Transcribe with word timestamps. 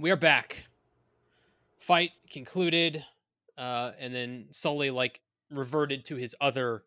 we 0.00 0.10
are 0.10 0.16
back. 0.16 0.64
Fight 1.78 2.10
concluded, 2.30 3.04
uh, 3.56 3.92
and 3.98 4.14
then 4.14 4.46
Sully 4.50 4.90
like 4.90 5.20
reverted 5.50 6.04
to 6.06 6.16
his 6.16 6.34
other, 6.40 6.82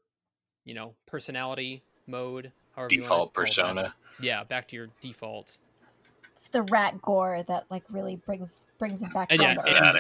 you 0.66 0.74
know, 0.74 0.94
personality 1.06 1.84
mode. 2.08 2.52
However 2.76 2.94
you 2.94 3.00
wanna 3.02 3.04
Default 3.04 3.34
call 3.34 3.44
that. 3.44 3.48
persona. 3.48 3.96
Yeah, 4.20 4.44
back 4.44 4.68
to 4.70 4.76
your 4.76 4.88
default. 5.02 5.58
It's 6.32 6.48
the 6.50 6.64
rat 6.64 7.02
gore 7.02 7.44
that 7.48 7.66
like 7.70 7.84
really 7.90 8.16
brings 8.18 8.66
brings 8.78 9.02
him 9.02 9.12
back 9.14 9.32
And 9.32 9.42
yeah, 9.42 9.52
and- 9.52 9.60
Yeah, 9.68 9.92
yeah. 9.94 10.00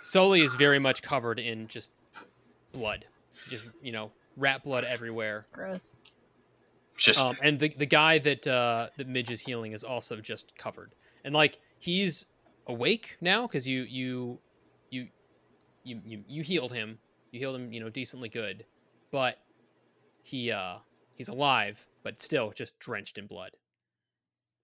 Sully 0.00 0.42
is 0.42 0.54
very 0.54 0.78
much 0.78 1.02
covered 1.02 1.40
in 1.40 1.66
just 1.66 1.90
blood, 2.72 3.04
just 3.48 3.64
you 3.82 3.90
know, 3.92 4.12
rat 4.36 4.62
blood 4.62 4.84
everywhere. 4.84 5.46
Gross. 5.52 5.96
Just 6.96 7.20
Um, 7.20 7.36
and 7.42 7.58
the 7.58 7.68
the 7.70 7.86
guy 7.86 8.18
that 8.18 8.46
uh, 8.46 8.90
that 8.96 9.06
Midge 9.08 9.30
is 9.30 9.40
healing 9.40 9.72
is 9.72 9.82
also 9.84 10.16
just 10.20 10.56
covered, 10.56 10.94
and 11.24 11.34
like 11.34 11.58
he's 11.78 12.26
awake 12.66 13.16
now 13.20 13.46
because 13.46 13.66
you 13.66 13.82
you 13.82 14.38
you 14.90 15.08
you 15.84 16.00
you 16.04 16.24
you 16.28 16.42
healed 16.42 16.72
him, 16.72 16.98
you 17.30 17.38
healed 17.38 17.56
him, 17.56 17.72
you 17.72 17.80
know, 17.80 17.88
decently 17.88 18.28
good, 18.28 18.64
but 19.10 19.38
he 20.22 20.50
uh 20.50 20.76
he's 21.14 21.28
alive, 21.28 21.86
but 22.02 22.20
still 22.20 22.52
just 22.52 22.78
drenched 22.78 23.18
in 23.18 23.26
blood. 23.26 23.52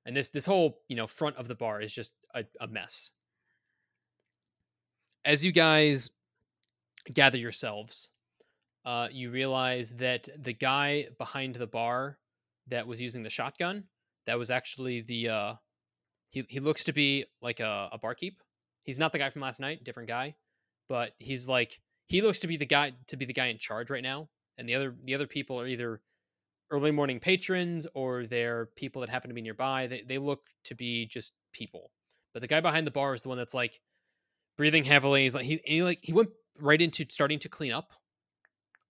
And 0.07 0.17
this 0.17 0.29
this 0.29 0.47
whole 0.47 0.81
you 0.89 0.97
know 0.97 1.07
front 1.07 1.37
of 1.37 1.49
the 1.49 1.55
bar 1.55 1.81
is 1.81 1.93
just 1.93 2.13
a, 2.35 2.45
a 2.61 2.69
mess. 2.69 3.11
As 5.25 5.45
you 5.45 5.53
guys 5.53 6.11
gather 7.13 7.39
yourselves, 7.39 8.11
uh, 8.85 9.09
you 9.11 9.31
realize 9.31 9.93
that 9.95 10.29
the 10.37 10.53
guy 10.53 11.09
behind 11.19 11.55
the 11.55 11.67
bar 11.67 12.19
that 12.67 12.87
was 12.87 13.01
using 13.01 13.23
the 13.23 13.31
shotgun 13.31 13.85
that 14.27 14.39
was 14.39 14.51
actually 14.51 15.01
the 15.03 15.29
uh 15.29 15.55
he 16.35 16.45
he 16.49 16.61
looks 16.61 16.85
to 16.85 16.93
be 16.93 17.25
like 17.41 17.61
a, 17.61 17.89
a 17.93 17.99
barkeep. 17.99 18.43
He's 18.83 18.99
not 18.99 19.13
the 19.13 19.19
guy 19.19 19.31
from 19.31 19.41
last 19.43 19.61
night 19.61 19.85
different 19.85 20.09
guy 20.09 20.35
but 20.89 21.13
he's 21.19 21.49
like 21.49 21.81
he 22.07 22.21
looks 22.21 22.41
to 22.41 22.47
be 22.47 22.57
the 22.57 22.67
guy 22.67 22.93
to 23.09 23.17
be 23.17 23.25
the 23.25 23.33
guy 23.33 23.47
in 23.47 23.59
charge 23.59 23.91
right 23.91 24.03
now 24.03 24.29
and 24.59 24.69
the 24.69 24.75
other 24.75 24.95
the 25.05 25.15
other 25.15 25.27
people 25.27 25.61
are 25.61 25.67
either 25.67 26.01
early 26.71 26.91
morning 26.91 27.21
patrons 27.21 27.87
or 27.95 28.27
they're 28.27 28.67
people 28.77 29.01
that 29.01 29.11
happen 29.11 29.29
to 29.29 29.35
be 29.35 29.43
nearby. 29.43 29.87
They, 29.87 30.01
they 30.01 30.19
look 30.19 30.43
to 30.65 30.75
be 30.75 31.07
just 31.07 31.33
people 31.53 31.91
but 32.33 32.41
the 32.41 32.49
guy 32.49 32.61
behind 32.61 32.87
the 32.87 32.91
bar 32.91 33.15
is 33.15 33.21
the 33.21 33.29
one 33.29 33.39
that's 33.39 33.55
like 33.55 33.81
breathing 34.57 34.85
heavily. 34.85 35.23
He's 35.23 35.35
like 35.35 35.45
he, 35.45 35.61
he 35.65 35.83
like 35.83 36.01
he 36.03 36.13
went 36.13 36.31
right 36.61 36.81
into 36.81 37.07
starting 37.09 37.39
to 37.41 37.49
clean 37.49 37.73
up 37.73 37.93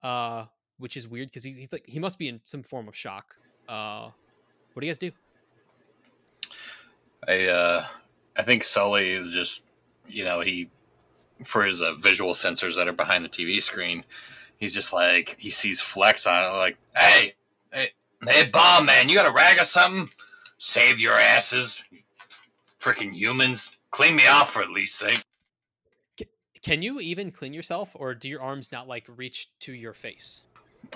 uh 0.02 0.46
which 0.78 0.96
is 0.96 1.06
weird 1.08 1.28
because 1.28 1.44
he's, 1.44 1.56
he's 1.56 1.72
like 1.72 1.84
he 1.86 1.98
must 1.98 2.18
be 2.18 2.28
in 2.28 2.40
some 2.44 2.62
form 2.62 2.88
of 2.88 2.96
shock. 2.96 3.36
Uh 3.68 4.10
what 4.72 4.80
do 4.80 4.86
you 4.86 4.92
guys 4.92 4.98
do 4.98 5.12
I 7.26 7.46
uh, 7.46 7.86
I 8.36 8.42
think 8.42 8.64
Sully 8.64 9.12
is 9.12 9.32
just 9.32 9.66
you 10.06 10.24
know 10.24 10.40
he 10.40 10.70
for 11.44 11.64
his 11.64 11.82
uh, 11.82 11.94
visual 11.94 12.32
sensors 12.32 12.76
that 12.76 12.88
are 12.88 12.92
behind 12.92 13.24
the 13.24 13.28
TV 13.28 13.60
screen, 13.62 14.04
he's 14.56 14.74
just 14.74 14.92
like 14.92 15.36
he 15.40 15.50
sees 15.50 15.80
flex 15.80 16.26
on 16.26 16.42
it 16.42 16.56
like 16.56 16.78
hey 16.96 17.34
hey 17.72 17.88
hey 18.26 18.48
bomb 18.48 18.86
man 18.86 19.08
you 19.08 19.14
got 19.14 19.28
a 19.28 19.32
rag 19.32 19.60
or 19.60 19.64
something? 19.64 20.08
Save 20.58 21.00
your 21.00 21.14
asses 21.14 21.82
freaking 22.80 23.12
humans. 23.14 23.76
Clean 23.90 24.14
me 24.14 24.26
off 24.26 24.50
for 24.50 24.62
at 24.62 24.70
least 24.70 24.96
sake. 24.98 25.22
Can 26.62 26.82
you 26.82 26.98
even 27.00 27.30
clean 27.30 27.52
yourself 27.52 27.94
or 27.94 28.14
do 28.14 28.28
your 28.28 28.40
arms 28.40 28.72
not 28.72 28.88
like 28.88 29.04
reach 29.16 29.50
to 29.60 29.72
your 29.74 29.92
face? 29.92 30.44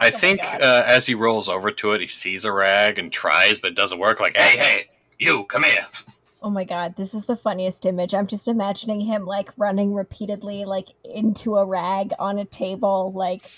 I 0.01 0.11
my 0.11 0.19
think 0.19 0.42
God. 0.42 0.63
uh, 0.63 0.83
as 0.87 1.07
he 1.07 1.15
rolls 1.15 1.48
over 1.48 1.70
to 1.70 1.92
it 1.92 2.01
he 2.01 2.09
sees 2.09 2.45
a 2.45 2.53
rag 2.53 2.98
and 2.98 3.11
tries 3.11 3.61
but 3.61 3.73
it 3.73 3.77
doesn't 3.77 3.98
work 3.98 4.20
like 4.20 4.37
hey 4.37 4.57
hey 4.57 4.89
you 5.19 5.45
come 5.45 5.65
here 5.65 5.87
Oh 6.42 6.50
my 6.50 6.64
god, 6.64 6.96
this 6.96 7.14
is 7.14 7.27
the 7.27 7.36
funniest 7.36 7.85
image. 7.86 8.14
I'm 8.14 8.27
just 8.27 8.48
imagining 8.48 9.01
him 9.01 9.24
like 9.24 9.51
running 9.57 9.92
repeatedly, 9.92 10.64
like 10.64 10.89
into 11.05 11.57
a 11.57 11.64
rag 11.64 12.13
on 12.18 12.39
a 12.39 12.45
table, 12.45 13.13
like, 13.13 13.51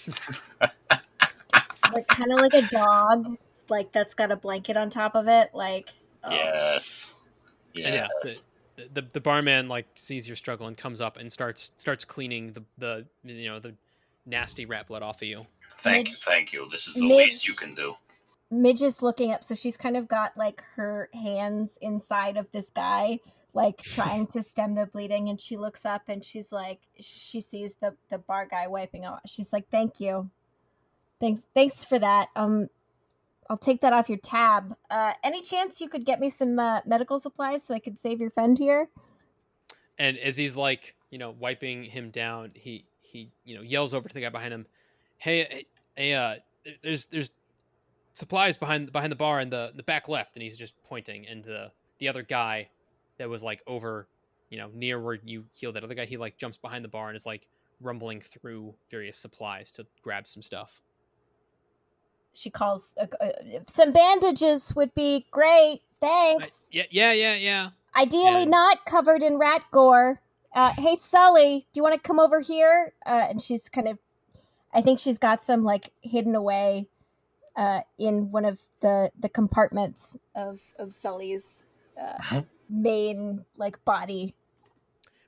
like 1.92 2.06
kind 2.08 2.32
of 2.32 2.40
like 2.40 2.54
a 2.54 2.66
dog, 2.68 3.36
like 3.68 3.92
that's 3.92 4.14
got 4.14 4.30
a 4.32 4.36
blanket 4.36 4.76
on 4.76 4.88
top 4.88 5.14
of 5.14 5.28
it. 5.28 5.50
Like, 5.52 5.90
oh. 6.24 6.30
yes 6.30 7.14
yes. 7.74 8.08
yeah 8.24 8.32
the, 8.76 8.88
the 8.94 9.08
the 9.12 9.20
barman 9.20 9.68
like 9.68 9.86
sees 9.96 10.26
your 10.26 10.36
struggle 10.36 10.66
and 10.66 10.76
comes 10.76 11.00
up 11.00 11.16
and 11.16 11.32
starts 11.32 11.72
starts 11.76 12.04
cleaning 12.04 12.52
the 12.52 12.62
the 12.78 13.06
you 13.24 13.48
know 13.48 13.58
the 13.58 13.74
nasty 14.26 14.66
rat 14.66 14.86
blood 14.86 15.02
off 15.02 15.22
of 15.22 15.28
you 15.28 15.46
thank 15.78 16.08
you 16.08 16.14
thank 16.16 16.52
you 16.52 16.68
this 16.70 16.86
is 16.86 16.94
the 16.94 17.00
Midge- 17.00 17.16
least 17.16 17.48
you 17.48 17.54
can 17.54 17.74
do 17.74 17.94
Midge 18.50 18.82
is 18.82 19.02
looking 19.02 19.32
up, 19.32 19.44
so 19.44 19.54
she's 19.54 19.76
kind 19.76 19.96
of 19.96 20.08
got 20.08 20.36
like 20.36 20.62
her 20.76 21.08
hands 21.14 21.78
inside 21.80 22.36
of 22.36 22.50
this 22.52 22.70
guy, 22.70 23.20
like 23.54 23.76
trying 23.82 24.26
to 24.28 24.42
stem 24.42 24.74
the 24.74 24.86
bleeding. 24.86 25.28
And 25.28 25.40
she 25.40 25.56
looks 25.56 25.84
up 25.84 26.02
and 26.08 26.24
she's 26.24 26.50
like, 26.50 26.80
she 26.98 27.40
sees 27.40 27.76
the 27.76 27.94
the 28.10 28.18
bar 28.18 28.46
guy 28.46 28.66
wiping 28.66 29.04
off. 29.04 29.20
She's 29.26 29.52
like, 29.52 29.68
"Thank 29.70 30.00
you, 30.00 30.30
thanks, 31.20 31.46
thanks 31.54 31.84
for 31.84 31.98
that. 31.98 32.28
Um, 32.34 32.68
I'll 33.48 33.56
take 33.56 33.80
that 33.80 33.92
off 33.92 34.08
your 34.08 34.18
tab. 34.18 34.76
Uh, 34.90 35.12
any 35.22 35.42
chance 35.42 35.80
you 35.80 35.88
could 35.88 36.04
get 36.04 36.20
me 36.20 36.30
some 36.30 36.58
uh, 36.58 36.80
medical 36.86 37.18
supplies 37.18 37.64
so 37.64 37.74
I 37.74 37.78
could 37.78 37.98
save 37.98 38.20
your 38.20 38.30
friend 38.30 38.58
here?" 38.58 38.88
and 40.00 40.18
as 40.18 40.36
he's 40.36 40.56
like 40.56 40.96
you 41.10 41.18
know 41.18 41.30
wiping 41.38 41.84
him 41.84 42.10
down 42.10 42.50
he 42.54 42.84
he 43.00 43.30
you 43.44 43.54
know 43.54 43.62
yells 43.62 43.94
over 43.94 44.08
to 44.08 44.14
the 44.14 44.20
guy 44.20 44.30
behind 44.30 44.52
him 44.52 44.66
hey 45.18 45.46
hey, 45.50 45.66
hey 45.94 46.14
uh 46.14 46.34
there's 46.82 47.06
there's 47.06 47.30
supplies 48.12 48.56
behind 48.58 48.90
behind 48.92 49.10
the 49.12 49.16
bar 49.16 49.40
in 49.40 49.50
the 49.50 49.72
the 49.74 49.82
back 49.82 50.08
left 50.08 50.36
and 50.36 50.42
he's 50.42 50.56
just 50.56 50.74
pointing 50.84 51.26
and 51.28 51.44
the 51.44 51.70
the 51.98 52.08
other 52.08 52.22
guy 52.22 52.68
that 53.18 53.28
was 53.28 53.42
like 53.44 53.62
over 53.66 54.08
you 54.50 54.58
know 54.58 54.68
near 54.74 54.98
where 55.00 55.18
you 55.24 55.44
healed 55.54 55.76
that 55.76 55.84
other 55.84 55.94
guy 55.94 56.04
he 56.04 56.16
like 56.16 56.36
jumps 56.36 56.58
behind 56.58 56.84
the 56.84 56.88
bar 56.88 57.08
and 57.08 57.16
is 57.16 57.24
like 57.26 57.46
rumbling 57.80 58.20
through 58.20 58.74
various 58.90 59.16
supplies 59.16 59.70
to 59.72 59.86
grab 60.02 60.26
some 60.26 60.42
stuff 60.42 60.82
She 62.34 62.50
calls, 62.50 62.94
uh, 63.00 63.06
uh, 63.20 63.30
"Some 63.68 63.92
bandages 63.92 64.74
would 64.76 64.94
be 64.94 65.26
great. 65.30 65.80
I- 65.82 66.06
Thanks." 66.06 66.68
yeah 66.70 66.84
yeah 66.90 67.12
yeah 67.12 67.34
yeah 67.36 67.70
Ideally, 67.96 68.42
Yeah. 68.42 68.44
not 68.44 68.84
covered 68.86 69.20
in 69.22 69.36
rat 69.36 69.64
gore. 69.72 70.20
Uh, 70.54 70.72
hey, 70.78 70.94
Sully, 70.94 71.66
do 71.72 71.78
you 71.78 71.82
want 71.82 72.00
to 72.00 72.06
come 72.06 72.20
over 72.20 72.38
here? 72.38 72.92
Uh, 73.04 73.26
and 73.28 73.42
she's 73.42 73.68
kind 73.68 73.88
of, 73.88 73.98
I 74.72 74.80
think 74.80 75.00
she's 75.00 75.18
got 75.18 75.42
some 75.42 75.64
like 75.64 75.90
hidden 76.00 76.36
away 76.36 76.86
uh, 77.56 77.80
in 77.98 78.30
one 78.30 78.44
of 78.44 78.60
the 78.80 79.10
the 79.18 79.28
compartments 79.28 80.16
of 80.34 80.60
of 80.78 80.92
Sully's 80.92 81.64
uh, 82.00 82.18
Mhm. 82.22 82.46
main 82.68 83.44
like 83.56 83.82
body. 83.84 84.34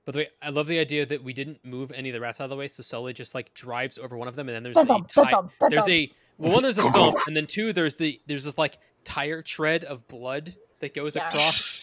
By 0.04 0.12
the 0.12 0.18
way, 0.20 0.28
I 0.40 0.50
love 0.50 0.66
the 0.66 0.78
idea 0.80 1.06
that 1.06 1.22
we 1.22 1.32
didn't 1.32 1.64
move 1.64 1.92
any 1.92 2.08
of 2.08 2.14
the 2.14 2.20
rats 2.20 2.40
out 2.40 2.44
of 2.44 2.50
the 2.50 2.56
way, 2.56 2.66
so 2.68 2.82
Sully 2.82 3.12
just 3.12 3.34
like 3.34 3.54
drives 3.54 3.98
over 3.98 4.16
one 4.16 4.26
of 4.28 4.34
them, 4.34 4.48
and 4.48 4.56
then 4.56 4.62
there's 4.64 4.76
a 4.76 4.84
Thump, 4.84 5.08
tire. 5.08 5.30
thump, 5.30 5.52
thump, 5.60 5.70
There's 5.70 5.88
a 5.88 6.10
well, 6.38 6.52
one 6.54 6.62
there's 6.62 6.78
a 6.78 6.82
bump, 6.90 7.18
and 7.26 7.36
then 7.36 7.46
two 7.46 7.72
there's 7.72 7.96
the 7.96 8.20
there's 8.26 8.44
this 8.44 8.58
like 8.58 8.78
tire 9.04 9.42
tread 9.42 9.84
of 9.84 10.06
blood 10.08 10.56
that 10.80 10.94
goes 10.94 11.14
Yeah. 11.14 11.28
across. 11.28 11.81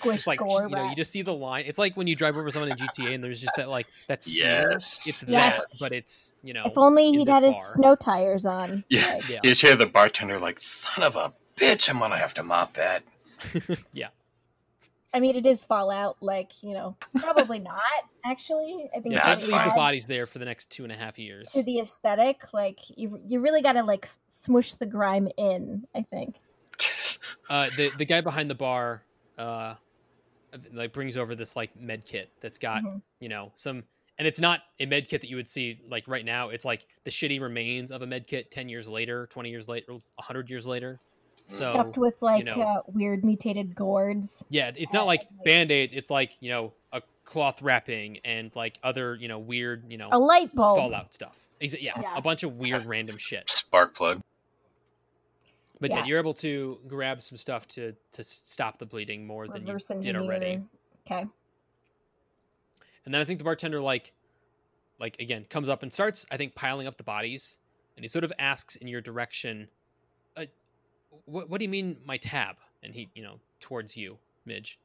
Squish 0.00 0.16
Just 0.16 0.26
like 0.26 0.38
gore 0.38 0.62
you 0.64 0.68
know, 0.74 0.88
you 0.88 0.96
just 0.96 1.10
see 1.10 1.22
the 1.22 1.34
line. 1.34 1.64
It's 1.66 1.78
like 1.78 1.96
when 1.96 2.06
you 2.06 2.16
drive 2.16 2.36
over 2.36 2.50
someone 2.50 2.70
in 2.70 2.76
GTA, 2.76 3.14
and 3.14 3.22
there's 3.22 3.40
just 3.40 3.56
that 3.56 3.68
like 3.68 3.86
that 4.08 4.22
smear. 4.24 4.68
Yes. 4.72 5.06
It's 5.06 5.22
Yeah. 5.26 5.50
that, 5.50 5.64
but 5.80 5.92
it's 5.92 6.34
you 6.42 6.54
know. 6.54 6.62
if 6.66 6.76
only 6.78 7.10
he'd 7.10 7.26
this 7.28 7.34
had 7.34 7.42
his 7.44 7.56
snow 7.74 7.94
tires 7.94 8.46
on. 8.46 8.84
Yeah. 8.90 9.14
Like, 9.14 9.28
Yeah. 9.28 9.40
You 9.42 9.50
just 9.50 9.62
hear 9.62 9.76
the 9.76 9.86
bartender 9.86 10.38
like, 10.38 10.60
"Son 10.60 11.04
of 11.04 11.16
a 11.16 11.32
bitch! 11.56 11.88
I'm 11.90 11.98
gonna 11.98 12.16
have 12.16 12.34
to 12.34 12.42
mop 12.42 12.74
that." 12.74 13.02
yeah. 13.92 14.08
I 15.12 15.18
mean, 15.18 15.34
it 15.34 15.44
is 15.44 15.64
Fallout. 15.64 16.16
Like 16.20 16.62
you 16.62 16.72
know, 16.74 16.96
probably 17.16 17.58
not 17.72 17.80
actually. 18.24 18.88
I 18.96 19.00
think 19.00 19.14
Yeah, 19.14 19.22
Yeah, 19.26 19.32
it's 19.32 19.42
don't 19.42 19.50
that's 19.50 19.52
leave 19.52 19.64
the 19.64 19.70
fine. 19.70 19.76
bodies 19.76 20.06
there 20.06 20.26
for 20.26 20.38
the 20.38 20.44
next 20.44 20.70
two 20.70 20.84
and 20.84 20.92
a 20.92 20.96
half 20.96 21.18
years. 21.18 21.50
to 21.52 21.62
the 21.62 21.80
aesthetic. 21.80 22.40
Like 22.52 22.78
you, 22.96 23.20
you 23.26 23.40
really 23.40 23.60
got 23.62 23.72
to 23.72 23.82
like 23.82 24.04
s- 24.06 24.18
smush 24.28 24.74
the 24.74 24.86
grime 24.86 25.28
in. 25.36 25.86
I 25.94 26.02
think. 26.02 26.36
uh, 27.50 27.68
the 27.76 27.90
the 27.98 28.04
guy 28.04 28.20
behind 28.20 28.48
the 28.48 28.54
bar, 28.54 29.02
uh, 29.36 29.74
like 30.72 30.92
brings 30.92 31.16
over 31.16 31.34
this 31.34 31.56
like 31.56 31.74
med 31.78 32.04
kit 32.04 32.30
that's 32.40 32.58
got 32.58 32.82
Mhm. 32.82 33.00
you 33.20 33.28
know 33.28 33.52
some, 33.54 33.84
and 34.18 34.26
it's 34.28 34.40
not 34.40 34.60
a 34.80 34.86
med 34.86 35.08
kit 35.08 35.20
that 35.22 35.30
you 35.30 35.36
would 35.36 35.48
see 35.48 35.80
like 35.88 36.06
right 36.08 36.24
now. 36.24 36.48
It's 36.50 36.64
like 36.64 36.86
the 37.04 37.10
shitty 37.10 37.40
remains 37.40 37.90
of 37.90 38.02
a 38.02 38.06
med 38.06 38.26
kit 38.26 38.50
ten 38.50 38.68
years 38.68 38.88
later, 38.88 39.26
twenty 39.28 39.50
years 39.50 39.68
later, 39.68 39.92
hundred 40.18 40.50
years 40.50 40.66
later. 40.66 40.98
So 41.48 41.70
Stuffed 41.72 41.98
with 41.98 42.22
like 42.22 42.44
know- 42.44 42.60
uh, 42.62 42.82
weird 42.86 43.24
mutated 43.24 43.74
gourds. 43.74 44.44
yeah, 44.50 44.70
it's 44.76 44.92
not 44.92 45.06
like 45.06 45.26
band 45.44 45.72
aids. 45.72 45.92
It's 45.92 46.10
like 46.10 46.36
you 46.40 46.50
know 46.50 46.72
a 46.92 47.02
cloth 47.24 47.60
wrapping 47.62 48.18
and 48.24 48.50
like 48.54 48.78
other 48.84 49.16
you 49.16 49.26
know 49.28 49.38
weird 49.38 49.84
you 49.90 49.98
know 49.98 50.08
A 50.12 50.18
light 50.18 50.54
bulb. 50.54 50.76
Fallout 50.76 51.12
stuff. 51.12 51.48
Yeah, 51.60 51.92
Yeah. 52.00 52.16
a 52.16 52.22
bunch 52.22 52.42
of 52.44 52.56
weird 52.56 52.86
random 52.86 53.16
shit. 53.18 53.50
Spark 53.50 53.94
plug. 53.96 54.20
But 55.80 55.90
yeah. 55.92 56.04
You're 56.04 56.18
able 56.18 56.34
to 56.34 56.78
grab 56.86 57.22
some 57.22 57.38
stuff 57.38 57.66
to 57.68 57.94
to 58.12 58.22
stop 58.22 58.78
the 58.78 58.86
bleeding 58.86 59.26
more 59.26 59.48
than 59.48 59.62
you 59.62 59.68
Reverse 59.68 59.90
did 60.00 60.14
already. 60.14 60.60
Okay. 61.06 61.26
And 63.04 63.14
then 63.14 63.20
I 63.20 63.24
think 63.24 63.38
the 63.38 63.44
bartender 63.44 63.80
like 63.80 64.12
like 64.98 65.18
again 65.20 65.46
comes 65.48 65.70
up 65.70 65.82
and 65.82 65.90
starts 65.90 66.26
I 66.30 66.36
think 66.36 66.54
piling 66.54 66.86
up 66.86 66.96
the 66.96 67.04
bodies 67.04 67.58
and 67.96 68.04
he 68.04 68.08
sort 68.08 68.24
of 68.24 68.32
asks 68.38 68.76
in 68.76 68.88
your 68.88 69.00
direction 69.00 69.68
uh, 70.36 70.44
what 71.24 71.48
what 71.48 71.58
do 71.58 71.64
you 71.64 71.70
mean 71.70 71.96
my 72.04 72.16
tab? 72.16 72.56
And 72.82 72.94
he, 72.94 73.08
you 73.14 73.22
know, 73.22 73.38
towards 73.58 73.96
you, 73.96 74.16
Midge. 74.46 74.78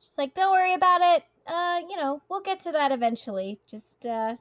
She's 0.00 0.18
like, 0.18 0.34
"Don't 0.34 0.52
worry 0.52 0.74
about 0.74 1.00
it. 1.00 1.24
Uh, 1.46 1.80
you 1.88 1.96
know, 1.96 2.20
we'll 2.28 2.40
get 2.40 2.60
to 2.60 2.72
that 2.72 2.92
eventually. 2.92 3.58
Just 3.66 4.04
uh, 4.06 4.36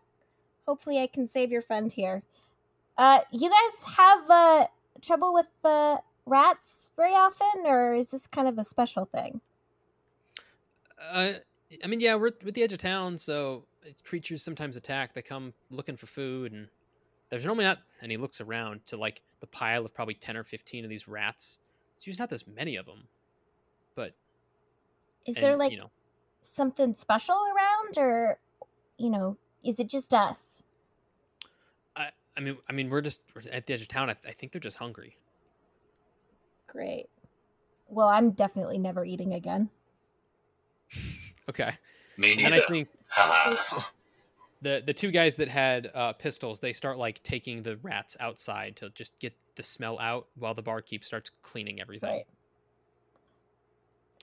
hopefully, 0.67 0.99
I 0.99 1.07
can 1.07 1.27
save 1.27 1.51
your 1.51 1.61
friend 1.61 1.91
here." 1.91 2.23
Uh, 2.97 3.19
you 3.31 3.49
guys 3.49 3.85
have 3.95 4.29
uh 4.29 4.67
trouble 5.01 5.33
with 5.33 5.49
the 5.63 6.01
rats 6.25 6.89
very 6.95 7.13
often, 7.13 7.65
or 7.65 7.93
is 7.93 8.11
this 8.11 8.27
kind 8.27 8.47
of 8.47 8.57
a 8.57 8.63
special 8.63 9.05
thing? 9.05 9.41
Uh, 11.01 11.33
I 11.83 11.87
mean, 11.87 11.99
yeah, 11.99 12.15
we're 12.15 12.27
at 12.27 12.39
the 12.39 12.63
edge 12.63 12.73
of 12.73 12.79
town, 12.79 13.17
so 13.17 13.65
creatures 14.03 14.43
sometimes 14.43 14.77
attack. 14.77 15.13
They 15.13 15.21
come 15.21 15.53
looking 15.69 15.95
for 15.95 16.05
food, 16.05 16.51
and 16.51 16.67
there's 17.29 17.45
normally 17.45 17.65
not. 17.65 17.79
And 18.01 18.11
he 18.11 18.17
looks 18.17 18.41
around 18.41 18.85
to 18.87 18.97
like 18.97 19.21
the 19.39 19.47
pile 19.47 19.85
of 19.85 19.93
probably 19.93 20.13
ten 20.13 20.37
or 20.37 20.43
fifteen 20.43 20.83
of 20.83 20.89
these 20.89 21.07
rats. 21.07 21.59
So 21.97 22.09
there's 22.09 22.19
not 22.19 22.29
this 22.29 22.45
many 22.47 22.75
of 22.75 22.85
them, 22.85 23.07
but 23.95 24.13
Is 25.25 25.35
and, 25.35 25.45
there 25.45 25.55
like 25.55 25.71
you 25.71 25.77
know, 25.77 25.91
something 26.41 26.93
special 26.95 27.35
around, 27.35 27.97
or 27.97 28.39
you 28.97 29.09
know, 29.09 29.37
is 29.63 29.79
it 29.79 29.87
just 29.87 30.13
us? 30.13 30.63
I, 32.37 32.39
I 32.39 32.43
mean, 32.43 32.57
I 32.69 32.73
mean, 32.73 32.89
we're 32.89 33.01
just 33.01 33.21
we're 33.35 33.41
at 33.51 33.65
the 33.67 33.73
edge 33.73 33.81
of 33.81 33.87
town. 33.87 34.09
I, 34.09 34.15
I 34.27 34.31
think 34.31 34.51
they're 34.51 34.61
just 34.61 34.77
hungry. 34.77 35.17
Great. 36.67 37.07
Well, 37.89 38.07
I'm 38.07 38.31
definitely 38.31 38.77
never 38.77 39.03
eating 39.05 39.33
again. 39.33 39.69
Okay, 41.49 41.71
Me 42.17 42.35
neither. 42.35 42.45
and 42.45 42.53
I 42.55 42.59
think 42.61 42.87
the 44.61 44.81
the 44.85 44.93
two 44.93 45.09
guys 45.11 45.35
that 45.37 45.47
had 45.49 45.89
uh, 45.93 46.13
pistols, 46.13 46.59
they 46.59 46.71
start 46.71 46.97
like 46.97 47.21
taking 47.23 47.63
the 47.63 47.77
rats 47.77 48.15
outside 48.19 48.75
to 48.77 48.89
just 48.91 49.17
get 49.19 49.33
the 49.55 49.63
smell 49.63 49.99
out, 49.99 50.27
while 50.35 50.53
the 50.53 50.61
barkeep 50.61 51.03
starts 51.03 51.29
cleaning 51.41 51.81
everything. 51.81 52.09
Right. 52.11 52.25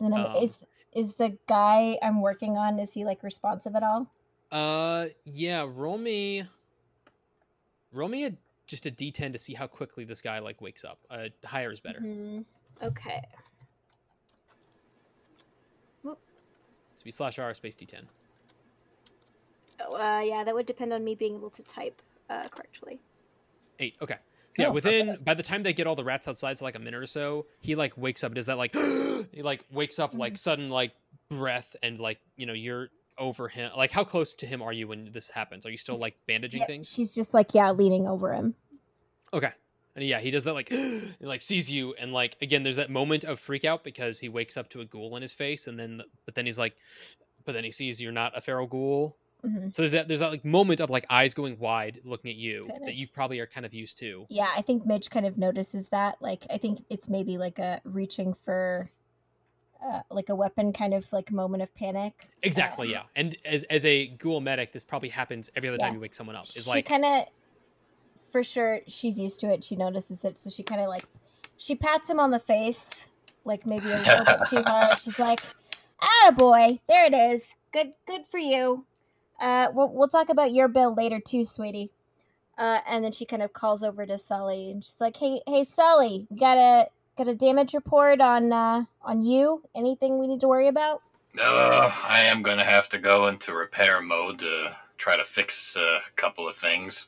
And 0.00 0.14
Um, 0.14 0.36
is 0.36 0.64
is 0.94 1.14
the 1.14 1.36
guy 1.48 1.98
I'm 2.02 2.22
working 2.22 2.56
on? 2.56 2.78
Is 2.78 2.94
he 2.94 3.04
like 3.04 3.22
responsive 3.24 3.74
at 3.74 3.82
all? 3.82 4.06
Uh, 4.52 5.08
yeah. 5.24 5.66
Roll 5.68 5.98
me. 5.98 6.44
Roll 7.98 8.08
me 8.08 8.26
a 8.26 8.32
just 8.68 8.86
a 8.86 8.92
d10 8.92 9.32
to 9.32 9.38
see 9.38 9.54
how 9.54 9.66
quickly 9.66 10.04
this 10.04 10.22
guy 10.22 10.38
like 10.38 10.60
wakes 10.60 10.84
up. 10.84 11.00
Uh, 11.10 11.28
higher 11.44 11.72
is 11.72 11.80
better. 11.80 11.98
Mhm. 12.00 12.44
Okay. 12.80 13.20
So 16.04 17.02
we 17.04 17.10
slash 17.10 17.38
r 17.38 17.52
space 17.54 17.74
d10. 17.74 18.02
Oh, 19.80 19.96
uh, 19.96 20.20
yeah, 20.20 20.44
that 20.44 20.54
would 20.54 20.66
depend 20.66 20.92
on 20.92 21.04
me 21.04 21.14
being 21.14 21.36
able 21.36 21.50
to 21.50 21.62
type 21.62 22.00
uh, 22.28 22.48
correctly. 22.48 23.00
Eight. 23.78 23.94
Okay. 24.02 24.16
So 24.50 24.62
yeah, 24.62 24.68
Oh, 24.68 24.72
within 24.72 25.18
by 25.24 25.34
the 25.34 25.42
time 25.42 25.62
they 25.62 25.72
get 25.72 25.86
all 25.86 25.94
the 25.94 26.04
rats 26.04 26.26
outside, 26.26 26.58
so 26.58 26.64
like 26.64 26.74
a 26.74 26.80
minute 26.80 27.00
or 27.00 27.06
so, 27.06 27.46
he 27.60 27.74
like 27.74 27.96
wakes 27.96 28.24
up. 28.24 28.34
Does 28.34 28.46
that 28.46 28.58
like 28.58 28.74
he 29.32 29.42
like 29.42 29.64
wakes 29.70 29.98
up 29.98 30.14
like 30.14 30.36
sudden 30.36 30.70
like 30.70 30.92
breath 31.30 31.74
and 31.82 31.98
like 31.98 32.18
you 32.36 32.46
know 32.46 32.52
you're 32.52 32.88
over 33.18 33.48
him. 33.48 33.70
Like 33.76 33.90
how 33.90 34.04
close 34.04 34.34
to 34.34 34.46
him 34.46 34.62
are 34.62 34.72
you 34.72 34.88
when 34.88 35.10
this 35.12 35.30
happens? 35.30 35.66
Are 35.66 35.70
you 35.70 35.76
still 35.76 35.98
like 35.98 36.16
bandaging 36.26 36.60
Yeah, 36.60 36.66
things? 36.66 36.90
She's 36.90 37.14
just 37.14 37.34
like 37.34 37.54
yeah, 37.54 37.70
leaning 37.70 38.06
over 38.06 38.32
him. 38.32 38.54
Okay. 39.32 39.52
And 39.96 40.04
yeah, 40.06 40.20
he 40.20 40.30
does 40.30 40.44
that 40.44 40.54
like 40.54 40.68
he 40.70 41.12
like 41.20 41.42
sees 41.42 41.70
you 41.70 41.94
and 41.94 42.12
like 42.12 42.36
again 42.42 42.62
there's 42.62 42.76
that 42.76 42.90
moment 42.90 43.24
of 43.24 43.38
freak 43.38 43.64
out 43.64 43.84
because 43.84 44.18
he 44.20 44.28
wakes 44.28 44.56
up 44.56 44.68
to 44.70 44.80
a 44.80 44.84
ghoul 44.84 45.16
in 45.16 45.22
his 45.22 45.34
face 45.34 45.66
and 45.66 45.78
then 45.78 46.02
but 46.24 46.34
then 46.34 46.46
he's 46.46 46.58
like 46.58 46.76
but 47.44 47.52
then 47.52 47.64
he 47.64 47.70
sees 47.70 48.00
you're 48.00 48.12
not 48.12 48.36
a 48.36 48.40
feral 48.40 48.66
ghoul. 48.66 49.16
Mhm. 49.44 49.72
So 49.72 49.82
there's 49.82 49.92
that 49.92 50.08
there's 50.08 50.20
that 50.20 50.30
like 50.30 50.44
moment 50.44 50.80
of 50.80 50.90
like 50.90 51.06
eyes 51.10 51.32
going 51.32 51.58
wide 51.58 52.00
looking 52.04 52.30
at 52.30 52.36
you 52.36 52.66
Kinda. 52.66 52.86
that 52.86 52.94
you 52.96 53.06
probably 53.06 53.38
are 53.38 53.46
kind 53.46 53.64
of 53.64 53.72
used 53.72 53.96
to. 53.98 54.26
Yeah, 54.28 54.48
I 54.56 54.62
think 54.62 54.84
Midge 54.84 55.10
kind 55.10 55.24
of 55.26 55.38
notices 55.38 55.88
that. 55.90 56.20
Like, 56.20 56.44
I 56.50 56.58
think 56.58 56.84
it's 56.90 57.08
maybe 57.08 57.38
like 57.38 57.58
a 57.60 57.80
reaching 57.84 58.34
for, 58.34 58.90
uh, 59.84 60.00
like 60.10 60.28
a 60.28 60.34
weapon 60.34 60.72
kind 60.72 60.94
of 60.94 61.10
like 61.12 61.30
moment 61.30 61.62
of 61.62 61.74
panic. 61.74 62.28
Exactly, 62.42 62.88
Um, 62.88 62.92
yeah. 62.92 63.02
And 63.16 63.36
as 63.44 63.64
as 63.64 63.84
a 63.84 64.08
ghoul 64.08 64.40
medic, 64.40 64.72
this 64.72 64.84
probably 64.84 65.08
happens 65.08 65.50
every 65.56 65.68
other 65.68 65.78
time 65.78 65.94
you 65.94 66.00
wake 66.00 66.14
someone 66.14 66.36
up. 66.36 66.44
Is 66.44 66.64
she 66.64 66.70
like 66.70 66.86
kind 66.86 67.04
of, 67.04 67.24
for 68.30 68.42
sure, 68.42 68.80
she's 68.86 69.18
used 69.18 69.40
to 69.40 69.52
it. 69.52 69.62
She 69.64 69.76
notices 69.76 70.24
it, 70.24 70.36
so 70.38 70.50
she 70.50 70.62
kind 70.62 70.80
of 70.80 70.88
like, 70.88 71.04
she 71.56 71.74
pats 71.74 72.10
him 72.10 72.20
on 72.20 72.30
the 72.30 72.38
face, 72.38 73.06
like 73.44 73.66
maybe 73.66 73.86
a 73.90 73.98
little 73.98 74.24
bit 74.24 74.48
too 74.48 74.62
hard. 74.66 74.98
She's 74.98 75.18
like, 75.18 75.40
"Ah, 76.00 76.32
boy, 76.36 76.80
there 76.88 77.04
it 77.04 77.14
is. 77.14 77.54
Good, 77.72 77.92
good 78.06 78.26
for 78.26 78.38
you. 78.38 78.84
Uh, 79.40 79.68
we'll 79.72 79.88
we'll 79.92 80.08
talk 80.08 80.28
about 80.28 80.52
your 80.52 80.68
bill 80.68 80.94
later 80.94 81.20
too, 81.20 81.44
sweetie." 81.44 81.90
Uh, 82.56 82.80
and 82.88 83.04
then 83.04 83.12
she 83.12 83.24
kind 83.24 83.40
of 83.40 83.52
calls 83.52 83.84
over 83.84 84.04
to 84.04 84.18
Sully, 84.18 84.70
and 84.72 84.84
she's 84.84 85.00
like, 85.00 85.16
"Hey, 85.16 85.40
hey, 85.46 85.62
Sully, 85.62 86.26
we 86.28 86.36
got 86.38 86.58
a 86.58 86.88
got 87.18 87.28
a 87.28 87.34
damage 87.34 87.74
report 87.74 88.20
on 88.20 88.52
uh 88.52 88.84
on 89.02 89.20
you. 89.20 89.62
Anything 89.74 90.18
we 90.18 90.26
need 90.28 90.40
to 90.40 90.48
worry 90.48 90.68
about?" 90.68 91.02
Uh, 91.38 91.92
I 92.08 92.20
am 92.22 92.42
going 92.42 92.56
to 92.58 92.64
have 92.64 92.88
to 92.88 92.98
go 92.98 93.26
into 93.26 93.52
repair 93.52 94.00
mode 94.00 94.38
to 94.38 94.76
try 94.96 95.16
to 95.16 95.24
fix 95.24 95.76
uh, 95.76 95.80
a 96.08 96.12
couple 96.16 96.48
of 96.48 96.56
things. 96.56 97.06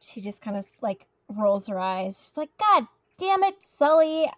she 0.00 0.20
just 0.20 0.40
kind 0.40 0.56
of 0.56 0.70
like 0.80 1.06
rolls 1.28 1.66
her 1.66 1.78
eyes. 1.80 2.20
She's 2.22 2.36
like, 2.36 2.50
"God 2.58 2.86
damn 3.18 3.42
it, 3.42 3.56
Sully! 3.60 4.30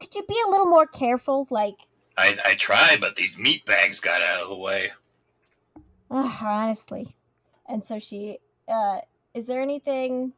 Could 0.00 0.14
you 0.14 0.22
be 0.28 0.36
a 0.46 0.50
little 0.50 0.66
more 0.66 0.86
careful?" 0.86 1.46
Like, 1.50 1.76
I, 2.18 2.36
I 2.44 2.54
tried, 2.56 3.00
but 3.00 3.16
these 3.16 3.38
meat 3.38 3.64
bags 3.64 4.00
got 4.00 4.22
out 4.22 4.42
of 4.42 4.48
the 4.48 4.56
way. 4.56 4.90
ugh, 6.10 6.36
honestly. 6.42 7.14
And 7.68 7.82
so 7.82 7.98
she, 7.98 8.38
uh, 8.68 8.98
is 9.34 9.46
there 9.46 9.62
anything? 9.62 10.34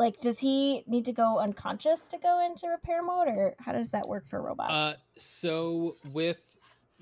Like, 0.00 0.18
does 0.22 0.38
he 0.38 0.82
need 0.86 1.04
to 1.04 1.12
go 1.12 1.38
unconscious 1.40 2.08
to 2.08 2.16
go 2.16 2.40
into 2.44 2.68
repair 2.68 3.02
mode, 3.02 3.28
or 3.28 3.54
how 3.58 3.72
does 3.72 3.90
that 3.90 4.08
work 4.08 4.24
for 4.26 4.40
robots? 4.40 4.72
uh 4.72 4.94
so 5.18 5.96
with 6.10 6.40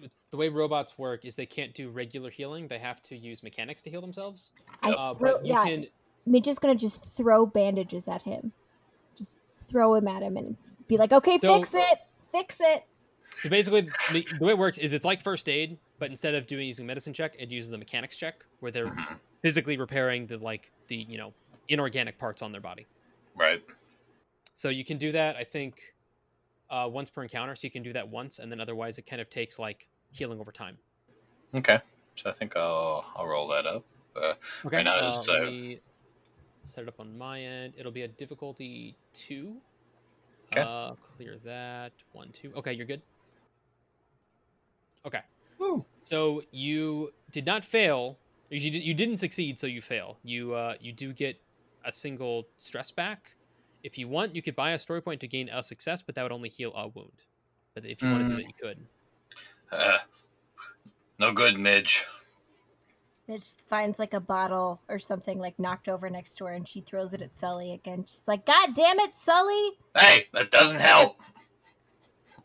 with 0.01 0.11
the 0.33 0.37
way 0.37 0.49
robots 0.49 0.99
work 0.99 1.25
is 1.25 1.37
they 1.37 1.47
can't 1.47 1.73
do 1.75 1.91
regular 1.91 2.29
healing. 2.29 2.67
They 2.67 2.81
have 2.81 3.01
to 3.05 3.17
use 3.17 3.45
mechanics 3.45 3.83
to 3.83 3.91
heal 3.91 4.01
themselves. 4.01 4.51
I 4.83 4.91
Uh, 4.93 5.15
throw, 5.15 5.35
but 5.35 5.47
you 5.47 5.53
yeah, 5.55 5.65
can 5.65 5.87
I'm 6.27 6.43
just 6.43 6.61
gonna 6.61 6.75
just 6.75 7.05
throw 7.05 7.47
bandages 7.47 8.09
at 8.09 8.23
him, 8.23 8.51
just 9.17 9.39
throw 9.69 9.95
him 9.95 10.09
at 10.09 10.23
him, 10.25 10.37
and 10.37 10.57
be 10.89 10.97
like, 10.97 11.13
"Okay, 11.13 11.39
So- 11.39 11.55
fix 11.55 11.75
it, 11.75 11.99
fix 12.33 12.61
it." 12.61 12.83
So 13.39 13.49
basically, 13.49 13.83
the, 14.13 14.27
the 14.41 14.45
way 14.45 14.51
it 14.53 14.59
works 14.59 14.79
is 14.79 14.93
it's 14.93 15.05
like 15.05 15.21
first 15.21 15.49
aid, 15.49 15.79
but 16.01 16.11
instead 16.11 16.35
of 16.35 16.49
doing 16.49 16.67
using 16.67 16.85
medicine 16.87 17.13
check, 17.15 17.37
it 17.39 17.49
uses 17.51 17.71
a 17.71 17.79
mechanics 17.79 18.19
check 18.19 18.45
where 18.59 18.73
they're 18.73 18.87
Mhm. 18.89 19.21
physically 19.43 19.77
repairing 19.77 20.27
the 20.27 20.39
like 20.39 20.73
the 20.89 20.97
you 21.09 21.17
know 21.19 21.33
inorganic 21.69 22.19
parts 22.19 22.43
on 22.43 22.53
their 22.53 22.61
body. 22.61 22.87
Right. 23.37 23.63
So 24.55 24.69
you 24.69 24.85
can 24.85 24.99
do 24.99 25.13
that, 25.13 25.37
I 25.37 25.45
think, 25.45 25.95
uh, 26.71 26.89
once 26.91 27.11
per 27.11 27.23
encounter. 27.23 27.55
So 27.55 27.67
you 27.67 27.71
can 27.71 27.83
do 27.83 27.93
that 27.93 28.09
once, 28.09 28.39
and 28.39 28.51
then 28.51 28.61
otherwise 28.61 28.99
it 28.99 29.07
kind 29.07 29.21
of 29.23 29.31
takes 29.31 29.59
like 29.59 29.87
healing 30.11 30.41
over 30.41 30.53
time. 30.53 30.77
Okay. 31.55 31.81
So 32.17 32.29
I 32.29 32.33
think 32.33 32.57
I'll 32.57 33.05
I'll 33.15 33.27
roll 33.27 33.49
that 33.49 33.67
up. 33.67 33.85
Uh, 34.17 34.35
Okay. 34.65 34.79
Right 34.79 34.85
now 34.85 34.97
uh, 34.97 35.23
let 35.29 35.43
uh, 35.43 35.47
me 35.47 35.81
set 36.65 36.83
it 36.83 36.89
up 36.89 36.99
on 36.99 37.17
my 37.17 37.41
end. 37.41 37.75
It'll 37.79 37.93
be 37.93 38.03
a 38.03 38.09
difficulty 38.09 38.97
two. 39.13 39.57
'Kay. 40.51 40.61
Uh, 40.61 40.95
clear 40.95 41.37
that 41.45 41.93
one 42.13 42.31
two. 42.33 42.53
Okay, 42.57 42.73
you're 42.73 42.87
good. 42.87 43.03
Okay. 45.07 45.21
Woo. 45.59 45.85
So 46.03 46.43
you 46.51 47.13
did 47.31 47.47
not 47.47 47.65
fail. 47.65 48.19
You 48.51 48.59
you 48.59 48.95
didn't 48.95 49.19
succeed, 49.19 49.59
so 49.59 49.67
you 49.67 49.81
fail. 49.81 50.19
You 50.25 50.55
uh, 50.55 50.75
you 50.81 50.93
do 50.93 51.13
get 51.13 51.41
a 51.89 51.93
single 51.93 52.49
stress 52.59 52.93
back. 52.93 53.35
If 53.83 53.99
you 53.99 54.09
want, 54.09 54.37
you 54.37 54.43
could 54.43 54.57
buy 54.57 54.73
a 54.73 54.79
story 54.79 55.03
point 55.03 55.21
to 55.23 55.29
gain 55.29 55.49
a 55.49 55.63
success, 55.63 56.03
but 56.03 56.15
that 56.15 56.23
would 56.23 56.33
only 56.33 56.51
heal 56.51 56.73
a 56.75 56.89
wound. 56.89 57.25
But 57.75 57.87
if 57.87 58.03
you 58.03 58.11
want 58.11 58.27
to 58.27 58.33
do 58.33 58.37
Mm. 58.37 58.37
that, 58.37 58.47
you 58.47 58.55
could. 58.63 58.89
uh, 59.73 59.99
no 61.19 61.33
good, 61.33 61.59
Midge. 61.59 62.05
Midge 63.29 63.55
finds 63.67 63.99
like 63.99 64.15
a 64.15 64.21
bottle 64.21 64.81
or 64.89 64.99
something 64.99 65.39
like 65.39 65.59
knocked 65.59 65.89
over 65.89 66.11
next 66.11 66.37
to 66.37 66.47
her, 66.47 66.53
and 66.53 66.67
she 66.69 66.81
throws 66.81 67.15
it 67.15 67.23
at 67.23 67.35
Sully 67.37 67.73
again. 67.73 68.05
She's 68.05 68.27
like, 68.27 68.45
"God 68.47 68.75
damn 68.75 68.99
it, 69.01 69.15
Sully!" 69.17 69.79
Hey, 69.97 70.27
that 70.33 70.51
doesn't 70.51 70.81
help. 70.81 71.21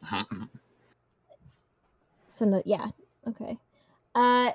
So 2.27 2.45
no, 2.45 2.61
yeah, 2.65 2.87
okay. 3.27 3.57
Uh, 4.15 4.51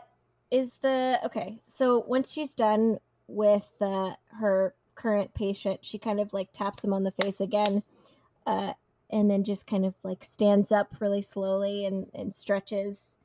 is 0.50 0.76
the 0.78 1.20
okay? 1.24 1.60
So 1.66 2.00
once 2.00 2.32
she's 2.32 2.54
done 2.54 2.98
with 3.28 3.70
uh, 3.80 4.16
her 4.40 4.74
current 4.98 5.32
patient, 5.34 5.84
she 5.84 5.98
kind 5.98 6.18
of 6.20 6.32
like 6.32 6.52
taps 6.52 6.84
him 6.84 6.92
on 6.92 7.04
the 7.04 7.10
face 7.12 7.40
again, 7.40 7.82
uh, 8.46 8.72
and 9.10 9.30
then 9.30 9.44
just 9.44 9.66
kind 9.66 9.86
of 9.86 9.94
like 10.02 10.24
stands 10.24 10.72
up 10.72 10.88
really 11.00 11.22
slowly 11.22 11.86
and 11.86 12.10
and 12.14 12.34
stretches, 12.34 13.16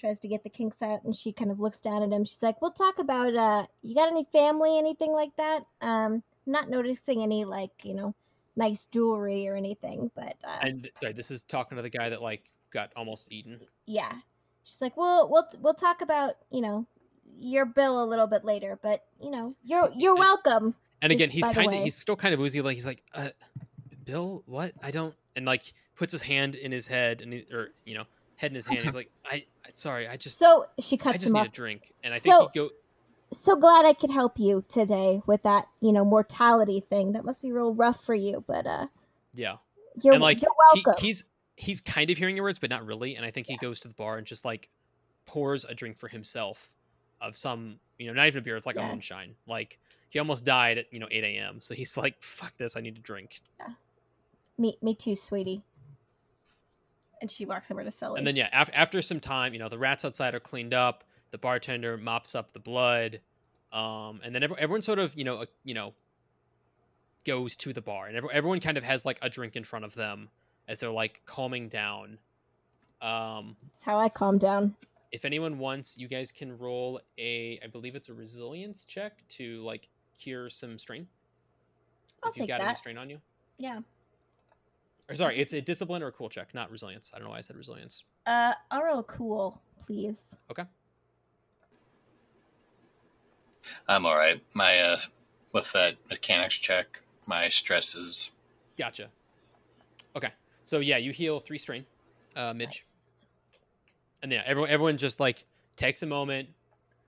tries 0.00 0.18
to 0.20 0.28
get 0.28 0.44
the 0.44 0.50
kinks 0.50 0.80
out, 0.80 1.02
and 1.04 1.16
she 1.16 1.32
kind 1.32 1.50
of 1.50 1.58
looks 1.60 1.80
down 1.80 2.02
at 2.02 2.10
him. 2.12 2.24
She's 2.24 2.42
like, 2.42 2.62
"We'll 2.62 2.70
talk 2.70 2.98
about 3.00 3.34
uh, 3.34 3.66
you 3.82 3.94
got 3.94 4.08
any 4.10 4.24
family, 4.24 4.78
anything 4.78 5.12
like 5.12 5.34
that?" 5.36 5.66
Um, 5.82 6.22
not 6.46 6.70
noticing 6.70 7.22
any 7.22 7.44
like 7.44 7.72
you 7.84 7.94
know 7.94 8.14
nice 8.54 8.86
jewelry 8.86 9.48
or 9.48 9.56
anything, 9.56 10.10
but 10.14 10.36
uh, 10.44 10.58
And 10.62 10.88
sorry, 10.94 11.12
this 11.12 11.30
is 11.30 11.42
talking 11.42 11.76
to 11.76 11.82
the 11.82 11.90
guy 11.90 12.08
that 12.08 12.22
like 12.22 12.44
got 12.70 12.90
almost 12.96 13.32
eaten. 13.32 13.60
yeah 13.86 14.12
she's 14.64 14.82
like 14.82 14.96
well 14.96 15.28
we'll 15.30 15.46
we'll 15.62 15.72
talk 15.74 16.00
about 16.02 16.34
you 16.50 16.60
know 16.60 16.84
your 17.38 17.64
bill 17.64 18.02
a 18.02 18.04
little 18.04 18.26
bit 18.26 18.44
later 18.44 18.76
but 18.82 19.04
you 19.22 19.30
know 19.30 19.54
you're 19.64 19.88
you're 19.96 20.16
welcome 20.16 20.74
And 21.02 21.12
again, 21.12 21.30
he's 21.30 21.46
kind 21.48 21.72
of 21.74 21.82
he's 21.82 21.94
still 21.94 22.16
kind 22.16 22.32
of 22.34 22.40
woozy. 22.40 22.60
Like 22.62 22.74
he's 22.74 22.86
like, 22.86 23.02
uh, 23.14 23.28
Bill, 24.04 24.42
what? 24.46 24.72
I 24.82 24.90
don't. 24.90 25.14
And 25.34 25.44
like 25.46 25.72
puts 25.94 26.12
his 26.12 26.22
hand 26.22 26.54
in 26.54 26.72
his 26.72 26.86
head 26.86 27.20
and 27.20 27.32
he, 27.32 27.46
or 27.52 27.70
you 27.84 27.94
know 27.94 28.04
head 28.36 28.50
in 28.50 28.54
his 28.54 28.66
hand. 28.66 28.80
He's 28.84 28.94
like, 28.94 29.10
I, 29.24 29.44
I 29.64 29.70
sorry, 29.72 30.08
I 30.08 30.16
just, 30.16 30.38
So 30.38 30.66
she 30.80 30.96
I 30.98 31.02
cuts 31.02 31.18
just 31.18 31.26
him 31.28 31.34
need 31.34 31.40
off. 31.40 31.46
a 31.48 31.50
drink, 31.50 31.92
and 32.02 32.14
I 32.14 32.18
think 32.18 32.34
So- 32.34 32.50
he 32.52 32.58
go. 32.60 32.70
So 33.32 33.56
glad 33.56 33.84
I 33.84 33.92
could 33.92 34.10
help 34.10 34.38
you 34.38 34.64
today 34.68 35.20
with 35.26 35.42
that, 35.42 35.66
you 35.80 35.90
know, 35.90 36.04
mortality 36.04 36.78
thing. 36.78 37.10
That 37.12 37.24
must 37.24 37.42
be 37.42 37.50
real 37.50 37.74
rough 37.74 38.00
for 38.04 38.14
you, 38.14 38.44
but 38.46 38.68
uh, 38.68 38.86
Yeah, 39.34 39.56
you're, 40.00 40.14
and 40.14 40.22
like 40.22 40.40
you're 40.40 40.50
he, 40.74 40.82
welcome. 40.86 41.02
he's 41.04 41.24
he's 41.56 41.80
kind 41.80 42.08
of 42.08 42.16
hearing 42.16 42.36
your 42.36 42.44
words, 42.44 42.60
but 42.60 42.70
not 42.70 42.86
really. 42.86 43.16
And 43.16 43.26
I 43.26 43.32
think 43.32 43.48
he 43.48 43.56
goes 43.56 43.80
to 43.80 43.88
the 43.88 43.94
bar 43.94 44.16
and 44.18 44.24
just 44.24 44.44
like 44.44 44.68
pours 45.26 45.64
a 45.64 45.74
drink 45.74 45.96
for 45.96 46.06
himself 46.06 46.76
of 47.20 47.36
some, 47.36 47.80
you 47.98 48.06
know, 48.06 48.12
not 48.12 48.28
even 48.28 48.38
a 48.38 48.42
beer. 48.42 48.56
It's 48.56 48.64
like 48.66 48.76
a 48.76 48.82
moonshine. 48.86 49.34
Like 49.48 49.80
he 50.08 50.18
almost 50.18 50.44
died 50.44 50.78
at 50.78 50.92
you 50.92 50.98
know 50.98 51.08
8 51.10 51.24
a.m. 51.24 51.60
So 51.60 51.74
he's 51.74 51.96
like, 51.96 52.16
fuck 52.22 52.56
this, 52.56 52.76
I 52.76 52.80
need 52.80 52.94
to 52.96 53.00
drink. 53.02 53.40
Yeah. 53.60 53.68
me, 54.58 54.76
me 54.82 54.94
too, 54.94 55.14
sweetie. 55.16 55.62
And 57.20 57.30
she 57.30 57.46
walks 57.46 57.70
over 57.70 57.82
to 57.82 57.90
Sully. 57.90 58.18
And 58.18 58.26
then 58.26 58.36
yeah, 58.36 58.48
af- 58.52 58.70
after 58.74 59.00
some 59.00 59.20
time, 59.20 59.52
you 59.54 59.58
know, 59.58 59.68
the 59.70 59.78
rats 59.78 60.04
outside 60.04 60.34
are 60.34 60.40
cleaned 60.40 60.74
up. 60.74 61.04
The 61.32 61.38
bartender 61.38 61.96
mops 61.96 62.34
up 62.34 62.52
the 62.52 62.60
blood, 62.60 63.20
um, 63.72 64.20
and 64.22 64.32
then 64.34 64.42
every- 64.44 64.56
everyone 64.58 64.80
sort 64.80 64.98
of 65.00 65.16
you 65.18 65.24
know 65.24 65.38
uh, 65.38 65.46
you 65.64 65.74
know 65.74 65.92
goes 67.24 67.56
to 67.56 67.72
the 67.72 67.82
bar, 67.82 68.06
and 68.06 68.16
every- 68.16 68.30
everyone 68.32 68.60
kind 68.60 68.76
of 68.78 68.84
has 68.84 69.04
like 69.04 69.18
a 69.22 69.28
drink 69.28 69.56
in 69.56 69.64
front 69.64 69.84
of 69.84 69.94
them 69.94 70.28
as 70.68 70.78
they're 70.78 70.90
like 70.90 71.22
calming 71.26 71.68
down. 71.68 72.18
Um, 73.02 73.56
That's 73.64 73.82
how 73.82 73.98
I 73.98 74.08
calm 74.08 74.38
down. 74.38 74.76
if 75.10 75.24
anyone 75.24 75.58
wants, 75.58 75.98
you 75.98 76.06
guys 76.08 76.30
can 76.32 76.56
roll 76.58 77.00
a, 77.18 77.58
I 77.62 77.66
believe 77.66 77.94
it's 77.96 78.08
a 78.08 78.14
resilience 78.14 78.84
check 78.84 79.26
to 79.30 79.58
like 79.62 79.88
cure 80.18 80.50
some 80.50 80.78
strain. 80.78 81.06
I'll 82.22 82.30
if 82.30 82.36
you've 82.36 82.42
take 82.42 82.48
got 82.48 82.60
any 82.60 82.68
that. 82.70 82.78
strain 82.78 82.98
on 82.98 83.10
you. 83.10 83.20
Yeah. 83.58 83.80
Or 85.08 85.14
sorry, 85.14 85.38
it's 85.38 85.52
a 85.52 85.60
discipline 85.60 86.02
or 86.02 86.08
a 86.08 86.12
cool 86.12 86.28
check, 86.28 86.52
not 86.54 86.70
resilience. 86.70 87.12
I 87.14 87.18
don't 87.18 87.26
know 87.26 87.30
why 87.30 87.38
I 87.38 87.42
said 87.42 87.56
resilience. 87.56 88.02
Uh, 88.26 88.52
I'll 88.70 88.82
roll 88.82 89.02
cool, 89.04 89.60
please. 89.84 90.34
Okay. 90.50 90.64
I'm 93.88 94.06
all 94.06 94.16
right. 94.16 94.40
My 94.54 94.78
uh, 94.78 94.96
with 95.52 95.72
that 95.72 95.96
mechanics 96.10 96.56
check, 96.56 97.00
my 97.26 97.48
stress 97.48 97.94
is 97.94 98.30
Gotcha. 98.76 99.08
Okay, 100.14 100.30
so 100.64 100.80
yeah, 100.80 100.96
you 100.96 101.12
heal 101.12 101.40
three 101.40 101.58
strain, 101.58 101.84
uh, 102.36 102.52
Midge, 102.54 102.82
Nice. 102.84 103.26
and 104.22 104.32
yeah, 104.32 104.42
everyone 104.46 104.70
everyone 104.70 104.96
just 104.98 105.20
like 105.20 105.44
takes 105.76 106.02
a 106.02 106.06
moment, 106.06 106.48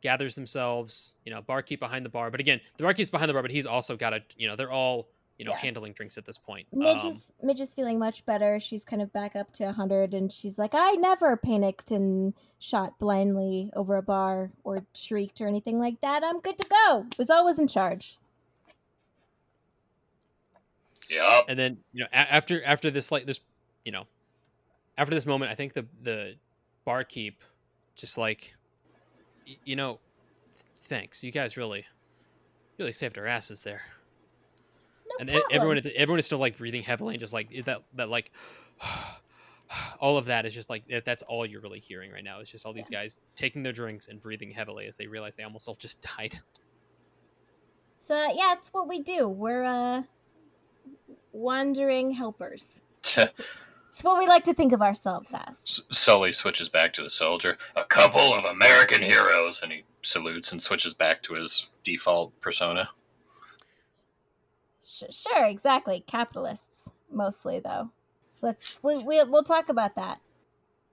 gathers 0.01 0.35
themselves. 0.35 1.13
You 1.25 1.33
know, 1.35 1.43
barkeep 1.43 1.81
behind 1.81 2.05
the 2.05 2.11
bar, 2.11 2.31
but 2.31 2.41
again, 2.41 2.61
the 2.77 2.85
barkeep's 2.85 3.11
behind 3.11 3.29
the 3.29 3.33
bar, 3.35 3.43
but 3.43 3.51
he's 3.51 3.67
also 3.67 3.97
got 3.97 4.13
a 4.15 4.21
you 4.37 4.49
know 4.49 4.57
they're 4.57 4.71
all 4.71 5.09
you 5.39 5.45
know 5.45 5.53
Yeah. 5.53 5.59
handling 5.59 5.93
drinks 5.93 6.19
at 6.19 6.25
this 6.25 6.37
point. 6.39 6.67
Midge 6.73 7.03
Um, 7.03 7.09
is 7.11 7.33
Midge 7.43 7.61
is 7.61 7.73
feeling 7.75 7.99
much 7.99 8.27
better. 8.27 8.59
She's 8.59 8.85
kind 8.85 9.01
of 9.01 9.13
back 9.13 9.37
up 9.37 9.53
to 9.55 9.71
hundred, 9.73 10.13
and 10.15 10.33
she's 10.33 10.59
like, 10.59 10.75
"I 10.75 10.93
never 10.93 11.37
panicked 11.37 11.91
and 11.93 12.35
shot 12.59 12.99
blindly 12.99 13.71
over 13.77 13.97
a 13.97 14.03
bar 14.03 14.51
or 14.65 14.85
shrieked 14.95 15.41
or 15.41 15.47
anything 15.47 15.79
like 15.79 16.01
that. 16.01 16.25
I'm 16.25 16.41
good 16.41 16.59
to 16.59 16.67
go. 16.69 17.07
Was 17.19 17.31
always 17.31 17.59
in 17.59 17.69
charge." 17.69 18.19
Yeah. 21.11 21.41
and 21.49 21.59
then 21.59 21.79
you 21.95 22.01
know 22.01 22.09
a- 22.13 22.17
after 22.35 22.63
after 22.65 22.91
this 22.91 23.11
like 23.11 23.25
this 23.25 23.41
you 23.85 23.93
know 23.93 24.07
after 24.99 25.15
this 25.15 25.25
moment 25.25 25.51
i 25.51 25.55
think 25.55 25.73
the 25.73 25.87
the 26.03 26.35
barkeep 26.85 27.41
just 27.95 28.19
like 28.19 28.55
y- 28.55 28.58
you 29.65 29.77
know 29.77 29.99
th- 30.53 30.65
thanks 30.79 31.23
you 31.25 31.31
guys 31.33 31.57
really 31.57 31.85
really 32.79 32.93
saved 32.93 33.19
our 33.19 33.27
asses 33.27 33.63
there 33.63 33.83
No 35.09 35.17
and 35.21 35.29
problem. 35.29 35.49
everyone 35.53 35.81
everyone 35.97 36.19
is 36.19 36.27
still 36.27 36.39
like 36.39 36.57
breathing 36.57 36.83
heavily 36.83 37.15
and 37.15 37.21
just 37.21 37.33
like 37.33 37.51
that 37.65 37.83
that 37.95 38.09
like 38.09 38.31
all 40.01 40.17
of 40.17 40.27
that 40.27 40.47
is 40.47 40.55
just 40.55 40.71
like 40.71 40.85
that's 41.05 41.23
all 41.25 41.45
you're 41.45 41.61
really 41.61 41.81
hearing 41.81 42.11
right 42.11 42.25
now 42.25 42.41
it's 42.41 42.51
just 42.51 42.65
all 42.65 42.73
these 42.73 42.89
guys 42.89 43.17
taking 43.37 43.63
their 43.63 43.73
drinks 43.73 44.09
and 44.09 44.21
breathing 44.21 44.51
heavily 44.51 44.87
as 44.87 44.97
they 44.97 45.07
realize 45.07 45.37
they 45.37 45.43
almost 45.43 45.69
all 45.69 45.77
just 45.77 46.01
died 46.19 46.39
So 47.97 48.15
yeah, 48.35 48.55
it's 48.55 48.71
what 48.73 48.89
we 48.89 49.03
do. 49.03 49.29
We're 49.29 49.65
uh 49.65 50.03
wandering 51.33 52.11
helpers. 52.11 52.81
It's 53.99 54.05
what 54.05 54.21
we 54.21 54.29
like 54.29 54.45
to 54.45 54.55
think 54.55 54.73
of 54.73 54.81
ourselves 54.81 55.35
as. 55.35 55.61
S- 55.67 55.81
Sully 55.91 56.33
switches 56.33 56.69
back 56.69 56.93
to 56.93 57.03
the 57.03 57.11
soldier. 57.11 57.59
A 57.75 57.83
couple 57.83 58.33
of 58.33 58.45
American 58.45 59.03
heroes, 59.03 59.61
and 59.61 59.73
he 59.73 59.83
salutes 60.03 60.53
and 60.53 60.63
switches 60.63 60.95
back 60.95 61.21
to 61.23 61.35
his 61.35 61.69
default 61.83 62.41
persona. 62.41 62.91
Sh- 64.87 65.03
sure, 65.11 65.47
exactly. 65.47 66.05
Capitalists 66.07 66.89
mostly, 67.11 67.59
though. 67.59 67.91
Let's 68.41 68.81
we, 68.85 69.03
we 69.03 69.21
we'll 69.25 69.43
talk 69.43 69.69
about 69.69 69.97
that. 69.97 70.21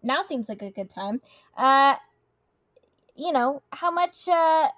Now 0.02 0.24
seems 0.24 0.50
like 0.50 0.64
a 0.64 0.72
good 0.72 0.90
time. 0.90 1.22
Uh, 1.56 1.98
you 3.16 3.32
know 3.32 3.62
how 3.72 3.92
much? 3.92 4.28
Uh, 4.28 4.70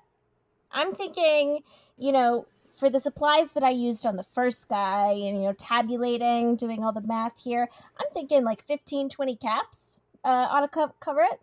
I'm 0.73 0.93
thinking. 0.93 1.61
You 1.97 2.11
know, 2.11 2.45
for 2.77 2.89
the 2.89 2.99
supplies 2.99 3.49
that 3.51 3.63
I 3.63 3.71
used 3.71 4.05
on 4.05 4.15
the 4.15 4.23
first 4.23 4.69
guy, 4.69 5.09
and 5.11 5.41
you 5.41 5.47
know, 5.47 5.53
tabulating, 5.53 6.55
doing 6.55 6.83
all 6.83 6.91
the 6.93 7.01
math 7.01 7.43
here. 7.43 7.67
I'm 7.99 8.07
thinking 8.13 8.43
like 8.43 8.63
15, 8.63 9.09
20 9.09 9.35
caps. 9.35 9.99
Uh, 10.23 10.47
ought 10.49 10.61
to 10.61 10.67
co- 10.67 10.93
cover 10.99 11.21
it. 11.21 11.39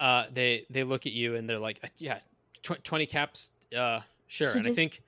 uh 0.00 0.24
they 0.32 0.66
they 0.70 0.84
look 0.84 1.06
at 1.06 1.12
you 1.12 1.36
and 1.36 1.48
they're 1.48 1.58
like 1.58 1.78
"Uh, 1.84 1.88
yeah 1.98 2.18
tw- 2.62 2.82
20 2.82 3.06
caps 3.06 3.52
uh 3.76 4.00
sure 4.26 4.50
She 4.52 4.58
and 4.58 4.66
i 4.66 4.72
think 4.72 5.02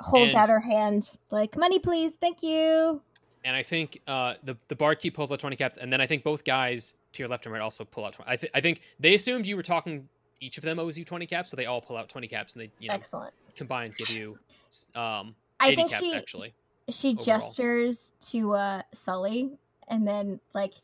Holds 0.00 0.28
And- 0.28 0.36
out 0.36 0.48
her 0.48 0.60
hand, 0.60 1.10
like 1.32 1.56
money, 1.56 1.80
please, 1.80 2.14
thank 2.14 2.40
you. 2.42 3.00
and 3.44 3.56
i 3.56 3.62
think 3.62 4.00
uh 4.06 4.34
the 4.44 4.56
the 4.68 4.76
barkeep 4.76 5.14
pulls 5.14 5.32
out 5.32 5.40
20 5.40 5.56
caps 5.56 5.78
and 5.78 5.92
then 5.92 6.00
i 6.00 6.06
think 6.06 6.22
both 6.22 6.44
guys 6.44 6.94
to 7.12 7.22
your 7.22 7.28
left 7.28 7.46
and 7.46 7.52
right 7.52 7.62
also 7.62 7.84
pull 7.84 8.04
out 8.04 8.12
20 8.12 8.30
i, 8.30 8.36
th- 8.36 8.52
I 8.54 8.60
think 8.60 8.82
they 9.00 9.14
assumed 9.14 9.46
you 9.46 9.56
were 9.56 9.62
talking 9.62 10.08
each 10.40 10.58
of 10.58 10.64
them 10.64 10.78
owes 10.78 10.96
you 10.98 11.04
20 11.04 11.26
caps 11.26 11.50
so 11.50 11.56
they 11.56 11.66
all 11.66 11.80
pull 11.80 11.96
out 11.96 12.08
20 12.08 12.26
caps 12.28 12.54
and 12.54 12.62
they 12.62 12.70
you 12.78 12.88
know 12.88 12.94
Excellent. 12.94 13.32
combined 13.56 13.96
give 13.96 14.10
you 14.10 14.38
um 14.94 15.34
I 15.60 15.74
think 15.74 15.90
cap 15.90 16.00
she 16.00 16.14
actually 16.14 16.54
she 16.90 17.10
overall. 17.10 17.24
gestures 17.24 18.12
to 18.30 18.54
uh 18.54 18.82
Sully 18.92 19.50
and 19.88 20.06
then 20.06 20.40
like 20.54 20.74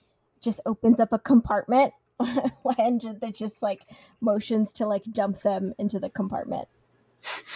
just 0.40 0.61
opens 0.66 1.00
up 1.00 1.12
a 1.12 1.18
compartment 1.18 1.92
and 2.78 3.00
ju- 3.00 3.16
that 3.20 3.34
just 3.34 3.62
like 3.62 3.82
motions 4.20 4.73
to 4.75 4.87
like 4.87 5.04
dump 5.12 5.40
them 5.42 5.75
into 5.78 5.99
the 5.99 6.08
compartment. 6.11 6.68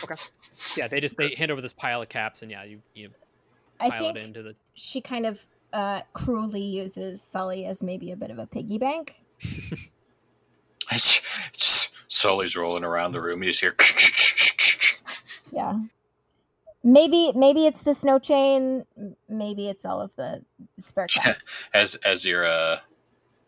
Okay 0.05 0.15
yeah 0.77 0.89
they 0.89 1.01
just 1.01 1.17
they 1.17 1.35
hand 1.35 1.51
over 1.51 1.61
this 1.61 1.73
pile 1.73 2.01
of 2.03 2.09
caps 2.09 2.43
and 2.43 2.51
yeah 2.51 2.65
you 2.65 2.81
you 2.95 3.11
I 3.81 3.91
pile 3.91 4.09
it 4.09 4.15
think 4.15 4.27
into 4.29 4.43
the 4.43 4.57
she 4.75 5.01
kind 5.01 5.27
of 5.27 5.45
uh 5.73 6.01
cruelly 6.15 6.63
uses 6.63 7.21
Sully 7.23 7.67
as 7.67 7.83
maybe 7.83 8.11
a 8.13 8.17
bit 8.17 8.31
of 8.31 8.39
a 8.39 8.47
piggy 8.47 8.79
bank. 8.79 9.17
It's, 12.19 12.23
it's, 12.23 12.23
Sully's 12.23 12.57
rolling 12.57 12.85
around 12.85 13.13
the 13.13 13.21
room. 13.21 13.43
You 13.43 13.53
just 13.53 13.61
hear. 13.61 13.75
Yeah. 15.51 15.79
Maybe 16.85 17.33
maybe 17.35 17.67
it's 17.67 17.83
the 17.83 17.95
snow 17.95 18.19
chain, 18.19 18.85
maybe 19.31 19.69
it's 19.69 19.87
all 19.87 20.01
of 20.03 20.15
the 20.17 20.45
spare 20.79 21.07
caps. 21.11 21.43
As 21.73 21.95
as 21.97 22.25
you're 22.25 22.45
uh, 22.47 22.81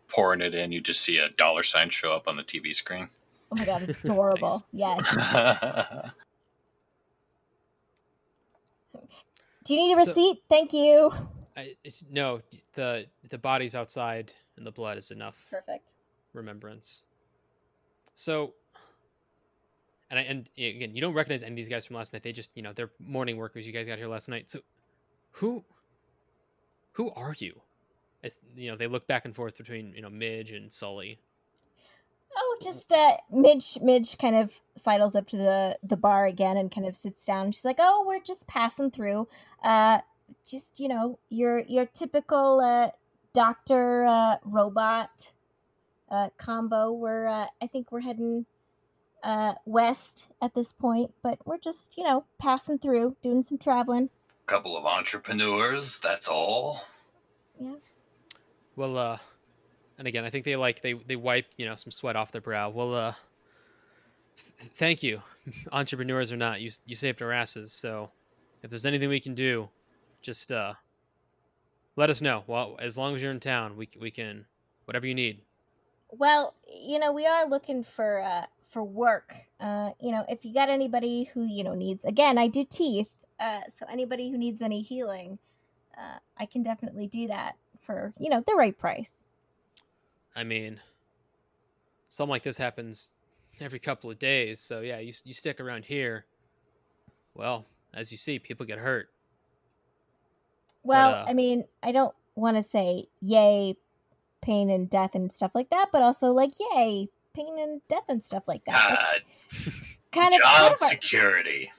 pouring 0.09 0.41
it 0.41 0.55
in, 0.55 0.73
you 0.73 0.81
just 0.81 1.03
see 1.03 1.19
a 1.19 1.29
dollar 1.29 1.63
sign 1.63 1.91
show 1.91 2.13
up 2.15 2.27
on 2.27 2.37
the 2.37 2.43
TV 2.43 2.75
screen. 2.75 3.09
Oh 3.53 3.57
my 3.57 3.65
god, 3.67 3.83
it's 3.83 4.01
adorable. 4.05 4.63
Yes. 4.73 5.07
Do 9.65 9.75
you 9.75 9.81
need 9.89 9.93
a 9.99 10.03
So- 10.05 10.07
receipt? 10.11 10.39
Thank 10.49 10.73
you. 10.73 11.13
I, 11.57 11.77
it's, 11.85 12.03
no 12.11 12.41
the 12.75 13.07
the 13.29 13.39
body's 13.39 13.75
outside 13.75 14.33
and 14.57 14.67
the 14.67 14.73
blood 14.73 14.97
is 14.97 15.11
enough 15.11 15.49
Perfect. 15.51 15.95
remembrance. 16.33 17.03
So, 18.15 18.55
and 20.11 20.19
I, 20.19 20.23
and 20.23 20.51
again, 20.59 20.95
you 20.95 21.01
don't 21.01 21.15
recognize 21.15 21.43
any 21.43 21.53
of 21.53 21.57
these 21.57 21.69
guys 21.69 21.87
from 21.87 21.97
last 21.97 22.13
night. 22.13 22.23
They 22.23 22.33
just, 22.33 22.51
you 22.55 22.63
know, 22.63 22.73
they're 22.73 22.91
morning 22.99 23.37
workers. 23.37 23.67
You 23.67 23.73
guys 23.73 23.87
got 23.87 23.99
here 23.99 24.09
last 24.09 24.29
night. 24.29 24.51
So, 24.51 24.61
who, 25.33 25.65
who 26.93 27.11
are 27.13 27.35
you? 27.39 27.61
As 28.23 28.39
you 28.57 28.71
know, 28.71 28.77
they 28.77 28.87
look 28.87 29.07
back 29.07 29.25
and 29.25 29.35
forth 29.35 29.57
between 29.57 29.95
you 29.95 30.03
know 30.03 30.11
Midge 30.11 30.51
and 30.53 30.71
Sully. 30.71 31.19
Oh, 32.37 32.59
just 32.63 32.93
uh, 32.93 33.17
Midge. 33.31 33.79
Midge 33.81 34.19
kind 34.19 34.37
of 34.37 34.61
sidles 34.77 35.17
up 35.17 35.27
to 35.29 35.37
the 35.39 35.79
the 35.83 35.97
bar 35.97 36.27
again 36.27 36.59
and 36.59 36.71
kind 36.71 36.87
of 36.87 36.95
sits 36.95 37.25
down. 37.25 37.51
She's 37.51 37.65
like, 37.65 37.79
"Oh, 37.79 38.05
we're 38.07 38.21
just 38.21 38.47
passing 38.47 38.91
through. 38.91 39.27
Uh, 39.65 40.01
just 40.47 40.81
you 40.81 40.89
know, 40.89 41.19
your 41.31 41.61
your 41.61 41.87
typical 41.87 42.61
uh, 42.61 42.91
doctor 43.33 44.05
uh, 44.05 44.37
robot 44.45 45.33
uh, 46.11 46.29
combo. 46.37 46.93
We're 46.93 47.27
uh, 47.27 47.47
I 47.63 47.67
think 47.67 47.91
we're 47.91 48.01
heading 48.01 48.45
uh, 49.23 49.55
west 49.65 50.29
at 50.43 50.55
this 50.55 50.73
point, 50.73 51.13
but 51.23 51.39
we're 51.47 51.59
just 51.59 51.97
you 51.97 52.05
know 52.05 52.25
passing 52.39 52.79
through, 52.79 53.17
doing 53.23 53.43
some 53.43 53.59
traveling. 53.59 54.11
Couple 54.47 54.77
of 54.77 54.85
entrepreneurs. 54.85 55.99
That's 56.01 56.29
all. 56.29 56.85
Yeah. 57.61 57.75
Well, 58.77 58.97
uh, 58.97 59.19
and 59.99 60.09
again, 60.09 60.25
I 60.25 60.31
think 60.31 60.45
they 60.45 60.57
like 60.57 60.83
they 60.83 60.95
they 60.95 61.17
wipe 61.17 61.47
you 61.57 61.67
know 61.67 61.75
some 61.75 61.91
sweat 61.91 62.17
off 62.17 62.33
their 62.33 62.41
brow. 62.41 62.71
Well, 62.71 62.95
uh, 62.95 63.15
th- 64.37 64.71
thank 64.73 65.03
you, 65.03 65.23
entrepreneurs 65.73 66.33
or 66.33 66.37
not, 66.37 66.61
you 66.61 66.71
you 66.87 66.95
saved 66.95 67.23
our 67.23 67.33
asses. 67.33 67.73
So, 67.73 68.11
if 68.63 68.71
there's 68.71 68.87
anything 68.87 69.09
we 69.09 69.21
can 69.21 69.35
do, 69.35 69.69
just 70.23 70.51
uh, 70.51 70.75
let 71.97 72.11
us 72.11 72.23
know. 72.23 72.45
Well, 72.47 72.77
as 72.81 72.97
long 72.97 73.15
as 73.15 73.23
you're 73.23 73.33
in 73.33 73.41
town, 73.41 73.77
we 73.77 73.89
we 74.01 74.11
can 74.11 74.47
whatever 74.87 75.07
you 75.07 75.15
need. 75.15 75.43
Well, 76.11 76.55
you 76.67 76.99
know, 76.99 77.13
we 77.13 77.27
are 77.27 77.47
looking 77.47 77.85
for 77.85 78.23
uh 78.23 78.47
for 78.71 78.83
work. 78.83 79.35
Uh, 79.59 79.91
you 80.01 80.13
know, 80.13 80.25
if 80.29 80.45
you 80.45 80.55
got 80.55 80.71
anybody 80.71 81.25
who, 81.35 81.45
you 81.45 81.65
know, 81.65 81.75
needs 81.75 82.05
again, 82.05 82.39
I 82.39 82.49
do 82.49 82.65
teeth. 82.65 83.11
Uh 83.39 83.61
so 83.77 83.87
anybody 83.91 84.31
who 84.31 84.39
needs 84.39 84.63
any 84.63 84.81
healing, 84.81 85.39
uh 85.99 86.19
I 86.39 86.47
can 86.47 86.63
definitely 86.63 87.07
do 87.07 87.27
that 87.29 87.57
for, 87.81 88.15
you 88.19 88.31
know, 88.31 88.43
the 88.47 88.55
right 88.55 88.79
price. 88.79 89.23
I 90.35 90.45
mean, 90.45 90.81
something 92.09 92.31
like 92.31 92.45
this 92.45 92.57
happens 92.57 93.11
every 93.61 93.79
couple 93.79 94.11
of 94.11 94.19
days. 94.19 94.61
So 94.61 94.81
yeah, 94.81 94.99
you 94.99 95.13
you 95.25 95.35
stick 95.35 95.61
around 95.61 95.85
here. 95.85 96.27
Well, 97.35 97.67
as 97.93 98.13
you 98.13 98.19
see, 98.19 98.39
people 98.39 98.67
get 98.67 98.79
hurt. 98.79 99.09
Well, 100.83 101.15
uh, 101.15 101.25
I 101.29 101.35
mean, 101.35 101.65
I 101.83 101.93
don't 101.93 102.15
want 102.37 102.57
to 102.57 102.63
say 102.63 103.09
yay 103.21 103.77
pain 104.41 104.71
and 104.71 104.89
death 104.89 105.15
and 105.15 105.31
stuff 105.31 105.55
like 105.55 105.71
that, 105.71 105.89
but 105.93 106.03
also 106.03 106.29
like 106.29 106.53
yay 106.75 107.09
pain 107.35 107.59
and 107.59 107.81
death 107.89 108.05
and 108.09 108.23
stuff 108.23 108.45
like 108.47 108.65
that. 108.65 108.99
That's 109.53 109.65
God, 109.65 109.73
kind 110.13 110.35
of 110.35 110.41
kind 110.41 110.43
job 110.43 110.73
of, 110.73 110.83
our, 110.83 110.89
security. 110.89 111.71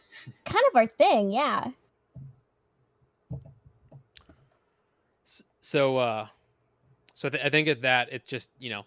kind 0.46 0.64
of 0.70 0.76
our 0.76 0.88
thing, 0.88 1.32
yeah. 1.32 1.72
So, 5.60 5.98
uh, 5.98 6.28
so 7.14 7.28
I, 7.28 7.32
th- 7.32 7.46
I 7.46 7.50
think 7.50 7.68
at 7.68 7.82
that 7.84 8.10
it's 8.12 8.28
just 8.28 8.52
you 8.60 8.70
know, 8.70 8.86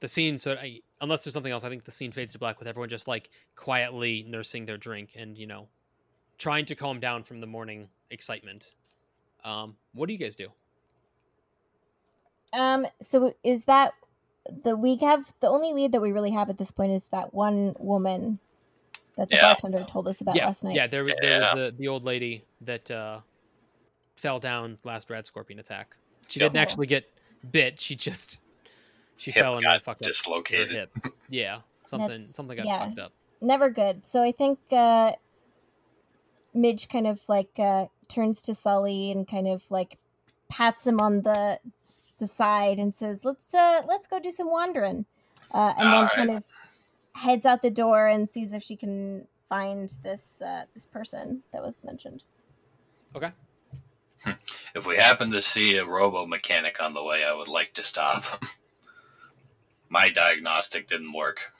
the 0.00 0.08
scene. 0.08 0.36
So 0.38 0.54
I, 0.54 0.80
unless 1.00 1.24
there's 1.24 1.34
something 1.34 1.52
else, 1.52 1.64
I 1.64 1.68
think 1.68 1.84
the 1.84 1.92
scene 1.92 2.12
fades 2.12 2.32
to 2.32 2.38
black 2.38 2.58
with 2.58 2.68
everyone 2.68 2.88
just 2.88 3.08
like 3.08 3.30
quietly 3.54 4.24
nursing 4.28 4.66
their 4.66 4.76
drink 4.76 5.10
and 5.16 5.38
you 5.38 5.46
know, 5.46 5.68
trying 6.36 6.64
to 6.66 6.74
calm 6.74 7.00
down 7.00 7.22
from 7.22 7.40
the 7.40 7.46
morning 7.46 7.88
excitement. 8.10 8.74
Um, 9.44 9.76
what 9.94 10.06
do 10.06 10.12
you 10.12 10.18
guys 10.18 10.34
do? 10.36 10.48
Um, 12.52 12.86
so 13.00 13.32
is 13.44 13.64
that 13.66 13.92
the 14.62 14.76
we 14.76 14.96
have 14.96 15.32
the 15.40 15.48
only 15.48 15.72
lead 15.72 15.92
that 15.92 16.00
we 16.00 16.12
really 16.12 16.30
have 16.30 16.48
at 16.50 16.58
this 16.58 16.70
point 16.70 16.92
is 16.92 17.06
that 17.08 17.34
one 17.34 17.74
woman 17.78 18.38
that 19.16 19.28
the 19.28 19.36
Yeah. 19.36 19.42
bartender 19.42 19.84
told 19.84 20.06
us 20.08 20.20
about 20.20 20.36
yeah, 20.36 20.46
last 20.46 20.62
night. 20.64 20.74
yeah. 20.76 20.86
There, 20.86 21.04
was- 21.04 21.14
there 21.20 21.40
Yeah. 21.40 21.54
was 21.54 21.72
the 21.72 21.76
the 21.78 21.88
old 21.88 22.04
lady 22.04 22.44
that 22.62 22.90
uh, 22.90 23.20
fell 24.16 24.38
down 24.38 24.78
last 24.84 25.10
rat 25.10 25.26
scorpion 25.26 25.58
attack. 25.58 25.96
She 26.28 26.40
Yep. 26.40 26.52
didn't 26.52 26.62
actually 26.62 26.86
get 26.86 27.04
bit. 27.52 27.80
She 27.80 27.94
just 27.94 28.38
she 29.16 29.30
Hip 29.32 29.42
fell 29.42 29.56
and 29.56 29.64
got 29.64 29.80
fucked 29.82 30.02
up 30.02 30.06
her 30.06 30.10
dislocated. 30.12 30.68
hip. 30.68 30.90
Yeah, 31.28 31.60
something 31.84 32.18
something 32.18 32.56
got 32.56 32.66
yeah. 32.66 32.78
fucked 32.86 32.98
up. 33.00 33.12
Never 33.40 33.70
good. 33.70 34.04
So 34.06 34.22
I 34.22 34.32
think 34.32 34.58
uh 34.72 35.12
Midge 36.54 36.88
kind 36.88 37.06
of 37.06 37.20
like 37.28 37.58
uh 37.58 37.86
turns 38.08 38.40
to 38.42 38.54
Sully 38.54 39.10
and 39.12 39.26
kind 39.28 39.46
of 39.48 39.70
like 39.70 39.98
pats 40.48 40.86
him 40.86 41.00
on 41.00 41.20
the 41.22 41.58
the 42.18 42.26
side 42.26 42.78
and 42.78 42.94
says, 42.94 43.24
"Let's 43.24 43.54
uh 43.54 43.82
let's 43.86 44.06
go 44.06 44.18
do 44.18 44.30
some 44.30 44.50
wandering." 44.50 45.04
Uh 45.52 45.72
and 45.78 45.86
then 45.86 45.94
Alright. 45.94 46.12
kind 46.12 46.30
of 46.30 46.44
heads 47.14 47.46
out 47.46 47.62
the 47.62 47.70
door 47.70 48.06
and 48.06 48.28
sees 48.28 48.52
if 48.52 48.62
she 48.62 48.76
can 48.76 49.26
find 49.48 49.92
this 50.02 50.42
uh 50.42 50.64
this 50.74 50.86
person 50.86 51.42
that 51.52 51.62
was 51.62 51.82
mentioned. 51.84 52.24
Okay. 53.14 53.32
If 54.74 54.86
we 54.86 54.96
happen 54.96 55.30
to 55.30 55.40
see 55.40 55.76
a 55.76 55.84
robo 55.84 56.26
mechanic 56.26 56.82
on 56.82 56.92
the 56.92 57.02
way, 57.02 57.24
I 57.24 57.32
would 57.32 57.48
like 57.48 57.72
to 57.74 57.84
stop. 57.84 58.24
My 59.88 60.10
diagnostic 60.10 60.88
didn't 60.88 61.12
work. 61.12 61.52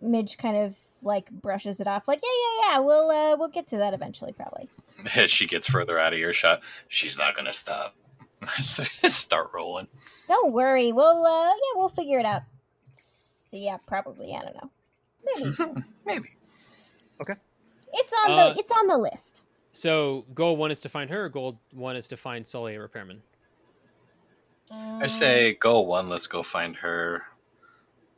Midge 0.00 0.36
kind 0.36 0.56
of 0.56 0.76
like 1.04 1.30
brushes 1.30 1.80
it 1.80 1.86
off 1.86 2.08
like, 2.08 2.20
"Yeah, 2.22 2.28
yeah, 2.28 2.72
yeah, 2.72 2.78
we'll 2.80 3.10
uh 3.10 3.36
we'll 3.36 3.48
get 3.48 3.68
to 3.68 3.78
that 3.78 3.94
eventually 3.94 4.32
probably." 4.32 4.68
As 5.16 5.30
she 5.30 5.46
gets 5.46 5.68
further 5.68 5.98
out 5.98 6.12
of 6.12 6.18
earshot, 6.18 6.60
she's 6.88 7.16
not 7.16 7.34
going 7.34 7.46
to 7.46 7.52
stop. 7.52 7.94
Start 9.08 9.50
rolling. 9.54 9.88
Don't 10.28 10.52
worry. 10.52 10.92
We'll 10.92 11.24
uh 11.26 11.46
yeah, 11.48 11.76
we'll 11.76 11.88
figure 11.88 12.18
it 12.18 12.26
out. 12.26 12.42
So 12.94 13.56
yeah, 13.56 13.76
probably. 13.86 14.34
I 14.34 14.42
don't 14.42 14.54
know. 14.56 14.70
Maybe. 15.66 15.82
Maybe. 16.06 16.28
Okay. 17.20 17.34
It's 17.92 18.12
on 18.24 18.30
Uh, 18.30 18.52
the 18.54 18.58
it's 18.60 18.72
on 18.72 18.86
the 18.86 18.96
list. 18.98 19.42
So 19.72 20.24
goal 20.34 20.56
one 20.56 20.70
is 20.70 20.80
to 20.82 20.88
find 20.88 21.08
her. 21.10 21.28
Goal 21.28 21.58
one 21.72 21.96
is 21.96 22.08
to 22.08 22.16
find 22.16 22.46
Sully 22.46 22.74
a 22.74 22.80
repairman. 22.80 23.22
I 24.70 25.06
say 25.06 25.54
go 25.54 25.80
one. 25.80 26.08
Let's 26.08 26.26
go 26.26 26.42
find 26.42 26.74
her. 26.76 27.22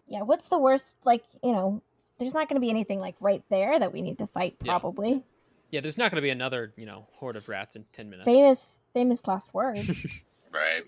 Yeah, 0.07 0.23
what's 0.23 0.49
the 0.49 0.59
worst 0.59 0.93
like, 1.05 1.25
you 1.43 1.51
know, 1.53 1.83
there's 2.19 2.35
not 2.35 2.49
going 2.49 2.55
to 2.57 2.61
be 2.61 2.71
anything 2.71 3.01
like 3.01 3.17
right 3.21 3.43
there 3.49 3.79
that 3.79 3.93
we 3.93 4.03
need 4.03 4.19
to 4.19 4.27
fight 4.29 4.57
Yeah. 4.63 4.75
Probably. 5.75 5.77
Yeah, 5.77 5.81
there's 5.81 5.99
not 5.99 6.11
going 6.11 6.17
to 6.17 6.23
be 6.23 6.31
another 6.31 6.73
you 6.77 6.87
know 6.87 7.07
horde 7.13 7.37
of 7.37 7.49
rats 7.49 7.77
in 7.77 7.85
ten 7.93 8.11
minutes. 8.11 8.27
Famous 8.29 8.89
famous 8.93 9.27
last 9.27 9.53
word. 9.55 9.79
Right. 10.55 10.87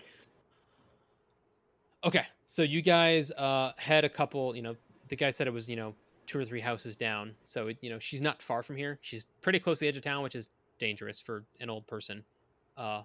Okay, 2.05 2.25
so 2.45 2.61
you 2.61 2.81
guys 2.81 3.33
uh, 3.33 3.73
had 3.77 4.05
a 4.05 4.09
couple. 4.09 4.55
You 4.55 4.61
know, 4.61 4.77
the 5.09 5.15
guy 5.17 5.29
said 5.29 5.45
it 5.45 5.53
was 5.53 5.69
you 5.69 5.75
know 5.75 5.93
two 6.25 6.39
or 6.39 6.45
three 6.45 6.61
houses 6.61 6.95
down. 6.95 7.35
So 7.43 7.67
it, 7.67 7.77
you 7.81 7.89
know 7.89 7.99
she's 7.99 8.21
not 8.21 8.41
far 8.41 8.63
from 8.63 8.77
here. 8.77 8.97
She's 9.01 9.25
pretty 9.41 9.59
close 9.59 9.79
to 9.79 9.85
the 9.85 9.89
edge 9.89 9.97
of 9.97 10.03
town, 10.03 10.23
which 10.23 10.35
is 10.35 10.47
dangerous 10.79 11.19
for 11.19 11.43
an 11.59 11.69
old 11.69 11.85
person 11.85 12.23
uh, 12.77 13.01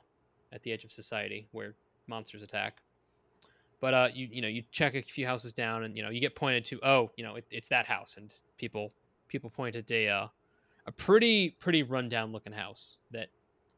at 0.52 0.62
the 0.62 0.72
edge 0.72 0.84
of 0.84 0.92
society 0.92 1.48
where 1.50 1.74
monsters 2.06 2.42
attack. 2.42 2.80
But 3.80 3.94
uh, 3.94 4.08
you 4.14 4.28
you 4.30 4.40
know 4.40 4.48
you 4.48 4.62
check 4.70 4.94
a 4.94 5.02
few 5.02 5.26
houses 5.26 5.52
down, 5.52 5.82
and 5.82 5.96
you 5.96 6.04
know 6.04 6.10
you 6.10 6.20
get 6.20 6.36
pointed 6.36 6.64
to 6.66 6.78
oh 6.84 7.10
you 7.16 7.24
know 7.24 7.34
it, 7.34 7.46
it's 7.50 7.68
that 7.70 7.86
house, 7.86 8.18
and 8.18 8.32
people 8.56 8.92
people 9.26 9.50
pointed 9.50 9.88
to 9.88 9.94
a 9.94 10.08
uh, 10.08 10.28
a 10.86 10.92
pretty 10.92 11.50
pretty 11.50 11.82
rundown 11.82 12.32
looking 12.32 12.52
house 12.52 12.98
that 13.10 13.28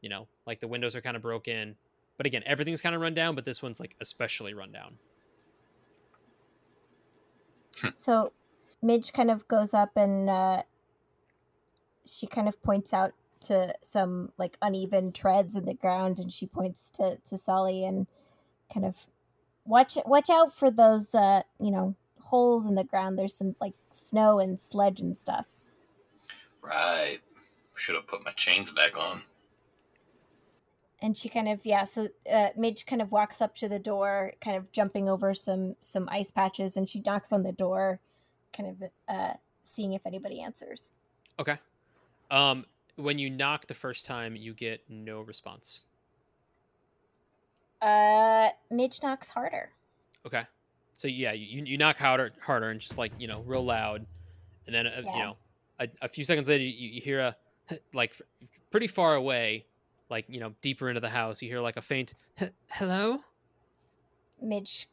you 0.01 0.09
know 0.09 0.27
like 0.45 0.59
the 0.59 0.67
windows 0.67 0.95
are 0.95 1.01
kind 1.01 1.15
of 1.15 1.21
broken. 1.21 1.75
But 2.17 2.25
again, 2.25 2.43
everything's 2.45 2.81
kind 2.81 2.95
of 2.95 3.01
run 3.01 3.13
down, 3.13 3.35
but 3.35 3.43
this 3.43 3.61
one's 3.61 3.79
like 3.79 3.95
especially 3.99 4.53
run 4.53 4.71
down. 4.71 4.97
so 7.93 8.31
Midge 8.81 9.11
kind 9.13 9.29
of 9.29 9.47
goes 9.47 9.73
up 9.73 9.91
and 9.95 10.29
uh 10.29 10.63
she 12.05 12.27
kind 12.27 12.47
of 12.47 12.61
points 12.61 12.93
out 12.93 13.13
to 13.41 13.73
some 13.81 14.31
like 14.37 14.57
uneven 14.61 15.11
treads 15.11 15.55
in 15.55 15.65
the 15.65 15.73
ground 15.73 16.19
and 16.19 16.31
she 16.31 16.45
points 16.45 16.89
to 16.91 17.17
to 17.27 17.37
Sully 17.37 17.83
and 17.83 18.07
kind 18.73 18.85
of 18.85 19.07
watch 19.65 19.97
watch 20.05 20.29
out 20.29 20.53
for 20.53 20.71
those 20.71 21.13
uh 21.13 21.41
you 21.59 21.71
know 21.71 21.95
holes 22.21 22.65
in 22.65 22.75
the 22.75 22.83
ground 22.83 23.19
there's 23.19 23.35
some 23.35 23.55
like 23.59 23.73
snow 23.89 24.39
and 24.39 24.59
sledge 24.59 24.99
and 24.99 25.15
stuff 25.17 25.45
Right. 26.65 27.19
Should 27.75 27.95
have 27.95 28.07
put 28.07 28.23
my 28.23 28.31
chains 28.31 28.71
back 28.71 28.97
on. 28.97 29.21
and 31.01 31.15
she 31.15 31.27
kind 31.27 31.49
of 31.49 31.59
yeah 31.65 31.83
so 31.83 32.07
uh, 32.31 32.47
midge 32.55 32.85
kind 32.85 33.01
of 33.01 33.11
walks 33.11 33.41
up 33.41 33.53
to 33.53 33.67
the 33.67 33.77
door 33.77 34.31
kind 34.41 34.55
of 34.55 34.71
jumping 34.71 35.09
over 35.09 35.33
some 35.33 35.75
some 35.81 36.07
ice 36.09 36.31
patches 36.31 36.77
and 36.77 36.87
she 36.87 37.01
knocks 37.05 37.33
on 37.33 37.43
the 37.43 37.51
door 37.51 37.99
kind 38.55 38.69
of 38.69 38.89
uh 39.09 39.33
seeing 39.65 39.91
if 39.93 40.01
anybody 40.05 40.41
answers 40.41 40.91
Okay. 41.37 41.57
Um, 42.31 42.65
when 42.95 43.19
you 43.19 43.29
knock 43.29 43.67
the 43.67 43.73
first 43.73 44.05
time, 44.05 44.37
you 44.37 44.53
get 44.53 44.81
no 44.87 45.19
response. 45.21 45.83
uh 47.81 48.49
midge 48.71 49.01
knocks 49.03 49.27
harder 49.27 49.69
Okay. 50.25 50.43
So 50.95 51.07
yeah, 51.09 51.33
you, 51.33 51.63
you 51.65 51.77
knock 51.77 51.97
harder, 51.97 52.31
harder, 52.41 52.69
and 52.69 52.79
just 52.79 52.97
like 52.97 53.11
you 53.19 53.27
know, 53.27 53.41
real 53.41 53.65
loud, 53.65 54.05
and 54.65 54.73
then 54.73 54.87
uh, 54.87 55.01
you 55.13 55.19
know, 55.19 55.35
a, 55.79 55.87
a 56.01 56.07
few 56.07 56.23
seconds 56.23 56.47
later, 56.49 56.63
you, 56.63 56.89
you 56.89 57.01
hear 57.01 57.19
a 57.19 57.35
like 57.93 58.15
pretty 58.71 58.87
far 58.87 59.15
away, 59.15 59.65
like 60.09 60.25
you 60.29 60.39
know, 60.39 60.53
deeper 60.61 60.89
into 60.89 61.01
the 61.01 61.09
house, 61.09 61.41
you 61.41 61.49
hear 61.49 61.59
like 61.59 61.77
a 61.77 61.81
faint 61.81 62.13
"hello." 62.71 63.19
midge 64.41 64.87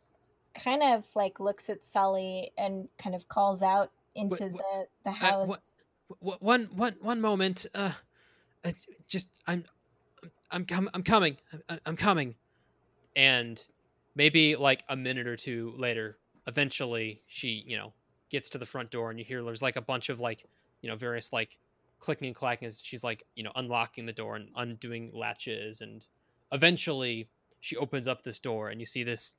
kind 0.55 0.83
of 0.83 1.05
like 1.15 1.41
looks 1.41 1.69
at 1.71 1.85
sully 1.85 2.53
and 2.59 2.89
kind 2.99 3.15
of 3.15 3.29
calls 3.29 3.63
out 3.63 3.91
into 4.15 4.49
Wh- 4.49 4.53
wh- 4.53 4.57
the 4.57 4.87
the 5.05 5.11
Uh, 5.11 5.13
house 5.15 5.49
what- 6.19 6.43
one 6.43 6.65
one 6.75 6.95
one 7.01 7.21
moment. 7.21 7.67
Uh, 7.75 7.93
uh, 8.65 8.73
just 9.09 9.29
I'm 9.47 9.65
I'm 10.51 10.65
com- 10.67 10.91
I'm 10.95 11.03
coming. 11.03 11.37
I'm, 11.69 11.81
I'm 11.87 11.97
coming. 11.97 12.35
And 13.17 13.65
maybe 14.15 14.57
like 14.57 14.85
a 14.89 14.97
minute 14.97 15.27
or 15.27 15.37
two 15.37 15.75
later, 15.77 16.19
eventually 16.47 17.23
she 17.27 17.65
you 17.67 17.77
know 17.79 17.93
gets 18.29 18.51
to 18.51 18.59
the 18.59 18.67
front 18.67 18.91
door 18.91 19.11
and 19.11 19.19
you 19.19 19.25
hear 19.25 19.43
there's 19.43 19.63
like 19.63 19.77
a 19.77 19.81
bunch 19.83 20.09
of 20.11 20.21
like 20.21 20.45
you 20.83 20.91
know 20.91 20.97
various 20.97 21.33
like 21.33 21.57
clicking 22.01 22.27
and 22.27 22.37
clacking 22.37 22.67
as 22.67 22.81
she's 22.83 23.03
like 23.05 23.25
you 23.35 23.43
know 23.45 23.53
unlocking 23.57 24.05
the 24.07 24.13
door 24.13 24.37
and 24.37 24.49
undoing 24.57 25.11
latches 25.15 25.81
and 25.81 26.07
eventually 26.53 27.29
she 27.61 27.77
opens 27.77 28.07
up 28.09 28.23
this 28.23 28.39
door 28.39 28.69
and 28.71 28.81
you 28.81 28.87
see 28.87 29.03
this 29.05 29.37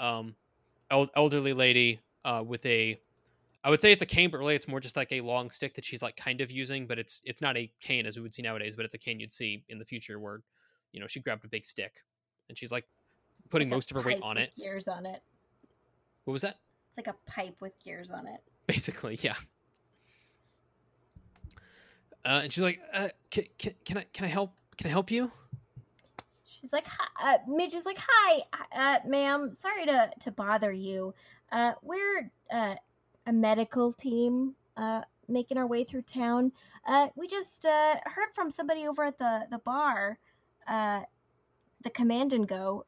um 0.00 0.34
el- 0.90 1.10
elderly 1.16 1.52
lady 1.52 1.98
uh 2.24 2.42
with 2.46 2.64
a 2.66 2.98
I 3.66 3.70
would 3.70 3.80
say 3.80 3.92
it's 3.92 4.02
a 4.02 4.06
cane, 4.06 4.30
but 4.30 4.36
really 4.36 4.54
it's 4.54 4.68
more 4.68 4.78
just 4.78 4.94
like 4.94 5.10
a 5.10 5.22
long 5.22 5.50
stick 5.50 5.72
that 5.76 5.86
she's 5.86 6.02
like 6.02 6.16
kind 6.16 6.42
of 6.42 6.50
using, 6.52 6.86
but 6.86 6.98
it's 6.98 7.22
it's 7.24 7.40
not 7.40 7.56
a 7.56 7.72
cane 7.80 8.04
as 8.04 8.14
we 8.14 8.22
would 8.22 8.34
see 8.34 8.42
nowadays, 8.42 8.76
but 8.76 8.84
it's 8.84 8.92
a 8.92 8.98
cane 8.98 9.18
you'd 9.18 9.32
see 9.32 9.64
in 9.70 9.78
the 9.78 9.86
future 9.86 10.20
where, 10.20 10.42
you 10.92 11.00
know, 11.00 11.06
she 11.06 11.18
grabbed 11.18 11.46
a 11.46 11.48
big 11.48 11.64
stick 11.64 12.02
and 12.50 12.58
she's 12.58 12.70
like 12.70 12.84
putting 13.48 13.70
like 13.70 13.76
most 13.76 13.90
of 13.90 13.96
her 13.96 14.02
weight 14.06 14.18
on 14.22 14.36
it. 14.36 14.50
gears 14.54 14.86
on 14.86 15.06
it 15.06 15.22
What 16.24 16.32
was 16.32 16.42
that? 16.42 16.58
it's 16.90 16.98
like 16.98 17.06
a 17.06 17.14
pipe 17.26 17.56
with 17.60 17.72
gears 17.82 18.10
on 18.10 18.26
it 18.26 18.42
Basically, 18.66 19.18
yeah. 19.22 19.32
Uh, 22.24 22.40
and 22.42 22.52
she's 22.52 22.62
like, 22.62 22.80
uh, 22.92 23.08
can, 23.30 23.44
can, 23.58 23.74
can 23.84 23.98
I 23.98 24.04
can 24.12 24.24
I 24.24 24.28
help 24.28 24.54
can 24.76 24.88
I 24.88 24.90
help 24.90 25.10
you? 25.10 25.30
She's 26.44 26.72
like, 26.72 26.86
hi, 26.86 27.34
uh, 27.34 27.38
Midge 27.46 27.74
is 27.74 27.84
like, 27.84 27.98
hi, 28.00 28.42
uh, 28.72 28.98
ma'am. 29.06 29.52
Sorry 29.52 29.84
to 29.86 30.10
to 30.20 30.30
bother 30.30 30.72
you. 30.72 31.14
Uh, 31.52 31.72
we're 31.82 32.30
uh, 32.52 32.74
a 33.26 33.32
medical 33.32 33.92
team 33.92 34.54
making 35.28 35.56
our 35.56 35.66
way 35.66 35.84
through 35.84 36.02
town. 36.02 36.52
We 37.16 37.26
just 37.28 37.64
heard 37.64 38.32
from 38.34 38.50
somebody 38.50 38.86
over 38.88 39.04
at 39.04 39.18
the 39.18 39.46
the 39.50 39.58
bar, 39.58 40.18
the 40.66 41.90
command 41.92 42.32
and 42.32 42.48
go, 42.48 42.86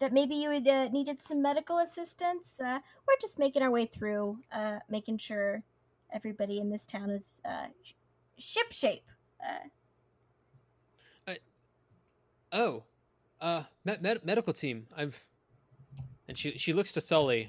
that 0.00 0.12
maybe 0.12 0.34
you 0.34 0.50
had 0.50 0.66
uh, 0.66 0.88
needed 0.88 1.22
some 1.22 1.40
medical 1.42 1.78
assistance. 1.78 2.58
Uh, 2.58 2.80
we're 3.06 3.20
just 3.20 3.38
making 3.38 3.62
our 3.62 3.70
way 3.70 3.84
through, 3.84 4.38
uh, 4.50 4.78
making 4.88 5.18
sure 5.18 5.62
everybody 6.12 6.58
in 6.58 6.70
this 6.70 6.86
town 6.86 7.10
is 7.10 7.40
ship 8.40 8.72
shape. 8.72 9.04
Uh, 9.42 9.68
Oh, 12.52 12.82
uh, 13.40 13.62
med- 13.84 14.02
med- 14.02 14.24
medical 14.24 14.52
team. 14.52 14.86
I've 14.96 15.22
and 16.26 16.36
she 16.36 16.58
she 16.58 16.72
looks 16.72 16.92
to 16.94 17.00
Sully. 17.00 17.48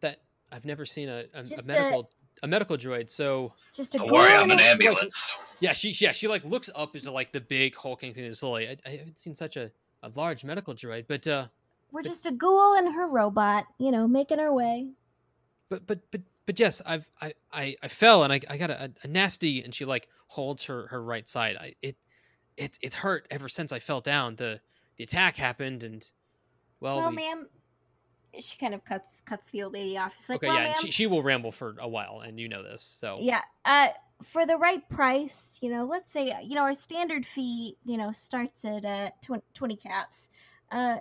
That 0.00 0.20
I've 0.52 0.64
never 0.64 0.86
seen 0.86 1.08
a, 1.08 1.24
a, 1.34 1.40
a 1.40 1.42
Just 1.42 1.64
a- 1.64 1.66
medical 1.66 2.10
a 2.44 2.46
medical 2.46 2.76
droid. 2.76 3.10
So 3.10 3.52
just 3.74 3.96
a 3.96 3.98
Don't 3.98 4.12
worry, 4.12 4.32
I'm 4.32 4.50
an 4.52 4.60
a- 4.60 4.62
ambulance. 4.62 5.36
yeah, 5.58 5.72
she 5.72 5.90
yeah 5.98 6.12
she 6.12 6.28
like 6.28 6.44
looks 6.44 6.70
up 6.76 6.94
into 6.94 7.10
like 7.10 7.32
the 7.32 7.40
big 7.40 7.74
hulking 7.74 8.14
thing 8.14 8.24
to 8.24 8.34
Sully. 8.36 8.68
I, 8.68 8.76
I 8.86 8.90
haven't 8.90 9.18
seen 9.18 9.34
such 9.34 9.56
a, 9.56 9.72
a 10.04 10.10
large 10.14 10.44
medical 10.44 10.72
droid, 10.72 11.06
but 11.08 11.26
uh, 11.26 11.48
We're 11.90 12.02
just 12.02 12.24
a 12.26 12.30
ghoul 12.30 12.76
and 12.76 12.94
her 12.94 13.08
robot, 13.08 13.64
you 13.78 13.90
know, 13.90 14.06
making 14.06 14.38
our 14.38 14.52
way. 14.54 14.90
but 15.68 15.84
but 15.88 15.98
but 16.12 16.20
but 16.48 16.58
yes, 16.58 16.80
I've 16.86 17.10
I 17.20 17.34
I, 17.52 17.76
I 17.82 17.88
fell 17.88 18.24
and 18.24 18.32
I, 18.32 18.40
I 18.48 18.56
got 18.56 18.70
a, 18.70 18.90
a 19.02 19.06
nasty 19.06 19.62
and 19.62 19.74
she 19.74 19.84
like 19.84 20.08
holds 20.28 20.64
her 20.64 20.86
her 20.86 21.02
right 21.02 21.28
side. 21.28 21.58
I 21.60 21.74
it 21.82 21.98
it's 22.56 22.78
it's 22.80 22.94
hurt 22.94 23.26
ever 23.30 23.50
since 23.50 23.70
I 23.70 23.80
fell 23.80 24.00
down. 24.00 24.36
The 24.36 24.58
the 24.96 25.04
attack 25.04 25.36
happened 25.36 25.84
and 25.84 26.10
well, 26.80 27.00
well, 27.00 27.10
we, 27.10 27.16
ma'am. 27.16 27.48
She 28.40 28.56
kind 28.56 28.72
of 28.72 28.82
cuts 28.82 29.20
cuts 29.26 29.50
the 29.50 29.62
old 29.62 29.74
lady 29.74 29.98
off. 29.98 30.14
Like, 30.26 30.36
okay 30.36 30.46
well, 30.46 30.56
yeah, 30.56 30.62
ma'am, 30.62 30.72
and 30.74 30.86
she 30.86 30.90
she 30.90 31.06
will 31.06 31.22
ramble 31.22 31.52
for 31.52 31.76
a 31.80 31.88
while 31.88 32.20
and 32.20 32.40
you 32.40 32.48
know 32.48 32.62
this. 32.62 32.80
So 32.80 33.18
yeah. 33.20 33.42
Uh, 33.66 33.88
for 34.22 34.46
the 34.46 34.56
right 34.56 34.88
price, 34.88 35.58
you 35.60 35.70
know, 35.70 35.84
let's 35.84 36.10
say, 36.10 36.34
you 36.42 36.54
know, 36.54 36.62
our 36.62 36.74
standard 36.74 37.26
fee, 37.26 37.76
you 37.84 37.98
know, 37.98 38.10
starts 38.10 38.64
at 38.64 38.86
uh, 38.86 39.10
20, 39.22 39.44
20 39.52 39.76
caps. 39.76 40.30
Uh, 40.72 40.96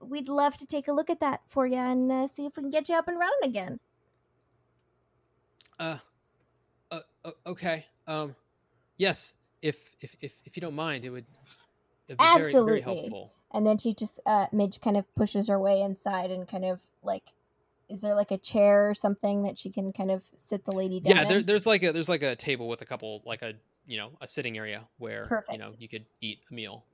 we'd 0.00 0.28
love 0.28 0.56
to 0.56 0.66
take 0.66 0.88
a 0.88 0.92
look 0.92 1.08
at 1.08 1.20
that 1.20 1.40
for 1.46 1.66
you 1.66 1.78
and 1.78 2.10
uh, 2.10 2.26
see 2.26 2.44
if 2.44 2.56
we 2.56 2.64
can 2.64 2.70
get 2.70 2.88
you 2.88 2.96
up 2.96 3.06
and 3.06 3.18
running 3.18 3.38
again. 3.44 3.80
Uh, 5.82 5.98
uh, 6.90 7.00
uh, 7.24 7.30
okay. 7.46 7.84
Um, 8.06 8.36
yes. 8.96 9.34
If 9.60 9.96
if 10.00 10.16
if 10.20 10.38
if 10.44 10.56
you 10.56 10.60
don't 10.60 10.74
mind, 10.74 11.04
it 11.04 11.10
would. 11.10 11.26
It'd 12.08 12.18
very 12.18 12.34
very 12.34 12.44
Absolutely. 12.46 12.80
helpful. 12.80 13.32
And 13.52 13.66
then 13.66 13.78
she 13.78 13.94
just, 13.94 14.18
uh, 14.26 14.46
Midge 14.50 14.80
kind 14.80 14.96
of 14.96 15.12
pushes 15.14 15.48
her 15.48 15.58
way 15.58 15.82
inside 15.82 16.30
and 16.30 16.48
kind 16.48 16.64
of 16.64 16.80
like, 17.02 17.34
is 17.88 18.00
there 18.00 18.14
like 18.14 18.30
a 18.30 18.38
chair 18.38 18.88
or 18.88 18.94
something 18.94 19.42
that 19.42 19.58
she 19.58 19.70
can 19.70 19.92
kind 19.92 20.10
of 20.10 20.24
sit 20.36 20.64
the 20.64 20.72
lady 20.72 21.00
down 21.00 21.16
Yeah, 21.16 21.24
there, 21.26 21.42
there's 21.42 21.66
like 21.66 21.82
a 21.82 21.92
there's 21.92 22.08
like 22.08 22.22
a 22.22 22.34
table 22.34 22.66
with 22.66 22.80
a 22.80 22.86
couple 22.86 23.22
like 23.26 23.42
a 23.42 23.52
you 23.86 23.98
know 23.98 24.12
a 24.22 24.28
sitting 24.28 24.56
area 24.56 24.88
where 24.96 25.26
Perfect. 25.26 25.52
you 25.52 25.58
know 25.58 25.74
you 25.78 25.88
could 25.88 26.06
eat 26.20 26.38
a 26.50 26.54
meal. 26.54 26.84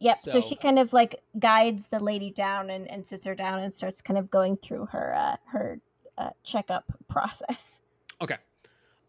Yep. 0.00 0.18
So, 0.18 0.40
she 0.40 0.56
kind 0.56 0.78
of 0.78 0.94
like 0.94 1.22
guides 1.38 1.88
the 1.88 2.00
lady 2.00 2.30
down 2.30 2.70
and, 2.70 2.90
and 2.90 3.06
sits 3.06 3.26
her 3.26 3.34
down 3.34 3.58
and 3.58 3.74
starts 3.74 4.00
kind 4.00 4.18
of 4.18 4.30
going 4.30 4.56
through 4.56 4.86
her 4.86 5.14
uh, 5.14 5.36
her 5.44 5.78
uh, 6.18 6.30
checkup 6.42 6.84
process. 7.08 7.82
Okay. 8.22 8.36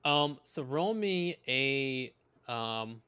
Um. 0.05 0.39
So 0.43 0.63
roll 0.63 0.93
me 0.93 1.37
a 1.47 2.13
um. 2.51 3.01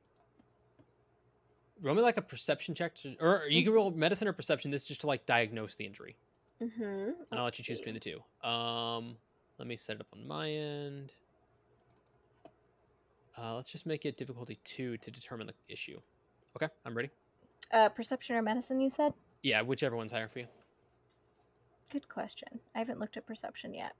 Roll 1.82 1.96
me 1.96 2.02
like 2.02 2.18
a 2.18 2.22
perception 2.22 2.74
check, 2.76 2.96
to, 2.96 3.16
or 3.20 3.44
you 3.50 3.64
can 3.64 3.74
roll 3.74 3.92
medicine 3.92 4.28
or 4.28 4.34
perception. 4.34 4.72
This 4.72 4.84
is 4.84 4.88
just 4.88 5.02
to 5.02 5.08
like 5.08 5.26
diagnose 5.26 5.76
the 5.76 5.86
injury, 5.86 6.16
Mm-hmm. 6.62 6.82
and 6.84 7.16
I'll 7.34 7.44
let 7.44 7.58
you 7.60 7.66
choose 7.66 7.80
between 7.80 7.96
the 7.96 8.00
two. 8.00 8.48
Um. 8.48 9.16
Let 9.60 9.68
me 9.68 9.76
set 9.76 9.98
it 9.98 10.02
up 10.02 10.08
on 10.14 10.28
my 10.28 10.50
end. 10.50 11.12
Uh, 13.38 13.56
let's 13.56 13.72
just 13.72 13.86
make 13.86 14.06
it 14.06 14.18
difficulty 14.18 14.58
two 14.64 14.98
to 14.98 15.12
determine 15.12 15.48
the 15.48 15.54
issue. 15.72 16.00
Okay, 16.56 16.68
I'm 16.86 16.96
ready. 16.96 17.10
Uh, 17.72 17.90
perception 17.90 18.36
or 18.36 18.42
medicine? 18.42 18.80
You 18.80 18.90
said. 18.90 19.14
Yeah, 19.42 19.62
whichever 19.62 19.96
one's 19.96 20.12
higher 20.12 20.28
for 20.28 20.40
you. 20.40 20.48
Good 21.92 22.10
question. 22.10 22.60
I 22.76 22.80
haven't 22.80 23.00
looked 23.00 23.16
at 23.18 23.26
perception 23.28 23.74
yet. 23.74 23.94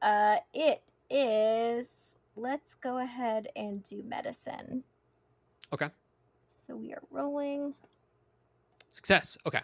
Uh, 0.00 0.36
it 0.54 0.82
is. 1.12 2.16
Let's 2.34 2.74
go 2.74 2.98
ahead 2.98 3.48
and 3.56 3.82
do 3.82 4.02
medicine. 4.02 4.82
Okay. 5.72 5.88
So 6.46 6.76
we 6.76 6.92
are 6.92 7.02
rolling. 7.10 7.74
Success. 8.90 9.36
Okay. 9.46 9.60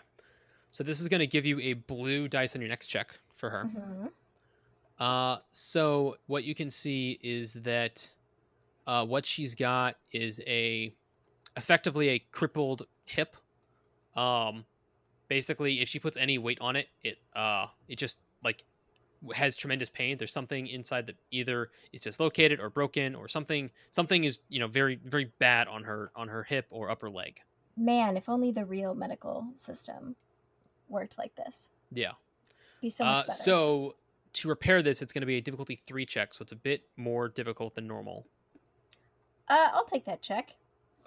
So 0.71 0.85
this 0.85 1.01
is 1.01 1.09
going 1.09 1.21
to 1.21 1.27
give 1.27 1.47
you 1.47 1.59
a 1.61 1.73
blue 1.73 2.29
dice 2.29 2.55
on 2.55 2.61
your 2.61 2.69
next 2.69 2.89
check 2.89 3.19
for 3.35 3.49
her. 3.51 3.65
Mhm. 3.65 4.11
Uh, 4.99 5.39
so 5.51 6.17
what 6.27 6.45
you 6.45 6.55
can 6.55 6.71
see 6.71 7.19
is 7.23 7.55
that 7.55 8.11
uh, 8.87 9.07
what 9.07 9.25
she's 9.25 9.55
got 9.55 9.97
is 10.13 10.41
a 10.47 10.93
effectively 11.57 12.09
a 12.11 12.19
crippled 12.33 12.87
hip. 13.05 13.37
Um, 14.17 14.65
basically, 15.29 15.81
if 15.81 15.89
she 15.89 15.99
puts 15.99 16.17
any 16.17 16.39
weight 16.39 16.59
on 16.61 16.75
it, 16.77 16.89
it 17.03 17.19
uh, 17.35 17.67
it 17.87 17.97
just 17.97 18.19
like 18.43 18.65
has 19.35 19.57
tremendous 19.57 19.91
pain. 19.91 20.17
There's 20.17 20.33
something 20.33 20.67
inside 20.67 21.07
that 21.07 21.17
either 21.31 21.71
is 21.93 22.03
dislocated 22.03 22.61
or 22.61 22.71
broken 22.71 23.15
or 23.15 23.29
something. 23.29 23.71
Something 23.91 24.25
is 24.25 24.41
you 24.49 24.61
know 24.61 24.67
very 24.67 24.97
very 25.05 25.33
bad 25.39 25.69
on 25.69 25.85
her 25.85 26.11
on 26.15 26.29
her 26.29 26.43
hip 26.43 26.67
or 26.71 26.91
upper 26.91 27.11
leg. 27.11 27.41
Man, 27.77 28.17
if 28.17 28.29
only 28.29 28.51
the 28.51 28.65
real 28.65 28.95
medical 28.95 29.47
system 29.57 30.17
worked 30.89 31.19
like 31.19 31.35
this. 31.37 31.71
Yeah. 31.93 32.13
Be 32.81 32.91
so 32.91 33.05
uh, 33.05 33.29
so 33.29 33.97
to 34.35 34.49
repair 34.49 34.83
this, 34.83 35.03
it's 35.03 35.13
going 35.13 35.23
to 35.23 35.27
be 35.27 35.37
a 35.37 35.41
difficulty 35.41 35.75
three 35.77 36.07
check, 36.07 36.35
so 36.35 36.43
it's 36.43 36.53
a 36.53 36.57
bit 36.57 36.83
more 36.97 37.29
difficult 37.29 37.75
than 37.75 37.87
normal. 37.87 38.27
uh, 39.49 39.69
I'll 39.73 39.85
take 39.85 40.05
that 40.05 40.23
check. 40.23 40.55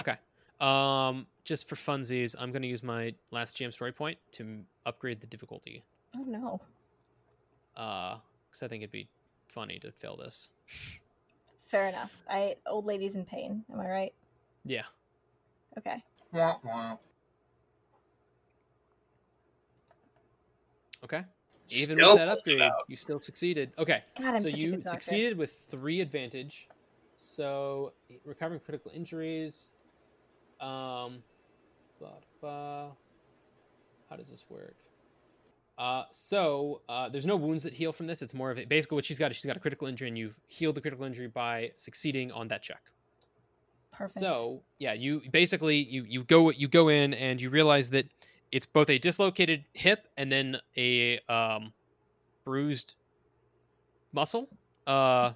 Okay. 0.02 0.16
Um, 0.60 1.26
just 1.44 1.68
for 1.68 1.76
funsies, 1.76 2.36
I'm 2.38 2.52
going 2.52 2.62
to 2.62 2.68
use 2.68 2.84
my 2.84 3.14
last 3.32 3.58
GM 3.58 3.74
story 3.74 3.92
point 3.92 4.18
to 4.34 4.64
upgrade 4.86 5.22
the 5.22 5.28
difficulty. 5.28 5.84
Oh 6.16 6.24
no. 6.28 6.62
Uh, 7.76 8.18
because 8.50 8.64
I 8.64 8.68
think 8.68 8.84
it'd 8.84 8.92
be 8.92 9.08
funny 9.48 9.80
to 9.80 9.92
fail 9.92 10.18
this. 10.18 10.50
Fair 11.66 11.88
enough. 11.88 12.12
I 12.30 12.56
old 12.68 12.86
lady's 12.86 13.16
in 13.16 13.26
pain. 13.26 13.64
Am 13.72 13.80
I 13.80 13.88
right? 13.88 14.14
Yeah. 14.66 14.84
Okay. 15.78 16.04
Wah, 16.34 16.58
wah. 16.64 16.98
Okay. 21.04 21.24
Even 21.70 21.98
Still 21.98 22.10
with 22.10 22.18
that 22.18 22.28
pulled 22.28 22.38
upgrade, 22.40 22.62
out. 22.62 22.84
you 22.88 22.98
still 22.98 23.22
succeeded. 23.22 23.72
Okay. 23.78 24.04
God, 24.18 24.36
I'm 24.36 24.38
so 24.40 24.50
such 24.50 24.54
a 24.56 24.58
you 24.58 24.72
good 24.72 24.90
succeeded 24.90 25.38
with 25.38 25.54
three 25.70 26.02
advantage. 26.02 26.68
So 27.16 27.94
recovering 28.26 28.60
critical 28.60 28.92
injuries. 28.94 29.72
Um, 30.60 31.24
blah, 32.00 32.18
blah. 32.42 32.88
How 34.10 34.16
does 34.18 34.30
this 34.30 34.44
work? 34.50 34.76
Uh, 35.82 36.04
so 36.12 36.82
uh, 36.88 37.10
there's 37.10 37.26
no 37.26 37.36
wounds 37.36 37.64
that 37.64 37.74
heal 37.74 37.92
from 37.92 38.06
this. 38.06 38.22
It's 38.22 38.36
more 38.36 38.52
of 38.52 38.60
a 38.60 38.66
basically 38.66 38.98
what 38.98 39.04
she's 39.04 39.18
got. 39.18 39.32
is 39.32 39.38
She's 39.38 39.48
got 39.48 39.58
a 39.58 39.60
critical 39.60 39.88
injury, 39.88 40.10
and 40.10 40.16
you've 40.16 40.40
healed 40.48 40.76
the 40.76 40.82
critical 40.82 41.06
injury 41.06 41.28
by 41.28 41.72
succeeding 41.76 42.32
on 42.32 42.48
that 42.50 42.62
check. 42.62 42.82
Perfect. 43.92 44.20
So 44.20 44.62
yeah, 44.78 44.94
you 44.94 45.24
basically 45.32 45.78
you 45.78 46.06
you 46.08 46.24
go 46.24 46.52
you 46.52 46.68
go 46.68 46.90
in 46.90 47.16
and 47.16 47.42
you 47.42 47.50
realize 47.50 47.90
that 47.90 48.06
it's 48.52 48.68
both 48.68 48.92
a 48.92 49.00
dislocated 49.00 49.66
hip 49.74 50.08
and 50.18 50.32
then 50.32 50.58
a 50.78 51.18
um, 51.28 51.74
bruised 52.46 52.94
muscle 54.14 54.50
uh, 54.86 55.32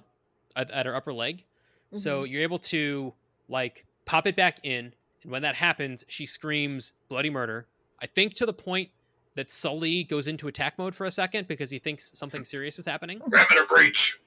at, 0.54 0.70
at 0.70 0.86
her 0.86 0.94
upper 0.94 1.12
leg. 1.12 1.44
So 1.92 2.22
Mhm. 2.22 2.30
you're 2.30 2.42
able 2.42 2.58
to 2.58 3.14
like 3.48 3.84
pop 4.04 4.28
it 4.28 4.36
back 4.36 4.60
in, 4.62 4.94
and 5.24 5.32
when 5.32 5.42
that 5.42 5.56
happens, 5.56 6.04
she 6.06 6.24
screams 6.24 6.92
bloody 7.08 7.30
murder. 7.30 7.66
I 8.00 8.06
think 8.06 8.34
to 8.34 8.46
the 8.46 8.52
point 8.52 8.90
that 9.36 9.50
Sully 9.50 10.02
goes 10.04 10.26
into 10.26 10.48
attack 10.48 10.76
mode 10.78 10.94
for 10.94 11.04
a 11.06 11.10
second 11.10 11.46
because 11.46 11.70
he 11.70 11.78
thinks 11.78 12.10
something 12.18 12.42
serious 12.44 12.78
is 12.78 12.86
happening. 12.86 13.20
Parameter 13.20 13.68
breach. 13.68 14.18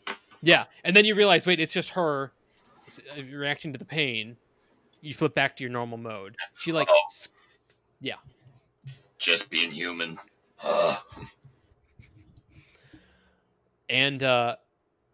Yeah, 0.42 0.66
and 0.86 0.96
then 0.96 1.04
you 1.04 1.16
realize, 1.16 1.46
wait, 1.46 1.60
it's 1.60 1.74
just 1.74 1.90
her 1.90 2.32
uh, 3.18 3.22
reacting 3.34 3.74
to 3.74 3.78
the 3.78 3.84
pain. 3.86 4.38
You 5.02 5.14
flip 5.14 5.36
back 5.36 5.56
to 5.58 5.64
your 5.64 5.72
normal 5.72 5.98
mode. 5.98 6.36
She 6.56 6.72
like, 6.72 6.88
Oh. 6.90 7.02
s- 7.10 7.28
Just 9.18 9.52
being 9.52 9.70
human. 9.72 10.18
Ugh. 10.64 10.98
and 13.90 14.24
uh, 14.24 14.56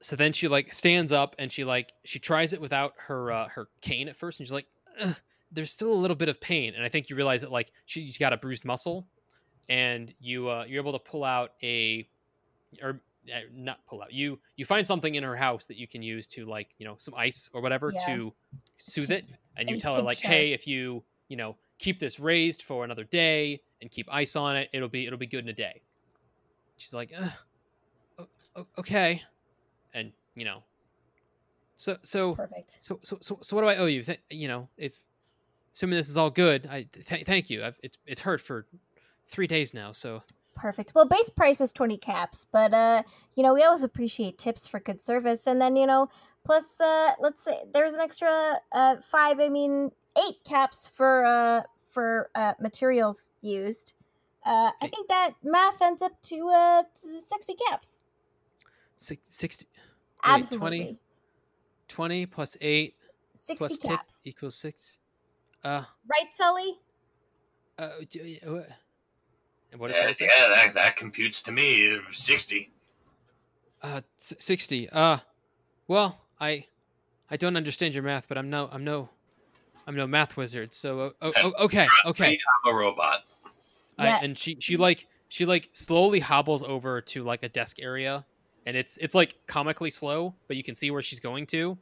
so 0.01 0.15
then 0.15 0.33
she 0.33 0.47
like 0.47 0.73
stands 0.73 1.11
up 1.11 1.35
and 1.39 1.51
she 1.51 1.63
like 1.63 1.93
she 2.03 2.19
tries 2.19 2.53
it 2.53 2.61
without 2.61 2.93
her 2.97 3.31
uh, 3.31 3.47
her 3.47 3.67
cane 3.81 4.07
at 4.09 4.15
first, 4.15 4.39
and 4.39 4.47
she's 4.47 4.53
like, 4.53 4.67
there's 5.51 5.71
still 5.71 5.91
a 5.91 5.95
little 5.95 6.15
bit 6.15 6.29
of 6.29 6.39
pain. 6.41 6.73
And 6.75 6.83
I 6.83 6.89
think 6.89 7.09
you 7.09 7.15
realize 7.15 7.41
that 7.41 7.51
like 7.51 7.71
she's 7.85 8.17
got 8.17 8.33
a 8.33 8.37
bruised 8.37 8.65
muscle, 8.65 9.07
and 9.69 10.13
you 10.19 10.49
uh, 10.49 10.65
you're 10.67 10.81
able 10.81 10.91
to 10.93 10.99
pull 10.99 11.23
out 11.23 11.51
a 11.63 12.09
or 12.81 13.01
uh, 13.33 13.39
not 13.51 13.85
pull 13.87 14.01
out 14.01 14.13
you 14.13 14.39
you 14.55 14.65
find 14.65 14.85
something 14.85 15.15
in 15.15 15.23
her 15.23 15.35
house 15.35 15.65
that 15.65 15.77
you 15.77 15.87
can 15.87 16.01
use 16.03 16.27
to 16.27 16.45
like 16.45 16.69
you 16.77 16.85
know 16.85 16.95
some 16.97 17.13
ice 17.15 17.49
or 17.53 17.61
whatever 17.61 17.91
Yeah. 17.91 18.05
to 18.05 18.35
soothe 18.77 19.11
it 19.11 19.25
and 19.57 19.69
you 19.69 19.77
tell 19.77 19.95
her 19.95 20.01
like 20.01 20.19
hey 20.19 20.51
if 20.53 20.67
you 20.67 21.03
you 21.29 21.37
know 21.37 21.57
keep 21.79 21.99
this 21.99 22.19
raised 22.19 22.61
for 22.61 22.83
another 22.85 23.03
day 23.03 23.61
and 23.81 23.91
keep 23.91 24.07
ice 24.13 24.35
on 24.37 24.55
it. 24.55 24.69
It'll 24.73 24.87
be 24.87 25.05
it'll 25.07 25.19
be 25.19 25.27
good 25.27 25.43
in 25.43 25.49
a 25.49 25.53
day." 25.53 25.81
She's 26.77 26.93
like, 26.93 27.11
uh, 27.17 28.25
"Okay," 28.77 29.21
and 29.93 30.13
you 30.35 30.45
know, 30.45 30.63
so 31.77 31.97
so 32.03 32.35
Perfect. 32.35 32.77
so 32.81 32.99
so 33.03 33.17
so, 33.21 33.39
so 33.41 33.55
what 33.55 33.61
do 33.63 33.67
I 33.67 33.77
owe 33.77 33.85
you? 33.87 34.03
Th- 34.03 34.21
you 34.29 34.47
know, 34.47 34.69
if 34.77 35.03
assuming 35.73 35.97
this 35.97 36.09
is 36.09 36.17
all 36.17 36.29
good, 36.29 36.67
I 36.67 36.83
th- 36.83 37.25
thank 37.25 37.49
you. 37.49 37.63
I've, 37.63 37.77
it's 37.83 37.97
it's 38.05 38.21
hurt 38.21 38.41
for 38.41 38.67
three 39.27 39.47
days 39.47 39.73
now, 39.73 39.91
so 39.91 40.21
Perfect. 40.55 40.93
Well, 40.95 41.05
base 41.05 41.29
price 41.29 41.59
is 41.59 41.73
20 41.73 41.97
caps, 41.97 42.47
but 42.51 42.73
uh, 42.73 43.03
you 43.35 43.43
know, 43.43 43.53
we 43.53 43.63
always 43.63 43.83
appreciate 43.83 44.37
tips 44.37 44.65
for 44.65 44.79
good 44.79 45.01
service 45.01 45.47
and 45.47 45.59
then, 45.59 45.75
you 45.75 45.85
know, 45.85 46.07
plus 46.45 46.79
uh 46.79 47.11
let's 47.19 47.43
say 47.43 47.63
there's 47.73 47.93
an 47.95 47.99
extra 48.01 48.59
uh 48.71 48.95
5, 49.01 49.39
I 49.41 49.49
mean, 49.49 49.91
8 50.17 50.35
caps 50.45 50.87
for 50.87 51.25
uh 51.25 51.63
for 51.91 52.29
uh 52.35 52.53
materials 52.61 53.29
used. 53.41 53.93
Uh 54.45 54.71
I 54.81 54.87
think 54.87 55.09
that 55.09 55.31
math 55.43 55.81
ends 55.81 56.01
up 56.01 56.13
to 56.23 56.47
uh 56.49 56.83
60 56.93 57.53
caps. 57.69 58.01
six, 58.97 59.21
60, 59.29 59.65
Wait, 60.25 60.49
20? 60.51 60.97
20 61.89 62.25
plus 62.27 62.55
eight 62.61 62.95
60 63.35 63.55
plus 63.57 63.77
tip 63.79 63.89
caps. 63.91 64.21
equals 64.23 64.55
six. 64.55 64.99
Uh, 65.63 65.83
Right, 66.09 66.33
Sully? 66.33 66.79
uh, 67.77 67.89
d- 69.77 69.81
what- 69.81 69.91
and 69.91 69.99
what 69.99 70.07
does 70.09 70.19
Yeah, 70.19 70.27
that 70.27 70.37
say? 70.37 70.49
yeah, 70.49 70.55
that, 70.65 70.73
that 70.75 70.95
computes 70.95 71.41
to 71.43 71.51
me 71.51 71.97
60. 72.11 72.71
Uh, 73.81 74.01
s- 74.19 74.33
sixty. 74.39 74.89
Uh, 74.89 75.17
well, 75.87 76.19
I, 76.39 76.65
I 77.29 77.37
don't 77.37 77.55
understand 77.55 77.93
your 77.93 78.03
math, 78.03 78.27
but 78.27 78.37
I'm 78.37 78.49
no, 78.49 78.67
I'm 78.71 78.83
no, 78.83 79.09
I'm 79.85 79.95
no 79.95 80.07
math 80.07 80.37
wizard. 80.37 80.73
So, 80.73 80.99
uh, 80.99 81.09
oh, 81.21 81.33
oh, 81.37 81.53
okay, 81.65 81.83
Trust 81.83 82.05
okay. 82.07 82.31
me, 82.31 82.39
I'm 82.65 82.73
a 82.73 82.77
robot. 82.77 83.17
I, 83.97 84.07
Yeah. 84.07 84.19
and 84.23 84.37
she 84.37 84.57
she 84.59 84.75
like 84.77 85.07
she 85.29 85.45
like 85.45 85.69
slowly 85.73 86.19
hobbles 86.19 86.63
over 86.63 86.99
to 87.01 87.23
like 87.23 87.43
a 87.43 87.49
desk 87.49 87.77
area 87.79 88.25
and 88.65 88.75
it's 88.75 88.97
it's 88.97 89.15
like 89.15 89.35
comically 89.47 89.89
slow 89.89 90.35
but 90.47 90.57
you 90.57 90.63
can 90.63 90.75
see 90.75 90.91
where 90.91 91.01
she's 91.01 91.19
going 91.21 91.45
to 91.47 91.77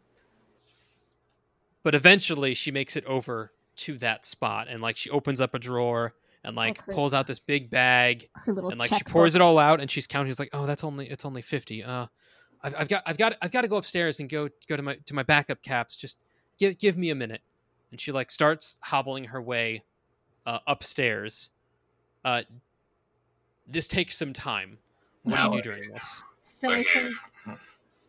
but 1.84 1.96
eventually 1.96 2.54
she 2.54 2.70
makes 2.72 2.96
it 2.96 3.04
over 3.06 3.52
to 3.78 3.98
that 3.98 4.26
spot 4.28 4.68
and 4.70 4.80
like 4.82 4.96
she 4.96 5.10
opens 5.10 5.42
up 5.42 5.56
a 5.56 5.60
drawer 5.60 6.14
and 6.44 6.56
like 6.56 6.80
Okay. 6.82 6.94
pulls 6.94 7.14
out 7.14 7.28
this 7.28 7.40
big 7.40 7.70
bag 7.70 8.28
and 8.46 8.78
like 8.78 8.94
she 8.94 9.04
pours 9.04 9.34
checkbook. 9.34 9.36
it 9.36 9.42
all 9.42 9.58
out 9.60 9.80
and 9.82 9.90
she's 9.90 10.08
counting. 10.08 10.30
She's 10.32 10.40
like 10.40 10.50
oh 10.54 10.66
that's 10.66 10.84
only 10.84 11.10
it's 11.10 11.26
only 11.26 11.42
50 11.42 11.84
uh 11.84 12.08
I've, 12.62 12.76
I've 12.78 12.90
got 12.90 13.04
i've 13.06 13.18
got 13.18 13.36
i've 13.42 13.52
got 13.52 13.62
to 13.62 13.68
go 13.68 13.78
upstairs 13.78 14.20
and 14.20 14.30
go 14.30 14.50
go 14.68 14.76
to 14.76 14.82
my 14.84 14.96
to 15.06 15.14
my 15.14 15.24
backup 15.24 15.62
caps. 15.62 15.98
Just 15.98 16.24
give 16.58 16.78
give 16.78 16.98
me 16.98 17.10
a 17.10 17.16
minute. 17.16 17.42
And 17.92 18.00
she 18.00 18.12
like 18.12 18.32
starts 18.32 18.80
hobbling 18.82 19.26
her 19.26 19.42
way 19.42 19.84
uh, 20.46 20.60
upstairs. 20.68 21.50
Uh 22.26 22.44
this 23.68 23.88
takes 23.88 24.18
some 24.18 24.34
time. 24.34 24.78
What 25.24 25.38
do 25.38 25.44
you 25.44 25.52
do 25.54 25.62
during 25.62 25.90
this? 25.90 26.24
So 26.42 26.70
I 26.72 26.84
think 26.84 27.14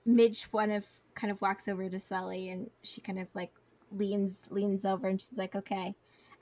Midge 0.07 0.44
one 0.51 0.70
of 0.70 0.87
kind 1.14 1.31
of 1.31 1.40
walks 1.40 1.68
over 1.68 1.88
to 1.88 1.99
Sally 1.99 2.51
and 2.51 2.68
she 2.83 3.01
kind 3.01 3.18
of 3.20 3.33
like 3.35 3.53
leans 3.92 4.44
leans 4.51 4.85
over 4.85 5.09
and 5.09 5.20
she's 5.20 5.38
like, 5.38 5.55
"Okay, 5.55 5.94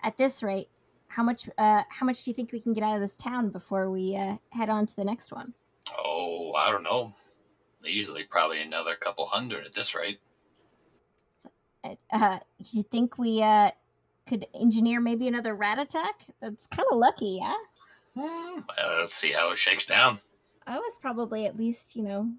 at 0.02 0.16
this 0.16 0.42
rate, 0.42 0.68
how 1.14 1.22
much 1.22 1.48
uh 1.58 1.82
how 1.88 2.06
much 2.06 2.24
do 2.24 2.30
you 2.30 2.34
think 2.34 2.52
we 2.52 2.60
can 2.60 2.72
get 2.72 2.82
out 2.82 2.94
of 2.94 3.00
this 3.00 3.16
town 3.16 3.50
before 3.50 3.90
we 3.90 4.16
uh 4.16 4.36
head 4.50 4.68
on 4.68 4.86
to 4.86 4.96
the 4.96 5.04
next 5.04 5.32
one?" 5.32 5.52
Oh, 5.98 6.52
I 6.54 6.70
don't 6.70 6.82
know. 6.82 7.12
Easily, 7.84 8.24
probably 8.24 8.62
another 8.62 8.94
couple 8.94 9.26
hundred 9.26 9.66
at 9.66 9.72
this 9.72 9.94
rate. 9.94 10.20
Uh, 12.12 12.38
you 12.70 12.82
think 12.84 13.18
we 13.18 13.42
uh 13.42 13.70
could 14.26 14.46
engineer 14.54 15.00
maybe 15.00 15.26
another 15.28 15.54
rat 15.54 15.78
attack? 15.78 16.22
That's 16.40 16.66
kind 16.68 16.86
of 16.90 16.98
lucky, 16.98 17.38
yeah. 17.40 17.54
Hmm, 18.14 18.60
well, 18.78 18.98
let's 19.00 19.14
see 19.14 19.32
how 19.32 19.50
it 19.50 19.58
shakes 19.58 19.86
down. 19.86 20.20
I 20.66 20.78
was 20.78 20.98
probably 21.00 21.46
at 21.46 21.56
least, 21.56 21.96
you 21.96 22.02
know, 22.02 22.30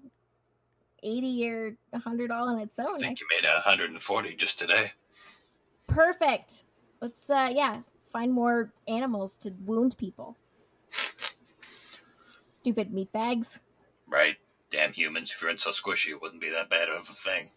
80 1.02 1.48
or 1.48 1.76
100 1.90 2.30
all 2.30 2.48
on 2.48 2.58
its 2.58 2.78
own. 2.78 2.96
I 2.96 2.98
think 2.98 3.20
you 3.20 3.26
made 3.30 3.46
140 3.46 4.34
just 4.36 4.58
today. 4.58 4.92
Perfect. 5.86 6.64
Let's 7.00 7.28
uh 7.28 7.50
yeah, 7.52 7.80
find 8.14 8.32
more 8.32 8.72
animals 8.86 9.36
to 9.36 9.52
wound 9.66 9.98
people. 9.98 10.38
Stupid 12.36 12.94
meat 12.94 13.12
bags. 13.12 13.60
Right? 14.08 14.36
Damn 14.70 14.92
humans, 14.92 15.32
if 15.32 15.42
you 15.42 15.48
weren't 15.48 15.60
so 15.60 15.70
squishy, 15.70 16.10
it 16.10 16.22
wouldn't 16.22 16.40
be 16.40 16.50
that 16.50 16.70
bad 16.70 16.88
of 16.88 17.02
a 17.02 17.12
thing. 17.12 17.50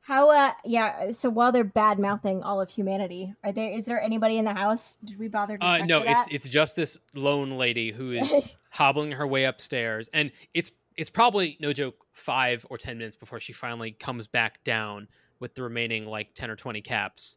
How 0.00 0.30
uh 0.30 0.52
yeah, 0.64 1.12
so 1.12 1.28
while 1.28 1.52
they're 1.52 1.64
bad 1.64 1.98
mouthing 1.98 2.42
all 2.42 2.62
of 2.62 2.70
humanity, 2.70 3.34
are 3.44 3.52
there 3.52 3.70
is 3.70 3.84
there 3.84 4.00
anybody 4.00 4.38
in 4.38 4.46
the 4.46 4.54
house? 4.54 4.96
Did 5.04 5.18
we 5.18 5.28
bother 5.28 5.58
to 5.58 5.66
uh 5.66 5.78
no 5.84 6.00
for 6.00 6.06
it's 6.08 6.28
it's 6.30 6.48
just 6.48 6.76
this 6.76 6.98
lone 7.14 7.58
lady 7.58 7.92
who 7.92 8.12
is 8.12 8.50
hobbling 8.70 9.12
her 9.12 9.26
way 9.26 9.44
upstairs 9.44 10.08
and 10.14 10.32
it's 10.54 10.72
it's 10.96 11.10
probably 11.10 11.58
no 11.60 11.74
joke 11.74 12.06
five 12.14 12.64
or 12.70 12.78
ten 12.78 12.96
minutes 12.96 13.16
before 13.16 13.38
she 13.38 13.52
finally 13.52 13.90
comes 13.92 14.26
back 14.26 14.64
down 14.64 15.08
with 15.40 15.54
the 15.54 15.62
remaining 15.62 16.06
like 16.06 16.32
10 16.32 16.50
or 16.50 16.56
20 16.56 16.80
caps 16.80 17.36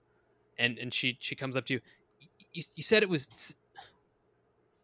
and 0.62 0.78
and 0.80 0.94
she 0.94 1.18
she 1.20 1.36
comes 1.36 1.56
up 1.58 1.66
to 1.66 1.74
you 1.76 1.82
you, 2.54 2.64
you 2.76 2.84
said 2.84 3.04
it 3.04 3.10
was 3.10 3.56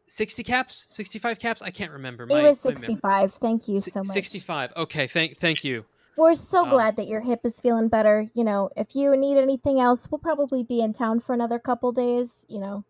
60 0.08 0.44
caps 0.44 0.86
65 0.90 1.38
caps 1.40 1.62
i 1.62 1.70
can't 1.70 1.92
remember 1.92 2.24
it 2.30 2.42
was 2.44 2.60
65. 2.60 3.34
Thank 3.34 3.68
you 3.68 3.80
so 3.80 4.00
much. 4.00 4.08
65 4.08 4.74
okay 4.78 5.08
thank 5.08 5.38
thank 5.38 5.64
you 5.64 5.86
We're 6.16 6.34
so 6.34 6.64
Um, 6.64 6.70
glad 6.72 6.96
that 6.96 7.08
your 7.08 7.22
hip 7.22 7.42
is 7.44 7.60
feeling 7.60 7.90
better. 7.90 8.28
You 8.34 8.44
know, 8.44 8.72
if 8.76 8.96
you 8.96 9.16
need 9.16 9.38
anything 9.38 9.80
else, 9.80 10.10
we'll 10.10 10.18
probably 10.18 10.64
be 10.64 10.82
in 10.82 10.92
town 10.92 11.20
for 11.20 11.34
another 11.36 11.60
couple 11.60 11.92
days, 11.92 12.44
you 12.50 12.58
know. 12.60 12.84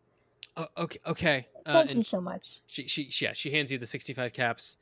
uh, 0.56 0.68
okay 0.78 1.00
okay 1.06 1.48
uh, 1.66 1.74
Thank 1.74 1.90
and 1.90 1.98
you 1.98 2.04
so 2.04 2.22
much. 2.22 2.62
she, 2.68 2.88
she 2.88 3.10
she 3.10 3.26
yeah 3.26 3.34
she 3.34 3.52
hands 3.52 3.70
you 3.72 3.78
the 3.78 3.86
65 3.86 4.32
caps 4.32 4.78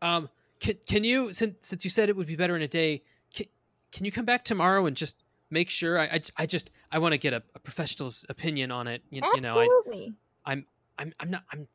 um 0.00 0.28
can, 0.60 0.76
can 0.86 1.02
you 1.04 1.32
since 1.32 1.54
since 1.70 1.82
you 1.84 1.90
said 1.90 2.08
it 2.08 2.14
would 2.16 2.28
be 2.28 2.36
better 2.36 2.54
in 2.54 2.62
a 2.62 2.68
day 2.68 3.02
can, 3.34 3.46
can 3.90 4.04
you 4.06 4.12
come 4.12 4.24
back 4.24 4.44
tomorrow 4.44 4.86
and 4.86 4.94
just 4.96 5.16
make 5.50 5.70
sure 5.70 5.98
i 5.98 6.04
i, 6.04 6.20
I 6.38 6.46
just 6.46 6.70
i 6.92 6.98
want 6.98 7.12
to 7.12 7.18
get 7.18 7.32
a, 7.32 7.42
a 7.54 7.58
professional's 7.58 8.24
opinion 8.28 8.70
on 8.70 8.86
it 8.86 9.02
you, 9.10 9.22
you 9.34 9.40
know 9.40 9.58
I, 9.58 9.64
Absolutely. 9.64 10.14
i'm 10.46 10.66
i'm 10.98 11.12
not 11.30 11.42
i'm 11.52 11.66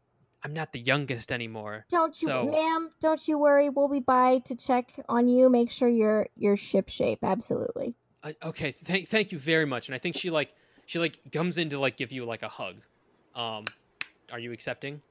i'm 0.44 0.54
not 0.54 0.72
the 0.74 0.80
youngest 0.80 1.32
anymore 1.32 1.86
Don't 1.90 2.20
you, 2.22 2.28
So- 2.28 2.46
ma'am? 2.52 2.92
Don't 3.00 3.28
you 3.28 3.38
worry. 3.38 3.70
We'll 3.70 3.88
be 3.88 4.02
by 4.02 4.40
to 4.46 4.56
check 4.56 4.94
on 5.08 5.28
you. 5.28 5.50
Make 5.50 5.72
sure 5.72 5.88
you're 5.88 6.28
you're 6.36 6.58
ship 6.58 6.90
shape. 6.90 7.20
Absolutely. 7.24 7.96
I, 8.24 8.36
okay 8.44 8.72
thank 8.72 9.08
thank 9.08 9.32
you 9.32 9.38
very 9.40 9.66
much 9.66 9.88
and 9.88 9.96
i 9.96 9.98
think 9.98 10.16
she 10.16 10.30
like 10.30 10.54
she 10.86 10.98
like 11.00 11.18
comes 11.32 11.58
in 11.58 11.70
to 11.70 11.80
like 11.80 11.98
give 11.98 12.12
you 12.12 12.24
like 12.26 12.42
a 12.44 12.48
hug 12.48 12.76
um 13.36 13.66
are 14.32 14.40
you 14.40 14.52
accepting 14.54 15.02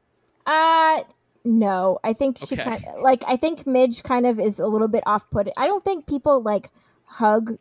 Uh 0.47 1.03
no. 1.45 1.99
I 2.05 2.13
think 2.13 2.39
she 2.39 2.55
Okay. 2.55 2.63
kind 2.63 2.85
like 3.03 3.25
I 3.27 3.37
think 3.37 3.67
Midge 3.67 4.03
kind 4.05 4.27
of 4.27 4.39
is 4.39 4.61
a 4.61 4.67
little 4.69 4.87
bit 4.89 5.03
off 5.07 5.29
put. 5.31 5.49
I 5.57 5.67
don't 5.67 5.83
think 5.85 6.07
people 6.07 6.41
like 6.41 6.71
hug 7.05 7.59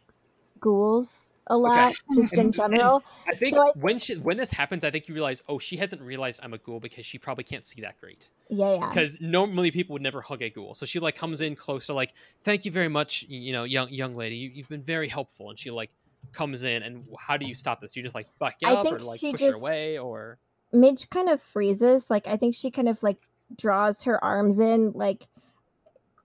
ghouls 0.61 1.33
a 1.47 1.57
lot 1.57 1.93
just 2.15 2.37
in 2.37 2.51
general. 2.51 3.03
i 3.27 3.35
think 3.35 3.55
So 3.55 3.61
I- 3.67 3.71
when 3.75 3.99
she 3.99 4.15
when 4.15 4.37
this 4.37 4.51
happens 4.51 4.85
i 4.85 4.91
think 4.91 5.07
you 5.09 5.13
realize 5.15 5.41
oh 5.49 5.57
she 5.59 5.75
hasn't 5.75 6.01
realized 6.01 6.39
i'm 6.43 6.53
a 6.53 6.57
ghoul 6.59 6.79
because 6.79 7.05
she 7.05 7.17
probably 7.17 7.43
can't 7.43 7.65
see 7.65 7.81
that 7.81 7.99
great 7.99 8.31
Yeah, 8.49 8.75
yeah. 8.75 8.87
because 8.87 9.19
normally 9.19 9.71
people 9.71 9.93
would 9.93 10.01
never 10.03 10.21
hug 10.21 10.41
a 10.43 10.49
ghoul. 10.49 10.73
So 10.75 10.85
she 10.85 10.99
like 10.99 11.15
comes 11.15 11.41
in 11.41 11.55
close 11.55 11.87
to 11.87 11.93
like, 11.93 12.13
thank 12.41 12.63
you 12.63 12.71
very 12.71 12.87
much, 12.87 13.23
you 13.27 13.51
know, 13.53 13.63
young 13.65 13.89
young 13.89 14.15
lady, 14.15 14.35
you, 14.35 14.51
you've 14.53 14.69
been 14.69 14.83
very 14.83 15.07
helpful. 15.09 15.49
And 15.49 15.57
she 15.59 15.71
like 15.71 15.89
comes 16.31 16.63
in, 16.63 16.83
and 16.83 17.05
how 17.19 17.35
do 17.37 17.45
you 17.45 17.55
stop 17.55 17.81
this? 17.81 17.91
Do 17.91 17.99
you 17.99 18.03
just 18.03 18.15
like 18.15 18.27
buck 18.39 18.53
up 18.63 18.85
or 18.85 18.99
like 18.99 19.19
she 19.19 19.31
push 19.31 19.41
her 19.41 19.47
just- 19.47 19.57
away 19.59 19.97
or? 19.97 20.37
Midge 20.73 21.09
kind 21.09 21.27
of 21.29 21.41
freezes. 21.41 22.09
Like 22.09 22.27
I 22.27 22.37
think 22.37 22.55
she 22.55 22.69
kind 22.71 22.87
of 22.87 23.01
like 23.03 23.17
draws 23.57 24.03
her 24.03 24.23
arms 24.23 24.59
in 24.59 24.91
like 24.93 25.27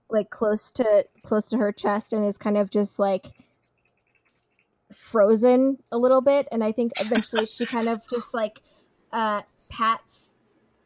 like 0.09 0.29
close 0.29 0.71
to 0.71 1.05
close 1.23 1.49
to 1.49 1.57
her 1.57 1.71
chest 1.71 2.13
and 2.13 2.23
is 2.25 2.37
kind 2.37 2.57
of 2.57 2.69
just 2.69 2.99
like 2.99 3.25
frozen 4.91 5.77
a 5.91 5.97
little 5.97 6.21
bit 6.21 6.47
and 6.51 6.63
I 6.63 6.71
think 6.71 6.93
eventually 6.99 7.45
she 7.45 7.65
kind 7.65 7.89
of 7.89 8.01
just 8.09 8.33
like 8.33 8.61
uh 9.11 9.41
pats 9.69 10.33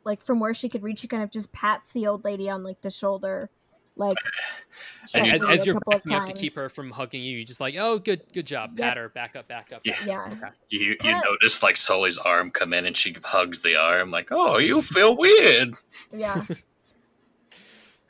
like 0.04 0.22
from 0.22 0.40
where 0.40 0.54
she 0.54 0.70
could 0.70 0.82
reach 0.84 1.00
she 1.00 1.08
kind 1.08 1.22
of 1.24 1.30
just 1.30 1.52
pats 1.52 1.92
the 1.94 2.08
old 2.08 2.24
lady 2.26 2.50
on 2.50 2.64
like 2.64 2.82
the 2.82 2.90
shoulder 2.90 3.50
like 3.96 4.18
And 5.16 5.32
as, 5.32 5.44
as 5.44 5.66
you're 5.66 5.76
couple 5.76 5.92
backing 5.94 6.14
up 6.16 6.26
to 6.28 6.34
keep 6.34 6.56
her 6.56 6.70
from 6.70 6.92
hugging 6.92 7.22
you, 7.22 7.38
you're 7.38 7.46
just 7.46 7.60
like, 7.60 7.76
oh, 7.78 8.00
good, 8.00 8.22
good 8.34 8.46
job, 8.48 8.72
Yep. 8.76 8.88
pat 8.88 8.98
her, 8.98 9.10
back 9.10 9.36
up, 9.36 9.48
back 9.48 9.72
up. 9.74 9.82
Yeah. 9.84 9.94
back 9.94 10.02
up. 10.02 10.08
Yeah. 10.08 10.48
Okay. 10.48 10.56
You 10.70 10.80
you 10.92 10.96
Kinda- 10.96 11.22
notice 11.26 11.62
like 11.62 11.76
Sully's 11.78 12.18
arm 12.18 12.52
come 12.52 12.74
in 12.74 12.86
and 12.86 12.96
she 12.96 13.16
hugs 13.24 13.62
the 13.62 13.76
arm 13.76 14.10
like, 14.12 14.30
oh, 14.32 14.58
you 14.60 14.82
feel 14.82 15.16
weird. 15.18 15.76
Yeah. 16.14 16.46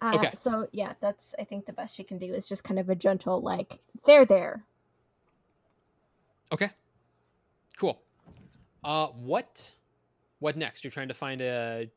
Uh, 0.03 0.15
Okay. 0.15 0.31
So 0.33 0.67
yeah, 0.71 0.93
that's 0.99 1.35
I 1.39 1.43
think 1.43 1.65
the 1.67 1.73
best 1.73 1.95
she 1.95 2.03
can 2.03 2.17
do 2.17 2.33
is 2.33 2.47
just 2.49 2.63
kind 2.63 2.79
of 2.79 2.89
a 2.89 2.95
gentle 2.95 3.39
like 3.39 3.79
they're 4.05 4.25
there. 4.25 4.65
Okay. 6.51 6.69
Cool. 7.77 7.99
Uh, 8.83 9.07
what? 9.07 9.71
What 10.39 10.57
next? 10.57 10.83
You're 10.83 10.91
trying 10.91 11.07
to 11.07 11.13
find 11.13 11.41
a, 11.41 11.89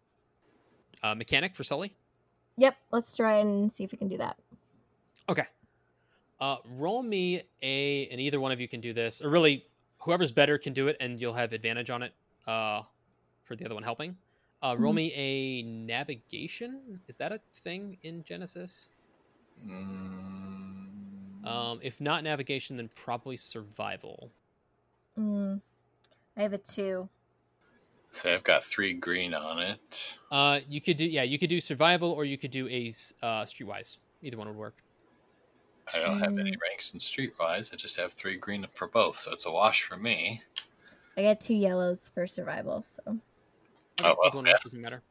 a 1.03 1.15
mechanic 1.17 1.55
for 1.55 1.65
Sully. 1.65 1.93
Yep. 2.59 2.77
Let's 2.93 3.15
try 3.17 3.39
and 3.39 3.71
see 3.73 3.85
if 3.85 3.93
we 3.93 3.99
can 3.99 4.09
do 4.09 4.19
that. 4.19 4.37
Okay. 5.29 5.45
Uh, 6.41 6.57
roll 6.77 7.03
me 7.03 7.43
a, 7.63 8.07
and 8.09 8.21
either 8.21 8.39
one 8.39 8.53
of 8.53 8.61
you 8.61 8.69
can 8.69 8.81
do 8.81 8.93
this, 8.93 9.23
or 9.23 9.31
really, 9.31 9.65
whoever's 9.99 10.31
better 10.33 10.59
can 10.59 10.73
do 10.73 10.89
it, 10.89 10.97
and 11.01 11.21
you'll 11.21 11.33
have 11.33 11.53
advantage 11.53 11.91
on 11.91 12.03
it 12.03 12.13
uh, 12.47 12.83
for 13.43 13.57
the 13.57 13.65
other 13.65 13.75
one 13.75 13.83
helping. 13.83 14.17
Uh, 14.63 14.77
roll 14.79 14.93
Mhm. 14.93 14.97
me 14.97 15.13
a 15.15 15.63
navigation. 15.63 17.01
Is 17.07 17.17
that 17.17 17.33
a 17.33 17.41
thing 17.53 17.99
in 18.03 18.23
Genesys? 18.25 18.89
Mm, 19.67 21.47
Um, 21.47 21.81
if 21.83 22.01
not 22.01 22.25
navigation, 22.25 22.77
then 22.77 22.89
probably 22.95 23.37
survival. 23.37 24.31
Mm. 25.19 25.61
I 26.37 26.43
have 26.43 26.53
a 26.53 26.59
two. 26.59 27.09
so 28.13 28.35
I've 28.35 28.43
got 28.43 28.65
three 28.65 28.93
green 28.95 29.35
on 29.35 29.61
it. 29.61 30.17
Uh, 30.31 30.61
you 30.69 30.81
could 30.81 30.97
do 30.97 31.07
yeah, 31.07 31.23
you 31.23 31.39
could 31.39 31.51
do 31.51 31.61
survival, 31.61 32.11
or 32.11 32.25
you 32.25 32.37
could 32.39 32.51
do 32.51 32.69
a 32.69 32.89
uh, 33.23 33.43
streetwise. 33.45 33.99
Either 34.23 34.37
one 34.37 34.49
would 34.49 34.57
work. 34.57 34.77
I 35.93 35.99
don't 35.99 36.19
have 36.19 36.39
any 36.39 36.53
Mm. 36.53 36.61
ranks 36.63 36.95
in 36.95 36.99
Streetwise. 37.01 37.73
I 37.73 37.77
just 37.77 37.97
have 37.99 38.15
three 38.15 38.37
green 38.37 38.67
for 38.75 38.89
both, 38.89 39.17
so 39.19 39.33
it's 39.33 39.45
a 39.45 39.51
wash 39.51 39.83
for 39.83 39.99
me. 39.99 40.43
I 41.17 41.23
got 41.23 41.41
two 41.43 41.55
yellows 41.55 42.11
for 42.15 42.27
survival, 42.27 42.83
so 42.83 43.03
Okay, 43.07 43.19
Oh, 44.03 44.17
well, 44.19 44.27
either 44.29 44.37
one 44.39 44.47
yeah. 44.47 44.55
doesn't 44.63 44.81
matter. 44.81 45.03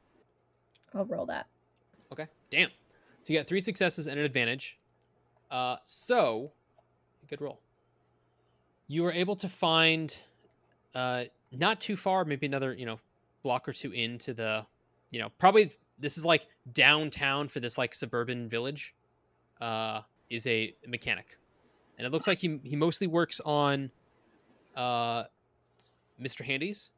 I'll 0.95 1.05
roll 1.05 1.25
that. 1.27 1.45
Okay, 2.11 2.25
damn. 2.49 2.69
So 3.21 3.31
you 3.31 3.39
got 3.39 3.47
three 3.47 3.61
successes 3.61 4.07
and 4.07 4.19
an 4.19 4.25
advantage. 4.25 4.77
Uh, 5.51 5.77
so 5.85 6.51
good 7.29 7.39
roll. 7.39 7.59
You 8.87 9.03
were 9.03 9.11
able 9.11 9.35
to 9.37 9.49
find, 9.49 10.15
uh, 10.93 11.25
not 11.51 11.79
too 11.79 11.95
far, 11.95 12.25
maybe 12.25 12.45
another 12.45 12.73
you 12.73 12.85
know 12.85 12.99
block 13.41 13.67
or 13.67 13.73
two 13.73 13.91
into 13.91 14.33
the, 14.33 14.65
you 15.11 15.19
know, 15.19 15.29
probably 15.37 15.71
this 15.99 16.17
is 16.17 16.25
like 16.25 16.47
downtown 16.71 17.47
for 17.47 17.59
this 17.59 17.77
like 17.77 17.93
suburban 17.93 18.49
village. 18.49 18.93
Uh, 19.61 20.01
is 20.29 20.47
a 20.47 20.75
mechanic, 20.87 21.37
and 21.97 22.07
it 22.07 22.11
looks 22.11 22.27
like 22.27 22.39
he 22.39 22.59
he 22.63 22.75
mostly 22.75 23.07
works 23.07 23.39
on, 23.45 23.91
uh, 24.75 25.23
Mr. 26.21 26.43
Handy's, 26.43 26.89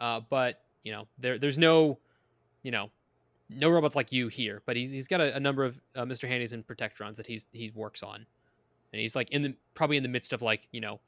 uh, 0.00 0.20
but 0.30 0.62
you 0.82 0.92
know 0.92 1.06
there 1.18 1.38
there's 1.38 1.58
no, 1.58 1.98
you 2.62 2.70
know, 2.70 2.90
no 3.50 3.70
robots 3.70 3.94
like 3.94 4.10
you 4.10 4.28
here, 4.28 4.62
but 4.66 4.76
he's 4.76 4.90
he's 4.90 5.06
got 5.06 5.20
a, 5.20 5.36
a 5.36 5.40
number 5.40 5.64
of 5.64 5.78
uh, 5.94 6.04
Mr. 6.04 6.26
Handy's 6.26 6.52
and 6.52 6.66
Protectrons 6.66 7.16
that 7.16 7.26
he's 7.26 7.46
he 7.52 7.70
works 7.74 8.02
on, 8.02 8.26
and 8.92 9.00
he's 9.00 9.14
like 9.14 9.30
in 9.30 9.42
the 9.42 9.54
probably 9.74 9.96
in 9.96 10.02
the 10.02 10.08
midst 10.08 10.32
of 10.32 10.42
like 10.42 10.66
you 10.72 10.80
know, 10.80 10.98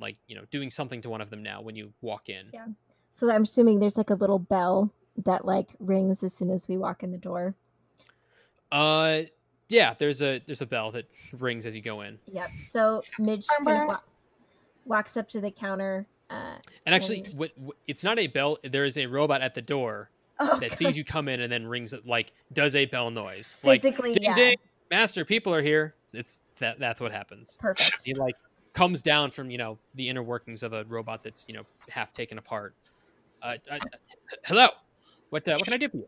like 0.00 0.16
you 0.26 0.36
know 0.36 0.42
doing 0.50 0.70
something 0.70 1.00
to 1.02 1.10
one 1.10 1.20
of 1.20 1.30
them 1.30 1.42
now 1.42 1.60
when 1.60 1.76
you 1.76 1.92
walk 2.00 2.28
in. 2.28 2.46
Yeah. 2.52 2.66
So 3.10 3.30
I'm 3.30 3.42
assuming 3.42 3.78
there's 3.80 3.96
like 3.96 4.10
a 4.10 4.14
little 4.14 4.38
bell 4.38 4.92
that 5.24 5.44
like 5.44 5.68
rings 5.78 6.22
as 6.22 6.32
soon 6.32 6.50
as 6.50 6.68
we 6.68 6.76
walk 6.76 7.02
in 7.02 7.10
the 7.10 7.18
door. 7.18 7.54
Uh, 8.72 9.22
yeah. 9.68 9.94
There's 9.98 10.22
a 10.22 10.40
there's 10.46 10.62
a 10.62 10.66
bell 10.66 10.90
that 10.92 11.06
rings 11.38 11.66
as 11.66 11.74
you 11.74 11.82
go 11.82 12.02
in, 12.02 12.18
Yep. 12.32 12.50
So 12.62 13.02
Midge 13.18 13.46
kind 13.64 13.82
of 13.82 13.88
wa- 13.88 14.00
walks 14.84 15.16
up 15.16 15.28
to 15.30 15.40
the 15.40 15.50
counter. 15.50 16.06
Uh, 16.30 16.54
and 16.86 16.94
actually, 16.94 17.24
And- 17.24 17.34
what, 17.34 17.50
what 17.56 17.76
it's 17.88 18.04
not 18.04 18.18
a 18.18 18.28
bell. 18.28 18.58
There 18.62 18.84
is 18.84 18.96
a 18.96 19.06
robot 19.06 19.42
at 19.42 19.54
the 19.54 19.62
door 19.62 20.10
oh, 20.38 20.58
that 20.60 20.78
sees 20.78 20.96
you 20.96 21.04
come 21.04 21.28
in 21.28 21.40
and 21.40 21.50
then 21.52 21.66
rings 21.66 21.92
it 21.92 22.06
like 22.06 22.32
does 22.52 22.76
a 22.76 22.86
bell 22.86 23.10
noise 23.10 23.58
like 23.64 23.82
physically, 23.82 24.12
ding 24.12 24.22
yeah, 24.22 24.34
ding 24.34 24.56
master 24.90 25.24
people 25.24 25.54
are 25.54 25.62
here. 25.62 25.94
It's 26.12 26.40
that 26.58 26.78
that's 26.78 27.00
what 27.00 27.12
happens. 27.12 27.56
perfect. 27.60 28.02
he 28.04 28.14
like 28.14 28.36
comes 28.72 29.02
down 29.02 29.30
from 29.30 29.50
you 29.50 29.58
know 29.58 29.78
the 29.94 30.08
inner 30.08 30.22
workings 30.22 30.62
of 30.62 30.72
a 30.72 30.84
robot 30.84 31.22
that's 31.22 31.48
you 31.48 31.54
know 31.54 31.64
half 31.88 32.12
taken 32.12 32.38
apart. 32.38 32.74
Uh, 33.42 33.56
uh, 33.70 33.78
hello, 34.44 34.68
what 35.30 35.46
uh, 35.48 35.52
what 35.54 35.64
can 35.64 35.74
I 35.74 35.76
do 35.76 35.88
for 35.88 35.96
you? 35.98 36.06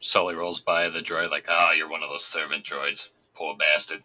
Sully 0.00 0.34
rolls 0.34 0.60
by 0.60 0.88
the 0.88 1.00
droid 1.00 1.30
like, 1.30 1.46
"Ah, 1.48 1.72
you're 1.72 1.88
one 1.88 2.02
of 2.02 2.08
those 2.10 2.24
servant 2.24 2.64
droids, 2.64 3.08
poor 3.34 3.56
bastard." 3.56 4.02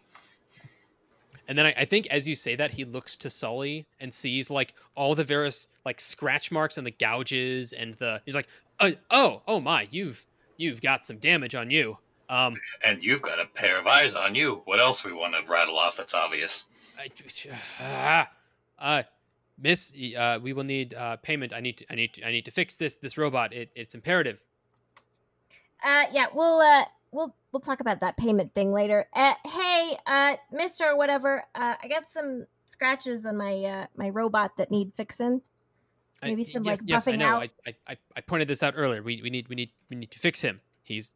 And 1.47 1.57
then 1.57 1.67
I, 1.67 1.73
I 1.77 1.85
think 1.85 2.07
as 2.07 2.27
you 2.27 2.35
say 2.35 2.55
that, 2.55 2.71
he 2.71 2.85
looks 2.85 3.17
to 3.17 3.29
Sully 3.29 3.85
and 3.99 4.13
sees 4.13 4.49
like 4.49 4.73
all 4.95 5.15
the 5.15 5.23
various 5.23 5.67
like 5.85 5.99
scratch 6.01 6.51
marks 6.51 6.77
and 6.77 6.87
the 6.87 6.91
gouges 6.91 7.71
and 7.73 7.93
the 7.95 8.21
he's 8.25 8.35
like, 8.35 8.47
oh 8.79 8.93
oh 9.11 9.41
oh 9.47 9.59
my, 9.59 9.87
you've 9.91 10.25
you've 10.57 10.81
got 10.81 11.05
some 11.05 11.17
damage 11.17 11.55
on 11.55 11.69
you. 11.69 11.97
Um, 12.29 12.55
And 12.83 13.03
you've 13.03 13.21
got 13.21 13.39
a 13.39 13.45
pair 13.45 13.79
of 13.79 13.85
eyes 13.85 14.15
on 14.15 14.33
you. 14.33 14.63
What 14.65 14.79
else 14.79 15.03
we 15.03 15.13
want 15.13 15.35
to 15.35 15.51
rattle 15.51 15.77
off 15.77 15.97
that's 15.97 16.15
obvious? 16.15 16.63
I, 16.99 17.09
ah, 17.79 18.29
uh, 18.79 19.03
Miss, 19.57 19.93
uh, 20.17 20.39
we 20.41 20.53
will 20.53 20.63
need 20.63 20.93
uh, 20.93 21.17
payment. 21.17 21.53
I 21.53 21.59
need 21.59 21.77
to, 21.77 21.85
I 21.91 21.95
need 21.95 22.13
to, 22.15 22.27
I 22.27 22.31
need 22.31 22.45
to 22.45 22.51
fix 22.51 22.75
this 22.75 22.97
this 22.97 23.17
robot. 23.17 23.53
It, 23.53 23.71
it's 23.75 23.95
imperative. 23.95 24.43
Uh, 25.83 26.05
yeah, 26.11 26.27
we'll 26.33 26.59
uh, 26.59 26.85
we'll 27.11 27.35
we'll 27.51 27.61
talk 27.61 27.79
about 27.79 28.01
that 28.01 28.17
payment 28.17 28.53
thing 28.53 28.71
later. 28.71 29.07
Uh, 29.13 29.33
hey, 29.45 29.97
uh, 30.05 30.35
Mister 30.51 30.95
whatever, 30.95 31.43
uh, 31.55 31.75
I 31.81 31.87
got 31.87 32.07
some 32.07 32.45
scratches 32.65 33.25
on 33.25 33.37
my 33.37 33.63
uh 33.63 33.85
my 33.95 34.09
robot 34.09 34.57
that 34.57 34.71
need 34.71 34.93
fixing. 34.95 35.41
I- 36.21 36.29
Maybe 36.29 36.43
some, 36.43 36.63
yes, 36.63 36.81
like, 36.81 36.89
yes, 36.89 37.07
I 37.07 37.15
know. 37.17 37.35
out. 37.35 37.43
I, 37.43 37.49
I, 37.67 37.75
I, 37.89 37.97
I 38.15 38.21
pointed 38.21 38.47
this 38.47 38.63
out 38.63 38.73
earlier. 38.75 39.03
We, 39.03 39.21
we 39.21 39.29
need 39.29 39.47
we 39.47 39.55
need 39.55 39.71
we 39.89 39.95
need 39.95 40.11
to 40.11 40.19
fix 40.19 40.41
him. 40.41 40.61
He's 40.81 41.13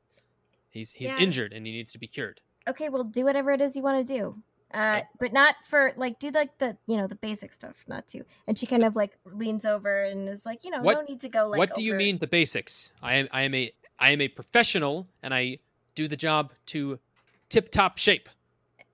he's 0.70 0.92
he's 0.94 1.14
Yeah. 1.14 1.20
injured 1.20 1.52
and 1.54 1.66
he 1.66 1.72
needs 1.72 1.92
to 1.94 1.98
be 1.98 2.06
cured. 2.08 2.42
Okay, 2.68 2.90
well, 2.90 3.04
do 3.04 3.24
whatever 3.24 3.52
it 3.52 3.62
is 3.62 3.76
you 3.76 3.82
want 3.82 4.06
to 4.06 4.14
do. 4.14 4.44
Uh, 4.74 5.02
but 5.20 5.34
not 5.34 5.56
for 5.66 5.94
like 5.98 6.20
do 6.20 6.30
like 6.30 6.58
the 6.60 6.78
you 6.86 6.96
know 6.98 7.08
the 7.08 7.16
basic 7.16 7.52
stuff, 7.52 7.84
not 7.88 8.08
to. 8.08 8.24
And 8.48 8.58
she 8.58 8.66
kind 8.66 8.84
of 8.84 8.96
like 8.96 9.18
leans 9.34 9.66
over 9.66 10.04
and 10.04 10.30
is 10.30 10.46
like, 10.46 10.64
you 10.64 10.70
know, 10.72 10.82
What- 10.82 10.96
no 10.98 11.02
need 11.02 11.20
to 11.22 11.30
go 11.30 11.48
like. 11.48 11.58
what 11.58 11.74
do 11.76 11.84
you 11.84 11.96
mean 11.96 12.20
the 12.20 12.28
basics? 12.28 12.92
I 13.02 13.16
am 13.16 13.28
I 13.32 13.42
am 13.44 13.56
a 13.56 13.72
I 14.00 14.12
am 14.12 14.22
a 14.22 14.28
professional 14.28 15.08
and 15.24 15.34
I 15.34 15.58
do 15.96 16.08
the 16.08 16.16
job 16.18 16.52
to 16.68 17.00
tip 17.50 17.72
top 17.72 17.98
shape. 17.98 18.30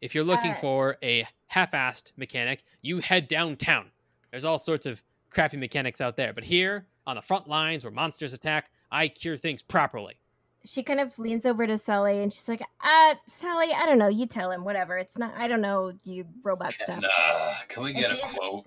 If 0.01 0.15
you're 0.15 0.23
looking 0.23 0.51
Uh, 0.51 0.55
for 0.55 0.97
a 1.03 1.27
half-assed 1.47 2.11
mechanic, 2.17 2.63
you 2.81 2.99
head 2.99 3.27
downtown. 3.27 3.91
There's 4.31 4.45
all 4.45 4.59
sorts 4.59 4.85
of 4.85 5.03
crappy 5.29 5.57
mechanics 5.57 5.99
out 6.01 6.15
there, 6.15 6.31
but 6.33 6.43
here 6.45 6.87
on 7.05 7.15
the 7.17 7.21
front 7.21 7.47
lines 7.47 7.83
where 7.83 7.91
monsters 7.91 8.33
attack, 8.33 8.69
I 8.91 9.07
cure 9.09 9.37
things 9.37 9.61
properly. 9.61 10.19
She 10.65 10.81
kind 10.83 10.99
of 10.99 11.17
leans 11.19 11.45
over 11.45 11.65
to 11.67 11.77
Sully 11.77 12.21
and 12.23 12.33
she's 12.33 12.49
like, 12.49 12.61
uh, 12.83 13.13
Sully, 13.27 13.71
I 13.71 13.85
don't 13.85 13.97
know. 13.99 14.07
You 14.07 14.25
tell 14.25 14.51
him 14.51 14.63
whatever. 14.63 14.97
It's 14.97 15.17
not. 15.17 15.33
I 15.37 15.47
don't 15.47 15.61
know 15.61 15.93
you 16.03 16.25
robot 16.43 16.73
stuff. 16.73 17.01
Can, 17.01 17.05
uh, 17.05 17.53
can 17.67 17.83
we 17.83 17.93
get 17.93 18.07
she 18.07 18.17
a 18.17 18.21
just- 18.21 18.35
quote? 18.35 18.65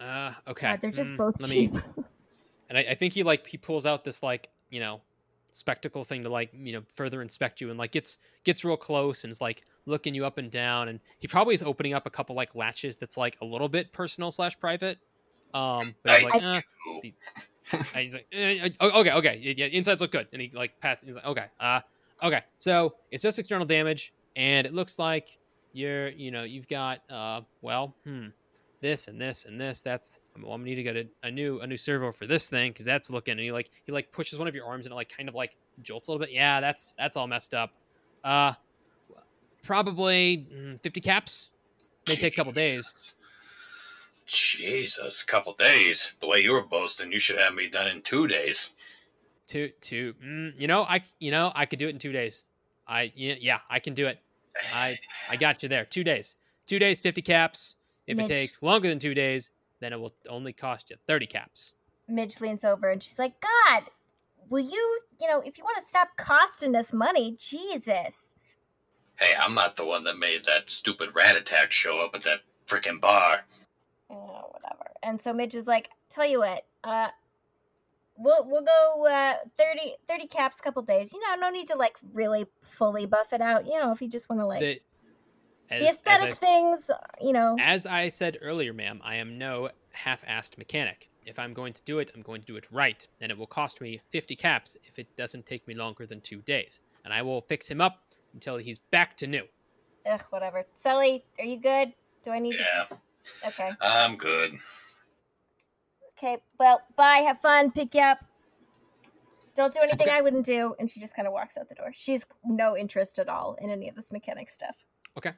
Uh, 0.00 0.32
okay. 0.48 0.70
God, 0.70 0.80
they're 0.80 0.90
just 0.90 1.10
Mm, 1.12 1.16
both 1.16 1.40
let 1.40 1.48
me- 1.50 1.70
and 2.68 2.78
I, 2.78 2.80
I 2.90 2.94
think 2.94 3.12
he 3.14 3.22
like 3.22 3.46
he 3.46 3.56
pulls 3.56 3.86
out 3.86 4.04
this 4.04 4.22
like 4.22 4.48
you 4.70 4.80
know 4.80 5.00
spectacle 5.52 6.02
thing 6.02 6.24
to 6.24 6.28
like 6.30 6.50
you 6.54 6.72
know 6.72 6.82
further 6.94 7.22
inspect 7.22 7.60
you 7.60 7.70
and 7.70 7.78
like 7.78 7.92
gets 7.92 8.18
gets 8.42 8.64
real 8.64 8.76
close 8.76 9.22
and 9.22 9.30
is 9.30 9.40
like 9.40 9.62
looking 9.86 10.14
you 10.14 10.24
up 10.24 10.38
and 10.38 10.50
down 10.50 10.88
and 10.88 10.98
he 11.18 11.28
probably 11.28 11.54
is 11.54 11.62
opening 11.62 11.92
up 11.94 12.06
a 12.06 12.10
couple 12.10 12.34
like 12.34 12.54
latches 12.54 12.96
that's 12.96 13.16
like 13.16 13.36
a 13.42 13.44
little 13.44 13.68
bit 13.68 13.92
personal 13.92 14.32
slash 14.32 14.58
private 14.58 14.98
um 15.54 15.94
but 16.02 16.12
he's 16.14 16.24
I- 16.24 16.30
like 16.30 16.42
eh. 16.42 16.60
And 17.04 17.12
he's 17.94 18.14
like 18.14 18.26
eh, 18.32 18.58
eh, 18.64 18.70
okay 18.80 19.12
okay 19.12 19.38
yeah, 19.42 19.54
yeah 19.56 19.66
insides 19.66 20.00
look 20.00 20.10
good 20.10 20.26
and 20.32 20.42
he 20.42 20.50
like 20.54 20.78
pats 20.80 21.04
he's 21.04 21.14
like 21.14 21.24
okay 21.24 21.46
uh 21.60 21.80
okay 22.22 22.42
so 22.58 22.94
it's 23.10 23.22
just 23.22 23.38
external 23.38 23.66
damage 23.66 24.12
and 24.36 24.66
it 24.66 24.74
looks 24.74 24.98
like 24.98 25.38
you're 25.72 26.08
you 26.10 26.30
know 26.30 26.42
you've 26.42 26.68
got 26.68 27.00
uh 27.10 27.40
well 27.62 27.94
hmm 28.04 28.28
this 28.82 29.08
and 29.08 29.18
this 29.18 29.46
and 29.46 29.58
this. 29.58 29.80
That's 29.80 30.18
well, 30.36 30.52
I'm 30.52 30.60
gonna 30.60 30.70
need 30.70 30.74
to 30.74 30.82
get 30.82 30.96
a, 30.96 31.08
a 31.22 31.30
new 31.30 31.60
a 31.60 31.66
new 31.66 31.78
servo 31.78 32.12
for 32.12 32.26
this 32.26 32.48
thing 32.48 32.72
because 32.72 32.84
that's 32.84 33.10
looking. 33.10 33.32
And 33.32 33.40
he 33.40 33.50
like 33.50 33.70
he 33.86 33.92
like 33.92 34.12
pushes 34.12 34.38
one 34.38 34.46
of 34.46 34.54
your 34.54 34.66
arms 34.66 34.84
and 34.84 34.92
it 34.92 34.96
like 34.96 35.16
kind 35.16 35.30
of 35.30 35.34
like 35.34 35.56
jolts 35.82 36.08
a 36.08 36.10
little 36.10 36.24
bit. 36.24 36.34
Yeah, 36.34 36.60
that's 36.60 36.94
that's 36.98 37.16
all 37.16 37.26
messed 37.26 37.54
up. 37.54 37.72
Uh, 38.22 38.52
probably 39.62 40.46
mm, 40.52 40.82
50 40.82 41.00
caps. 41.00 41.48
May 42.08 42.16
take 42.16 42.34
a 42.34 42.36
couple 42.36 42.52
days. 42.52 43.14
Jesus, 44.32 45.22
a 45.22 45.26
couple 45.26 45.52
days. 45.52 46.14
The 46.20 46.26
way 46.26 46.40
you 46.40 46.52
were 46.52 46.62
boasting, 46.62 47.12
you 47.12 47.18
should 47.18 47.38
have 47.38 47.54
me 47.54 47.68
done 47.68 47.88
in 47.88 48.02
two 48.02 48.26
days. 48.26 48.70
Two 49.46 49.70
two. 49.80 50.14
Mm, 50.24 50.58
you 50.58 50.66
know 50.66 50.82
I 50.82 51.02
you 51.18 51.30
know 51.30 51.52
I 51.54 51.66
could 51.66 51.78
do 51.78 51.86
it 51.86 51.90
in 51.90 51.98
two 51.98 52.12
days. 52.12 52.44
I 52.86 53.12
yeah, 53.14 53.34
yeah 53.40 53.58
I 53.68 53.78
can 53.78 53.94
do 53.94 54.06
it. 54.06 54.18
I 54.74 54.98
I 55.28 55.36
got 55.36 55.62
you 55.62 55.68
there. 55.68 55.84
Two 55.84 56.04
days. 56.04 56.36
Two 56.66 56.78
days, 56.78 57.00
50 57.00 57.22
caps. 57.22 57.76
If 58.06 58.16
Mitch. 58.16 58.30
it 58.30 58.32
takes 58.32 58.62
longer 58.62 58.88
than 58.88 58.98
two 58.98 59.14
days, 59.14 59.50
then 59.80 59.92
it 59.92 60.00
will 60.00 60.14
only 60.28 60.52
cost 60.52 60.90
you 60.90 60.96
30 61.06 61.26
caps. 61.26 61.74
Midge 62.08 62.40
leans 62.40 62.64
over 62.64 62.88
and 62.88 63.02
she's 63.02 63.18
like, 63.18 63.34
God, 63.40 63.84
will 64.48 64.60
you, 64.60 65.00
you 65.20 65.28
know, 65.28 65.40
if 65.40 65.58
you 65.58 65.64
want 65.64 65.78
to 65.80 65.86
stop 65.86 66.08
costing 66.16 66.74
us 66.74 66.92
money, 66.92 67.36
Jesus. 67.38 68.34
Hey, 69.16 69.34
I'm 69.40 69.54
not 69.54 69.76
the 69.76 69.84
one 69.84 70.04
that 70.04 70.18
made 70.18 70.44
that 70.44 70.70
stupid 70.70 71.10
rat 71.14 71.36
attack 71.36 71.72
show 71.72 72.04
up 72.04 72.14
at 72.14 72.22
that 72.22 72.40
freaking 72.66 73.00
bar. 73.00 73.44
Whatever. 75.02 75.10
And 75.10 75.20
so 75.20 75.32
Midge 75.32 75.54
is 75.54 75.66
like, 75.66 75.90
tell 76.08 76.26
you 76.26 76.40
what, 76.40 76.64
uh, 76.84 77.08
we'll 78.16 78.46
we'll 78.48 78.62
go 78.62 79.06
uh 79.06 79.34
30, 79.56 79.94
30 80.06 80.26
caps 80.26 80.60
a 80.60 80.62
couple 80.62 80.82
days. 80.82 81.12
You 81.12 81.20
know, 81.20 81.34
no 81.36 81.50
need 81.50 81.68
to 81.68 81.76
like 81.76 81.96
really 82.12 82.46
fully 82.60 83.06
buff 83.06 83.32
it 83.32 83.40
out. 83.40 83.66
You 83.66 83.80
know, 83.80 83.92
if 83.92 84.00
you 84.00 84.08
just 84.08 84.28
want 84.28 84.40
to 84.40 84.46
like 84.46 84.60
The, 84.60 84.80
as, 85.70 85.80
the 85.80 85.88
as 85.88 85.88
I 85.88 85.90
aesthetic 85.90 86.34
things, 86.36 86.90
you 87.20 87.32
know. 87.32 87.56
As 87.58 87.86
I 87.86 88.08
said 88.08 88.38
earlier, 88.42 88.72
ma'am, 88.72 89.00
I 89.02 89.16
am 89.16 89.38
no 89.38 89.70
half-assed 89.92 90.58
mechanic. 90.58 91.08
If 91.24 91.38
I'm 91.38 91.54
going 91.54 91.72
to 91.72 91.82
do 91.84 92.00
it, 92.00 92.10
I'm 92.14 92.22
going 92.22 92.40
to 92.40 92.46
do 92.46 92.56
it 92.56 92.66
right, 92.72 93.06
and 93.20 93.30
it 93.30 93.38
will 93.38 93.46
cost 93.46 93.80
me 93.80 94.00
50 94.10 94.34
caps 94.34 94.76
if 94.84 94.98
it 94.98 95.14
doesn't 95.16 95.46
take 95.46 95.66
me 95.68 95.74
longer 95.74 96.04
than 96.04 96.20
two 96.20 96.42
days. 96.42 96.80
And 97.04 97.14
I 97.14 97.22
will 97.22 97.42
fix 97.42 97.68
him 97.68 97.80
up 97.80 98.00
until 98.34 98.56
he's 98.56 98.80
back 98.80 99.16
to 99.18 99.26
new. 99.28 99.44
Ugh, 100.04 100.20
whatever. 100.30 100.64
Sully, 100.74 101.24
are 101.38 101.44
you 101.44 101.58
good? 101.58 101.92
Do 102.24 102.30
I 102.30 102.40
need 102.40 102.56
to? 102.56 102.64
Yeah. 102.64 103.48
Okay. 103.48 103.70
I'm 103.80 104.16
good. 104.16 104.54
Okay. 106.22 106.38
Well, 106.58 106.82
bye. 106.96 107.24
Have 107.26 107.40
fun. 107.40 107.72
Pick 107.72 107.94
you 107.94 108.02
up. 108.02 108.24
Don't 109.54 109.72
do 109.72 109.80
anything 109.82 110.08
Okay. 110.08 110.16
I 110.16 110.20
wouldn't 110.20 110.46
do. 110.46 110.74
And 110.78 110.88
she 110.88 111.00
just 111.00 111.16
kind 111.16 111.26
of 111.26 111.34
walks 111.34 111.58
out 111.58 111.68
the 111.68 111.74
door. 111.74 111.90
She's 111.92 112.24
no 112.44 112.76
interest 112.76 113.18
at 113.18 113.28
all 113.28 113.56
in 113.60 113.70
any 113.70 113.88
of 113.88 113.94
this 113.94 114.12
mechanic 114.12 114.48
stuff. 114.48 114.76
Okay. 115.18 115.32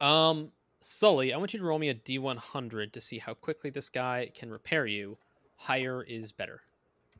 Um, 0.00 0.52
Sully, 0.80 1.32
I 1.32 1.38
want 1.38 1.52
you 1.52 1.60
to 1.60 1.64
roll 1.64 1.78
me 1.78 1.88
a 1.88 1.94
D100 1.94 2.92
to 2.92 3.00
see 3.00 3.18
how 3.18 3.34
quickly 3.34 3.70
this 3.70 3.88
guy 3.88 4.30
can 4.34 4.50
repair 4.50 4.86
you. 4.86 5.16
Higher 5.56 6.02
is 6.02 6.32
better. 6.32 6.60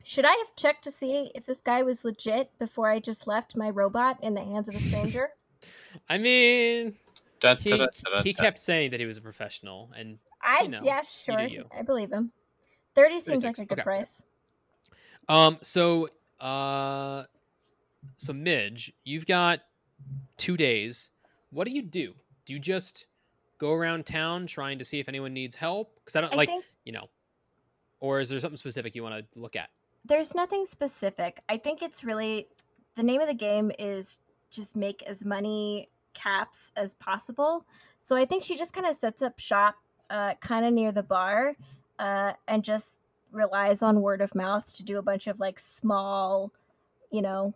Should 0.03 0.25
I 0.25 0.33
have 0.33 0.55
checked 0.55 0.83
to 0.83 0.91
see 0.91 1.31
if 1.33 1.45
this 1.45 1.61
guy 1.61 1.81
was 1.81 2.03
legit 2.03 2.51
before 2.59 2.89
I 2.91 2.99
just 2.99 3.25
left 3.25 3.55
my 3.55 3.69
robot 3.69 4.21
in 4.21 4.33
the 4.33 4.41
hands 4.41 4.67
of 4.67 4.75
a 4.75 4.79
stranger? 4.79 5.29
I 6.09 6.17
mean, 6.17 6.95
he, 7.59 7.87
he 8.23 8.33
kept 8.33 8.59
saying 8.59 8.91
that 8.91 8.99
he 8.99 9.05
was 9.05 9.17
a 9.17 9.21
professional, 9.21 9.91
and 9.95 10.17
I 10.41 10.63
You 10.63 10.69
know, 10.69 10.79
yeah, 10.83 11.01
sure. 11.03 11.41
you. 11.41 11.65
I 11.77 11.83
believe 11.83 12.11
him. 12.11 12.31
Thirty 12.95 13.19
seems 13.19 13.43
like 13.43 13.57
a 13.57 13.65
good 13.65 13.79
okay. 13.79 13.83
price. 13.83 14.23
Um, 15.27 15.57
so 15.61 16.09
uh 16.39 17.23
so 18.17 18.33
Midge, 18.33 18.93
you've 19.03 19.25
got 19.25 19.61
two 20.37 20.57
days. 20.57 21.11
What 21.51 21.67
do 21.67 21.73
you 21.73 21.81
do? 21.81 22.13
Do 22.45 22.53
you 22.53 22.59
just 22.59 23.07
go 23.57 23.73
around 23.73 24.05
town 24.05 24.47
trying 24.47 24.77
to 24.79 24.85
see 24.85 24.99
if 24.99 25.07
anyone 25.07 25.33
needs 25.33 25.55
help? 25.55 25.95
Because 25.95 26.15
I 26.15 26.21
don't 26.21 26.33
I 26.33 26.37
like, 26.37 26.49
think 26.49 26.65
you 26.83 26.91
know, 26.91 27.07
or 27.99 28.19
is 28.19 28.29
there 28.29 28.39
something 28.39 28.57
specific 28.57 28.95
you 28.95 29.03
want 29.03 29.31
to 29.31 29.39
look 29.39 29.55
at? 29.55 29.69
there's 30.05 30.35
nothing 30.35 30.65
specific. 30.65 31.41
I 31.49 31.57
think 31.57 31.81
it's 31.81 32.03
really 32.03 32.47
the 32.95 33.03
name 33.03 33.21
of 33.21 33.27
the 33.27 33.33
game 33.33 33.71
is 33.79 34.19
just 34.49 34.75
make 34.75 35.01
as 35.03 35.25
many 35.25 35.89
caps 36.13 36.71
as 36.75 36.93
possible. 36.95 37.65
So 37.99 38.15
I 38.15 38.25
think 38.25 38.43
she 38.43 38.57
just 38.57 38.73
kind 38.73 38.85
of 38.85 38.95
sets 38.95 39.21
up 39.21 39.39
shop 39.39 39.75
uh, 40.09 40.33
kind 40.35 40.65
of 40.65 40.73
near 40.73 40.91
the 40.91 41.03
bar 41.03 41.55
uh, 42.03 42.33
and 42.49 42.65
just 42.65 42.99
relies 43.31 43.81
on 43.81 44.01
word 44.01 44.21
of 44.21 44.35
mouth 44.35 44.75
to 44.75 44.83
do 44.83 44.97
a 44.97 45.01
bunch 45.01 45.27
of 45.27 45.39
like 45.39 45.57
small, 45.57 46.51
you 47.11 47.21
know, 47.21 47.53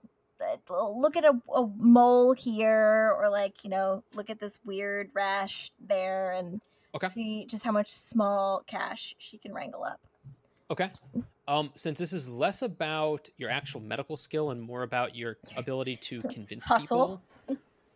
look 0.69 1.17
at 1.17 1.25
a, 1.25 1.33
a 1.53 1.67
mole 1.77 2.31
here 2.31 3.13
or 3.17 3.29
like, 3.29 3.63
you 3.65 3.69
know, 3.69 4.03
look 4.13 4.29
at 4.29 4.39
this 4.39 4.57
weird 4.63 5.09
rash 5.13 5.71
there 5.79 6.31
and 6.31 6.61
Okay. 6.95 7.09
see 7.09 7.45
just 7.45 7.65
how 7.65 7.73
much 7.73 7.91
small 7.91 8.63
cash 8.67 9.13
she 9.17 9.37
can 9.37 9.53
wrangle 9.53 9.83
up. 9.83 9.99
Okay. 10.71 10.89
Um, 11.47 11.71
since 11.75 11.99
this 11.99 12.13
is 12.13 12.29
less 12.29 12.61
about 12.61 13.29
your 13.37 13.49
actual 13.49 13.81
medical 13.81 14.17
skill 14.17 14.51
and 14.51 14.61
more 14.61 14.83
about 14.83 15.15
your 15.15 15.37
ability 15.57 15.97
to 15.97 16.23
convince 16.29 16.67
Hustle. 16.67 17.09
people, 17.09 17.23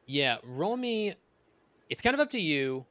yeah, 0.08 0.38
roll 0.44 0.78
me. 0.78 1.16
It's 1.90 2.02
kind 2.02 2.14
of 2.14 2.20
up 2.20 2.32
to 2.32 2.40
you, 2.42 2.86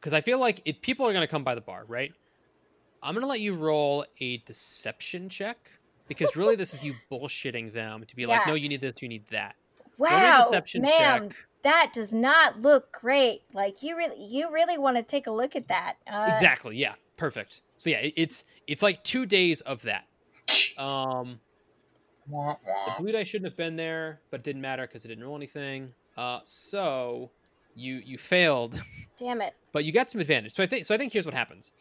because 0.00 0.12
I 0.14 0.20
feel 0.20 0.38
like 0.38 0.62
it, 0.64 0.82
people 0.82 1.06
are 1.06 1.12
going 1.12 1.22
to 1.22 1.30
come 1.30 1.44
by 1.44 1.54
the 1.54 1.60
bar, 1.60 1.84
right? 1.86 2.12
I'm 3.02 3.14
going 3.14 3.22
to 3.22 3.28
let 3.28 3.40
you 3.40 3.54
roll 3.54 4.04
a 4.20 4.38
deception 4.38 5.28
check 5.28 5.70
because 6.08 6.36
really 6.36 6.56
this 6.56 6.74
is 6.74 6.84
you 6.84 6.94
bullshitting 7.10 7.72
them 7.72 8.04
to 8.04 8.16
be 8.16 8.26
like, 8.26 8.46
no, 8.46 8.54
you 8.54 8.68
need 8.68 8.80
this, 8.80 9.00
you 9.00 9.08
need 9.08 9.26
that. 9.28 9.56
Roll 9.98 10.12
a 10.12 10.22
Wow, 10.22 10.36
deception 10.38 10.82
ma'am, 10.82 11.28
check. 11.30 11.38
that 11.62 11.90
does 11.94 12.12
not 12.12 12.60
look 12.60 12.90
great. 12.92 13.42
Like 13.52 13.82
you 13.82 13.96
really, 13.96 14.22
you 14.22 14.50
really 14.50 14.78
want 14.78 14.96
to 14.96 15.02
take 15.02 15.26
a 15.26 15.30
look 15.30 15.56
at 15.56 15.68
that. 15.68 15.96
Uh, 16.10 16.26
exactly. 16.28 16.76
Yeah. 16.76 16.94
Perfect. 17.16 17.62
So 17.76 17.90
yeah, 17.90 17.98
it, 17.98 18.14
it's 18.16 18.44
it's 18.66 18.82
like 18.82 19.02
two 19.04 19.26
days 19.26 19.60
of 19.62 19.82
that. 19.82 20.06
Um. 20.78 21.38
The 22.30 22.94
blue 22.98 23.12
die 23.12 23.24
shouldn't 23.24 23.50
have 23.50 23.56
been 23.56 23.74
there, 23.76 24.20
but 24.30 24.40
it 24.40 24.44
didn't 24.44 24.62
matter 24.62 24.86
because 24.86 25.04
it 25.04 25.08
didn't 25.08 25.24
roll 25.24 25.36
anything. 25.36 25.92
Uh, 26.16 26.40
so 26.44 27.30
you 27.74 27.96
you 28.04 28.18
failed, 28.18 28.80
Damn 29.18 29.40
it. 29.42 29.54
but 29.72 29.84
you 29.84 29.92
got 29.92 30.10
some 30.10 30.20
advantage. 30.20 30.52
So 30.52 30.62
I 30.62 30.66
think 30.66 30.84
so. 30.84 30.94
I 30.94 30.98
think 30.98 31.12
here's 31.12 31.26
what 31.26 31.34
happens. 31.34 31.72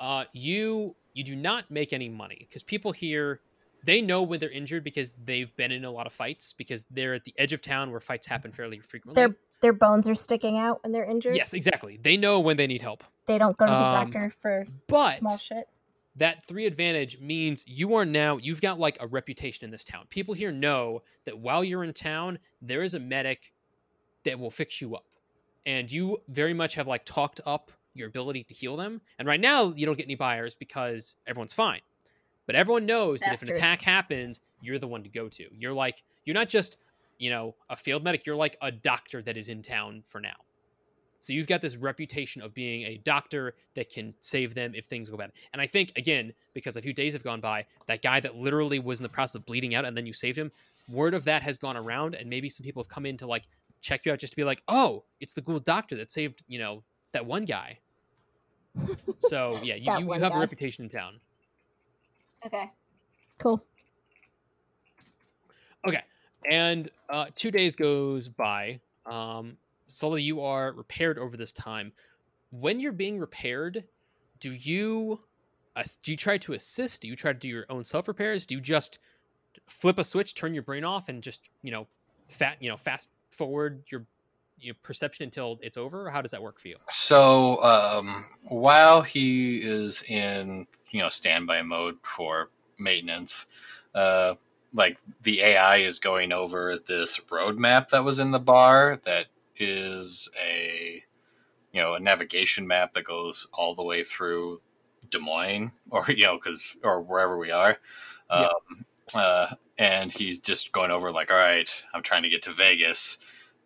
Uh, 0.00 0.24
you 0.32 0.94
you 1.14 1.24
do 1.24 1.34
not 1.34 1.70
make 1.70 1.92
any 1.92 2.08
money 2.08 2.36
because 2.48 2.62
people 2.62 2.92
here 2.92 3.40
they 3.84 4.02
know 4.02 4.22
when 4.22 4.40
they're 4.40 4.50
injured 4.50 4.82
because 4.84 5.12
they've 5.24 5.54
been 5.56 5.70
in 5.72 5.84
a 5.84 5.90
lot 5.90 6.06
of 6.06 6.12
fights 6.12 6.52
because 6.52 6.84
they're 6.90 7.14
at 7.14 7.24
the 7.24 7.32
edge 7.38 7.52
of 7.52 7.60
town 7.60 7.90
where 7.90 8.00
fights 8.00 8.26
happen 8.26 8.52
fairly 8.52 8.78
frequently. 8.80 9.20
Their 9.22 9.36
their 9.60 9.72
bones 9.72 10.06
are 10.08 10.14
sticking 10.14 10.58
out 10.58 10.82
when 10.82 10.92
they're 10.92 11.04
injured. 11.04 11.34
yes, 11.34 11.52
exactly. 11.52 11.98
They 12.00 12.16
know 12.16 12.38
when 12.40 12.56
they 12.56 12.66
need 12.66 12.82
help. 12.82 13.02
They 13.26 13.38
don't 13.38 13.56
go 13.56 13.66
to 13.66 13.70
the 13.72 13.76
Um, 13.76 14.10
doctor 14.10 14.32
for 14.40 14.66
But 14.86 15.18
small 15.18 15.36
shit. 15.38 15.68
that 16.16 16.46
three 16.46 16.66
advantage 16.66 17.18
means 17.20 17.64
you 17.66 17.94
are 17.94 18.04
now 18.04 18.36
you've 18.36 18.60
got 18.60 18.78
like 18.78 18.96
a 19.00 19.06
reputation 19.06 19.64
in 19.64 19.70
this 19.72 19.84
town. 19.84 20.06
People 20.10 20.34
here 20.34 20.52
know 20.52 21.02
that 21.24 21.36
while 21.38 21.64
you're 21.64 21.82
in 21.84 21.92
town, 21.92 22.38
there 22.62 22.82
is 22.82 22.94
a 22.94 23.00
medic 23.00 23.52
that 24.24 24.38
will 24.38 24.50
fix 24.50 24.80
you 24.80 24.94
up. 24.94 25.04
And 25.66 25.90
you 25.90 26.18
very 26.28 26.54
much 26.54 26.74
have 26.76 26.86
like 26.86 27.04
talked 27.04 27.40
up 27.46 27.72
your 27.98 28.08
ability 28.08 28.44
to 28.44 28.54
heal 28.54 28.76
them. 28.76 29.00
And 29.18 29.26
right 29.26 29.40
now 29.40 29.72
you 29.74 29.86
don't 29.86 29.96
get 29.96 30.06
any 30.06 30.14
buyers 30.14 30.54
because 30.54 31.14
everyone's 31.26 31.52
fine. 31.52 31.80
But 32.46 32.54
everyone 32.54 32.86
knows 32.86 33.20
that 33.20 33.34
if 33.34 33.42
an 33.42 33.50
attack 33.50 33.82
happens, 33.82 34.40
you're 34.62 34.78
the 34.78 34.88
one 34.88 35.02
to 35.02 35.08
go 35.08 35.28
to. 35.28 35.44
You're 35.52 35.72
like 35.72 36.02
you're 36.24 36.34
not 36.34 36.48
just, 36.48 36.78
you 37.18 37.30
know, 37.30 37.54
a 37.68 37.76
field 37.76 38.04
medic, 38.04 38.24
you're 38.26 38.36
like 38.36 38.56
a 38.62 38.70
doctor 38.70 39.22
that 39.22 39.36
is 39.36 39.48
in 39.48 39.62
town 39.62 40.02
for 40.06 40.20
now. 40.20 40.36
So 41.20 41.32
you've 41.32 41.48
got 41.48 41.60
this 41.60 41.76
reputation 41.76 42.42
of 42.42 42.54
being 42.54 42.84
a 42.84 42.98
doctor 42.98 43.54
that 43.74 43.90
can 43.90 44.14
save 44.20 44.54
them 44.54 44.74
if 44.74 44.84
things 44.84 45.08
go 45.08 45.16
bad. 45.16 45.32
And 45.52 45.60
I 45.60 45.66
think 45.66 45.92
again, 45.96 46.32
because 46.54 46.76
a 46.76 46.82
few 46.82 46.92
days 46.92 47.12
have 47.12 47.24
gone 47.24 47.40
by, 47.40 47.66
that 47.86 48.02
guy 48.02 48.20
that 48.20 48.36
literally 48.36 48.78
was 48.78 49.00
in 49.00 49.02
the 49.02 49.08
process 49.08 49.34
of 49.34 49.46
bleeding 49.46 49.74
out 49.74 49.84
and 49.84 49.96
then 49.96 50.06
you 50.06 50.12
saved 50.12 50.38
him, 50.38 50.52
word 50.88 51.14
of 51.14 51.24
that 51.24 51.42
has 51.42 51.58
gone 51.58 51.76
around, 51.76 52.14
and 52.14 52.30
maybe 52.30 52.48
some 52.48 52.64
people 52.64 52.82
have 52.82 52.88
come 52.88 53.04
in 53.04 53.16
to 53.18 53.26
like 53.26 53.44
check 53.80 54.04
you 54.04 54.12
out 54.12 54.18
just 54.18 54.32
to 54.32 54.36
be 54.36 54.44
like, 54.44 54.62
oh, 54.68 55.04
it's 55.20 55.32
the 55.32 55.42
cool 55.42 55.60
doctor 55.60 55.96
that 55.96 56.10
saved, 56.10 56.42
you 56.46 56.58
know, 56.58 56.82
that 57.12 57.26
one 57.26 57.44
guy. 57.44 57.78
So 59.18 59.58
yeah, 59.62 59.74
you, 59.74 59.92
you, 59.92 59.98
you 60.00 60.06
one 60.06 60.20
have 60.20 60.34
a 60.34 60.38
reputation 60.38 60.84
in 60.84 60.90
town. 60.90 61.20
Okay. 62.46 62.70
Cool. 63.38 63.62
Okay. 65.86 66.02
And 66.50 66.90
uh, 67.08 67.26
two 67.34 67.50
days 67.50 67.76
goes 67.76 68.28
by. 68.28 68.80
Um, 69.06 69.56
Sully, 69.86 70.22
you 70.22 70.40
are 70.40 70.72
repaired 70.72 71.18
over 71.18 71.36
this 71.36 71.52
time. 71.52 71.92
When 72.50 72.80
you're 72.80 72.92
being 72.92 73.18
repaired, 73.18 73.84
do 74.40 74.52
you 74.52 75.20
ass- 75.76 75.96
do 75.96 76.10
you 76.10 76.16
try 76.16 76.38
to 76.38 76.52
assist? 76.52 77.02
Do 77.02 77.08
you 77.08 77.16
try 77.16 77.32
to 77.32 77.38
do 77.38 77.48
your 77.48 77.66
own 77.70 77.84
self 77.84 78.08
repairs? 78.08 78.46
Do 78.46 78.54
you 78.54 78.60
just 78.60 78.98
flip 79.66 79.98
a 79.98 80.04
switch, 80.04 80.34
turn 80.34 80.54
your 80.54 80.62
brain 80.62 80.84
off, 80.84 81.08
and 81.08 81.22
just 81.22 81.48
you 81.62 81.70
know, 81.70 81.86
fat 82.26 82.56
you 82.60 82.68
know, 82.68 82.76
fast 82.76 83.10
forward 83.30 83.82
your 83.90 84.06
your 84.60 84.74
perception 84.82 85.24
until 85.24 85.58
it's 85.62 85.76
over? 85.76 86.10
How 86.10 86.22
does 86.22 86.30
that 86.32 86.42
work 86.42 86.58
for 86.58 86.68
you? 86.68 86.76
So 86.90 87.62
um, 87.62 88.26
while 88.44 89.02
he 89.02 89.58
is 89.58 90.02
in 90.08 90.66
you 90.90 91.00
know 91.00 91.08
standby 91.08 91.62
mode 91.62 91.96
for 92.02 92.50
maintenance, 92.78 93.46
uh, 93.94 94.34
like 94.72 94.98
the 95.22 95.40
AI 95.40 95.78
is 95.78 95.98
going 95.98 96.32
over 96.32 96.78
this 96.86 97.18
roadmap 97.28 97.88
that 97.88 98.04
was 98.04 98.18
in 98.18 98.30
the 98.30 98.38
bar 98.38 99.00
that 99.04 99.26
is 99.56 100.28
a 100.40 101.02
you 101.72 101.80
know 101.80 101.94
a 101.94 102.00
navigation 102.00 102.66
map 102.66 102.92
that 102.92 103.04
goes 103.04 103.48
all 103.52 103.74
the 103.74 103.82
way 103.82 104.02
through 104.02 104.60
Des 105.10 105.18
Moines 105.18 105.72
or 105.90 106.04
you 106.08 106.24
know 106.24 106.36
because 106.36 106.76
or 106.82 107.00
wherever 107.00 107.38
we 107.38 107.50
are. 107.50 107.78
Yeah. 108.30 108.46
Um, 108.46 108.84
uh, 109.14 109.54
and 109.78 110.12
he's 110.12 110.38
just 110.38 110.72
going 110.72 110.90
over 110.90 111.10
like, 111.12 111.30
all 111.30 111.36
right, 111.36 111.70
I'm 111.94 112.02
trying 112.02 112.24
to 112.24 112.28
get 112.28 112.42
to 112.42 112.52
Vegas. 112.52 113.18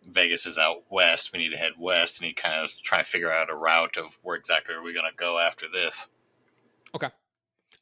Vegas 0.09 0.45
is 0.45 0.57
out 0.57 0.83
west. 0.89 1.31
We 1.33 1.39
need 1.39 1.51
to 1.51 1.57
head 1.57 1.73
west, 1.79 2.19
and 2.19 2.27
he 2.27 2.33
kind 2.33 2.63
of 2.63 2.73
trying 2.81 3.03
to 3.03 3.09
figure 3.09 3.31
out 3.31 3.49
a 3.49 3.55
route 3.55 3.97
of 3.97 4.19
where 4.23 4.35
exactly 4.35 4.75
are 4.75 4.83
we 4.83 4.93
going 4.93 5.09
to 5.09 5.15
go 5.15 5.39
after 5.39 5.67
this. 5.71 6.09
Okay, 6.95 7.09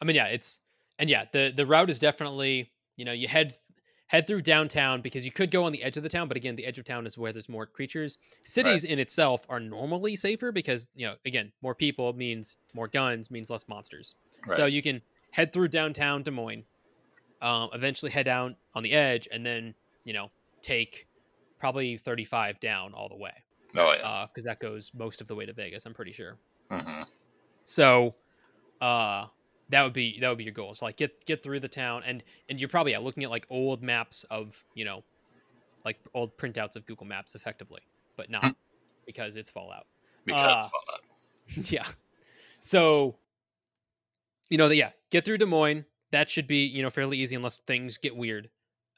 I 0.01 0.05
mean, 0.05 0.15
yeah, 0.15 0.27
it's 0.27 0.61
and 0.99 1.09
yeah, 1.09 1.25
the 1.31 1.51
the 1.55 1.65
route 1.65 1.89
is 1.89 1.99
definitely 1.99 2.71
you 2.95 3.05
know 3.05 3.11
you 3.11 3.27
head 3.27 3.55
head 4.07 4.27
through 4.27 4.41
downtown 4.41 5.01
because 5.01 5.25
you 5.25 5.31
could 5.31 5.49
go 5.51 5.63
on 5.63 5.71
the 5.71 5.81
edge 5.81 5.95
of 5.95 6.03
the 6.03 6.09
town, 6.09 6.27
but 6.27 6.35
again, 6.35 6.55
the 6.57 6.65
edge 6.65 6.77
of 6.77 6.83
town 6.83 7.05
is 7.05 7.17
where 7.17 7.31
there's 7.31 7.47
more 7.47 7.65
creatures. 7.65 8.17
Cities 8.43 8.83
in 8.83 8.99
itself 8.99 9.45
are 9.47 9.59
normally 9.59 10.17
safer 10.17 10.51
because 10.51 10.89
you 10.95 11.07
know 11.07 11.15
again, 11.25 11.51
more 11.61 11.75
people 11.75 12.13
means 12.13 12.57
more 12.73 12.87
guns 12.87 13.31
means 13.31 13.49
less 13.49 13.67
monsters. 13.67 14.15
So 14.51 14.65
you 14.65 14.81
can 14.81 15.01
head 15.31 15.53
through 15.53 15.69
downtown 15.69 16.23
Des 16.23 16.31
Moines, 16.31 16.65
um, 17.41 17.69
eventually 17.73 18.11
head 18.11 18.25
down 18.25 18.55
on 18.73 18.83
the 18.83 18.91
edge, 18.91 19.27
and 19.31 19.45
then 19.45 19.73
you 20.03 20.13
know 20.13 20.29
take 20.61 21.07
probably 21.61 21.95
35 21.95 22.59
down 22.59 22.93
all 22.93 23.07
the 23.07 23.15
way 23.15 23.31
oh 23.77 23.93
yeah. 23.93 24.25
because 24.27 24.43
that 24.43 24.59
goes 24.59 24.91
most 24.93 25.21
of 25.21 25.27
the 25.27 25.35
way 25.35 25.45
to 25.45 25.53
Vegas. 25.53 25.85
I'm 25.85 25.93
pretty 25.93 26.11
sure. 26.11 26.37
hmm 26.69 27.03
So, 27.65 28.15
uh, 28.79 29.27
that 29.69 29.83
would 29.83 29.93
be 29.93 30.19
that 30.19 30.27
would 30.27 30.37
be 30.37 30.43
your 30.43 30.53
goal. 30.53 30.73
So 30.73 30.85
like 30.85 30.97
get 30.97 31.25
get 31.25 31.41
through 31.41 31.61
the 31.61 31.69
town, 31.69 32.03
and 32.05 32.23
and 32.49 32.59
you're 32.59 32.69
probably 32.69 32.91
yeah, 32.91 32.99
looking 32.99 33.23
at 33.23 33.29
like 33.29 33.45
old 33.49 33.81
maps 33.81 34.25
of 34.25 34.63
you 34.75 34.85
know, 34.85 35.03
like 35.85 35.97
old 36.13 36.37
printouts 36.37 36.75
of 36.75 36.85
Google 36.85 37.07
Maps, 37.07 37.35
effectively, 37.35 37.81
but 38.17 38.29
not 38.29 38.55
because 39.05 39.35
it's 39.35 39.49
Fallout. 39.49 39.87
Because 40.25 40.45
uh, 40.45 40.69
Fallout. 40.69 41.71
yeah. 41.71 41.85
So, 42.59 43.15
you 44.49 44.57
know, 44.57 44.67
that 44.67 44.75
yeah, 44.75 44.91
get 45.09 45.25
through 45.25 45.37
Des 45.37 45.45
Moines. 45.45 45.85
That 46.11 46.29
should 46.29 46.47
be 46.47 46.65
you 46.65 46.83
know 46.83 46.89
fairly 46.89 47.17
easy 47.17 47.37
unless 47.37 47.59
things 47.59 47.97
get 47.97 48.13
weird, 48.13 48.49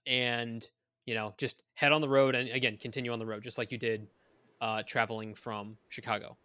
and 0.07 0.67
you 1.05 1.15
know 1.15 1.33
just 1.37 1.61
head 1.75 1.91
on 1.91 2.01
the 2.01 2.09
road 2.09 2.35
and 2.35 2.49
again 2.49 2.77
continue 2.77 3.11
on 3.11 3.19
the 3.19 3.25
road 3.25 3.43
just 3.43 3.57
like 3.57 3.71
you 3.71 3.77
did, 3.77 4.07
uh, 4.61 4.83
traveling 4.85 5.33
from 5.35 5.77
Chicago. 5.89 6.37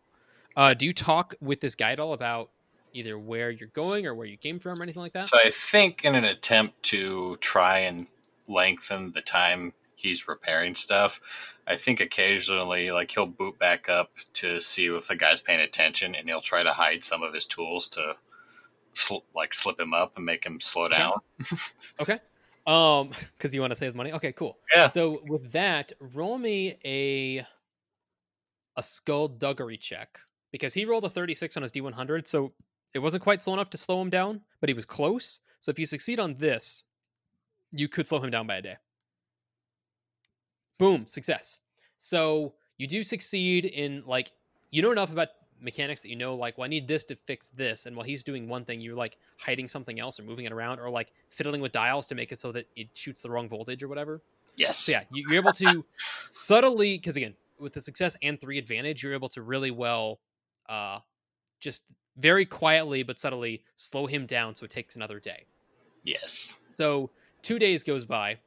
Uh, 0.56 0.74
do 0.74 0.86
you 0.86 0.92
talk 0.92 1.34
with 1.40 1.60
this 1.60 1.74
guy 1.74 1.92
at 1.92 2.00
all 2.00 2.12
about 2.12 2.50
either 2.92 3.18
where 3.18 3.50
you're 3.50 3.68
going 3.68 4.06
or 4.06 4.14
where 4.14 4.26
you 4.26 4.36
came 4.36 4.58
from 4.58 4.80
or 4.80 4.82
anything 4.82 5.02
like 5.02 5.12
that? 5.12 5.26
So 5.26 5.36
I 5.38 5.50
think 5.50 6.04
in 6.04 6.14
an 6.14 6.24
attempt 6.24 6.82
to 6.84 7.36
try 7.36 7.80
and 7.80 8.06
lengthen 8.48 9.12
the 9.12 9.20
time 9.20 9.74
he's 9.94 10.26
repairing 10.26 10.74
stuff, 10.74 11.20
I 11.66 11.76
think 11.76 12.00
occasionally 12.00 12.90
like 12.90 13.10
he'll 13.10 13.26
boot 13.26 13.58
back 13.58 13.88
up 13.88 14.12
to 14.34 14.60
see 14.60 14.86
if 14.86 15.06
the 15.08 15.16
guy's 15.16 15.40
paying 15.42 15.60
attention, 15.60 16.14
and 16.14 16.26
he'll 16.28 16.40
try 16.40 16.62
to 16.62 16.72
hide 16.72 17.04
some 17.04 17.22
of 17.22 17.34
his 17.34 17.44
tools 17.44 17.86
to 17.88 18.16
sl- 18.94 19.18
like 19.34 19.52
slip 19.54 19.78
him 19.78 19.92
up 19.92 20.16
and 20.16 20.24
make 20.24 20.44
him 20.44 20.58
slow 20.60 20.86
Okay. 20.86 20.96
down. 20.96 21.12
Okay. 22.00 22.18
Um, 22.68 23.10
because 23.36 23.54
you 23.54 23.60
want 23.60 23.72
to 23.72 23.76
save 23.76 23.96
money. 23.96 24.12
Okay, 24.12 24.32
cool. 24.32 24.58
Yeah. 24.74 24.86
So 24.86 25.22
with 25.26 25.50
that, 25.52 25.92
roll 26.14 26.38
me 26.38 26.76
a 26.84 27.44
a 28.76 28.82
skullduggery 28.82 29.76
check 29.76 30.20
because 30.52 30.72
he 30.72 30.84
rolled 30.84 31.04
a 31.04 31.08
36 31.08 31.56
on 31.56 31.62
his 31.62 31.72
D100, 31.72 32.28
so 32.28 32.52
it 32.94 33.00
wasn't 33.00 33.24
quite 33.24 33.42
slow 33.42 33.54
enough 33.54 33.70
to 33.70 33.78
slow 33.78 34.00
him 34.00 34.10
down, 34.10 34.40
but 34.60 34.68
he 34.68 34.74
was 34.74 34.84
close. 34.84 35.40
So 35.58 35.70
if 35.70 35.78
you 35.78 35.86
succeed 35.86 36.20
on 36.20 36.34
this, 36.34 36.84
you 37.72 37.88
could 37.88 38.06
slow 38.06 38.20
him 38.20 38.30
down 38.30 38.46
by 38.46 38.56
a 38.56 38.62
day. 38.62 38.76
Boom, 40.78 41.06
success. 41.08 41.58
So 41.96 42.54
you 42.76 42.86
do 42.86 43.02
succeed 43.02 43.64
in 43.64 44.04
like 44.06 44.30
you 44.70 44.82
know 44.82 44.92
enough 44.92 45.10
about 45.10 45.28
mechanics 45.60 46.02
that 46.02 46.08
you 46.08 46.16
know 46.16 46.34
like 46.36 46.56
well 46.58 46.64
I 46.66 46.68
need 46.68 46.86
this 46.88 47.04
to 47.06 47.16
fix 47.16 47.48
this 47.48 47.86
and 47.86 47.96
while 47.96 48.04
he's 48.06 48.22
doing 48.24 48.48
one 48.48 48.64
thing 48.64 48.80
you're 48.80 48.94
like 48.96 49.18
hiding 49.38 49.68
something 49.68 49.98
else 49.98 50.20
or 50.20 50.22
moving 50.22 50.44
it 50.44 50.52
around 50.52 50.78
or 50.80 50.88
like 50.90 51.12
fiddling 51.30 51.60
with 51.60 51.72
dials 51.72 52.06
to 52.08 52.14
make 52.14 52.30
it 52.32 52.38
so 52.38 52.52
that 52.52 52.66
it 52.76 52.88
shoots 52.94 53.20
the 53.20 53.30
wrong 53.30 53.48
voltage 53.48 53.82
or 53.82 53.88
whatever. 53.88 54.20
Yes. 54.56 54.78
So 54.78 54.92
yeah, 54.92 55.02
you- 55.12 55.24
you're 55.28 55.40
able 55.40 55.52
to 55.52 55.84
subtly 56.28 56.96
because 56.96 57.16
again 57.16 57.34
with 57.58 57.72
the 57.74 57.80
success 57.80 58.16
and 58.22 58.40
three 58.40 58.58
advantage 58.58 59.02
you're 59.02 59.14
able 59.14 59.28
to 59.30 59.42
really 59.42 59.70
well 59.70 60.20
uh 60.68 60.98
just 61.60 61.82
very 62.16 62.44
quietly 62.46 63.02
but 63.02 63.18
subtly 63.18 63.62
slow 63.76 64.06
him 64.06 64.26
down 64.26 64.54
so 64.54 64.64
it 64.64 64.70
takes 64.70 64.96
another 64.96 65.18
day. 65.20 65.44
Yes. 66.04 66.56
So 66.76 67.10
two 67.42 67.58
days 67.58 67.84
goes 67.84 68.04
by. 68.04 68.38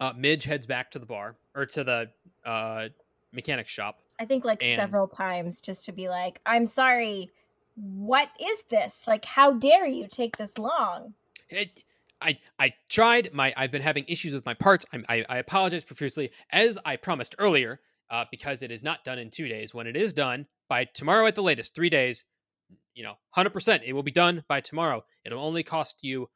Uh, 0.00 0.12
Midge 0.16 0.44
heads 0.44 0.66
back 0.66 0.90
to 0.92 0.98
the 0.98 1.06
bar 1.06 1.36
or 1.54 1.66
to 1.66 1.84
the 1.84 2.10
uh, 2.44 2.88
mechanic 3.32 3.68
shop. 3.68 4.00
I 4.22 4.24
think 4.24 4.44
like 4.44 4.62
And- 4.64 4.78
several 4.78 5.08
times 5.08 5.60
just 5.60 5.84
to 5.86 5.92
be 5.92 6.08
like, 6.08 6.40
I'm 6.46 6.66
sorry, 6.66 7.28
what 7.74 8.28
is 8.38 8.62
this? 8.70 9.02
Like, 9.04 9.24
how 9.24 9.54
dare 9.54 9.84
you 9.84 10.06
take 10.06 10.36
this 10.36 10.58
long? 10.58 11.14
It, 11.48 11.82
I 12.20 12.36
I 12.56 12.72
tried 12.88 13.34
my 13.34 13.52
I've 13.56 13.72
been 13.72 13.82
having 13.82 14.04
issues 14.06 14.32
with 14.32 14.46
my 14.46 14.54
parts. 14.54 14.86
I'm, 14.92 15.04
I 15.08 15.24
I 15.28 15.38
apologize 15.38 15.82
profusely 15.82 16.30
as 16.50 16.78
I 16.84 16.94
promised 16.96 17.34
earlier 17.40 17.80
uh, 18.10 18.24
because 18.30 18.62
it 18.62 18.70
is 18.70 18.84
not 18.84 19.02
done 19.04 19.18
in 19.18 19.28
two 19.28 19.48
days. 19.48 19.74
When 19.74 19.88
it 19.88 19.96
is 19.96 20.12
done 20.12 20.46
by 20.68 20.84
tomorrow 20.84 21.26
at 21.26 21.34
the 21.34 21.42
latest, 21.42 21.74
three 21.74 21.90
days, 21.90 22.24
you 22.94 23.02
know, 23.02 23.14
hundred 23.30 23.50
percent, 23.50 23.82
it 23.84 23.92
will 23.92 24.04
be 24.04 24.12
done 24.12 24.44
by 24.48 24.60
tomorrow. 24.60 25.04
It'll 25.24 25.44
only 25.44 25.64
cost 25.64 26.04
you 26.04 26.28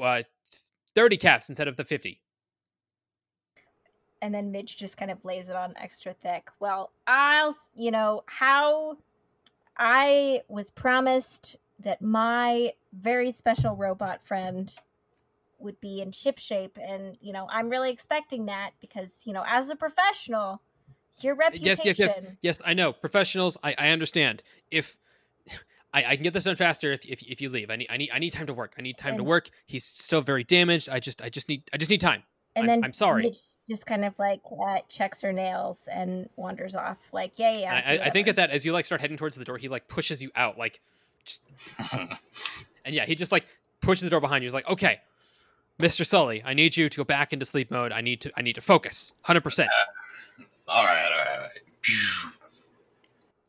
uh, 0.00 0.22
thirty 0.94 1.18
casts 1.18 1.50
instead 1.50 1.68
of 1.68 1.76
the 1.76 1.84
fifty. 1.84 2.22
And 4.22 4.34
then 4.34 4.50
Midge 4.50 4.76
just 4.76 4.96
kind 4.96 5.10
of 5.10 5.24
lays 5.24 5.48
it 5.48 5.56
on 5.56 5.74
extra 5.76 6.12
thick. 6.14 6.48
Well, 6.58 6.90
I'll, 7.06 7.54
you 7.74 7.90
know, 7.90 8.24
how 8.26 8.96
I 9.76 10.42
was 10.48 10.70
promised 10.70 11.56
that 11.80 12.00
my 12.00 12.72
very 12.92 13.30
special 13.30 13.76
robot 13.76 14.24
friend 14.24 14.74
would 15.58 15.78
be 15.80 16.00
in 16.00 16.12
ship 16.12 16.38
shape. 16.38 16.78
And, 16.82 17.18
you 17.20 17.32
know, 17.32 17.46
I'm 17.50 17.68
really 17.68 17.90
expecting 17.90 18.46
that 18.46 18.70
because, 18.80 19.22
you 19.26 19.32
know, 19.32 19.44
as 19.46 19.68
a 19.68 19.76
professional, 19.76 20.62
your 21.20 21.34
reputation. 21.34 21.66
Yes, 21.66 21.84
yes, 21.84 21.98
yes, 21.98 22.20
yes. 22.42 22.62
I 22.64 22.74
know 22.74 22.92
professionals. 22.92 23.56
I, 23.62 23.74
I 23.78 23.88
understand. 23.90 24.42
If 24.70 24.96
I, 25.92 26.04
I 26.04 26.16
can 26.16 26.22
get 26.22 26.32
this 26.32 26.44
done 26.44 26.56
faster, 26.56 26.92
if, 26.92 27.04
if 27.06 27.22
if 27.22 27.40
you 27.40 27.48
leave, 27.48 27.70
I 27.70 27.76
need 27.76 27.88
I 27.90 27.96
need 27.96 28.10
I 28.12 28.18
need 28.18 28.30
time 28.30 28.46
to 28.46 28.54
work. 28.54 28.74
I 28.78 28.82
need 28.82 28.98
time 28.98 29.16
to 29.16 29.24
work. 29.24 29.48
He's 29.66 29.84
still 29.84 30.20
very 30.20 30.44
damaged. 30.44 30.88
I 30.90 31.00
just 31.00 31.22
I 31.22 31.30
just 31.30 31.48
need 31.48 31.62
I 31.72 31.78
just 31.78 31.90
need 31.90 32.00
time. 32.00 32.22
And 32.56 32.68
I'm- 32.70 32.80
then 32.80 32.84
I'm 32.84 32.92
sorry. 32.92 33.22
Midge 33.24 33.38
just 33.68 33.86
kind 33.86 34.04
of 34.04 34.16
like 34.18 34.40
uh, 34.64 34.78
checks 34.88 35.22
her 35.22 35.32
nails 35.32 35.88
and 35.92 36.28
wanders 36.36 36.76
off. 36.76 37.12
Like, 37.12 37.38
yeah, 37.38 37.52
yeah. 37.52 37.82
I, 37.84 38.06
I 38.06 38.10
think 38.10 38.28
at 38.28 38.36
that, 38.36 38.50
as 38.50 38.64
you 38.64 38.72
like 38.72 38.84
start 38.84 39.00
heading 39.00 39.16
towards 39.16 39.36
the 39.36 39.44
door, 39.44 39.58
he 39.58 39.68
like 39.68 39.88
pushes 39.88 40.22
you 40.22 40.30
out, 40.36 40.56
like, 40.56 40.80
just 41.24 41.42
and 41.92 42.94
yeah, 42.94 43.04
he 43.04 43.14
just 43.14 43.32
like 43.32 43.46
pushes 43.80 44.04
the 44.04 44.10
door 44.10 44.20
behind 44.20 44.42
you. 44.42 44.46
He's 44.46 44.54
like, 44.54 44.68
okay, 44.68 45.00
Mister 45.78 46.04
Sully, 46.04 46.42
I 46.44 46.54
need 46.54 46.76
you 46.76 46.88
to 46.88 46.96
go 46.98 47.04
back 47.04 47.32
into 47.32 47.44
sleep 47.44 47.70
mode. 47.70 47.92
I 47.92 48.00
need 48.00 48.20
to 48.22 48.32
I 48.36 48.42
need 48.42 48.54
to 48.54 48.60
focus, 48.60 49.12
hundred 49.22 49.42
percent. 49.42 49.70
all 50.68 50.84
right. 50.84 51.10
All 51.10 51.18
right. 51.18 51.28
All 51.36 51.42
right. 51.42 52.32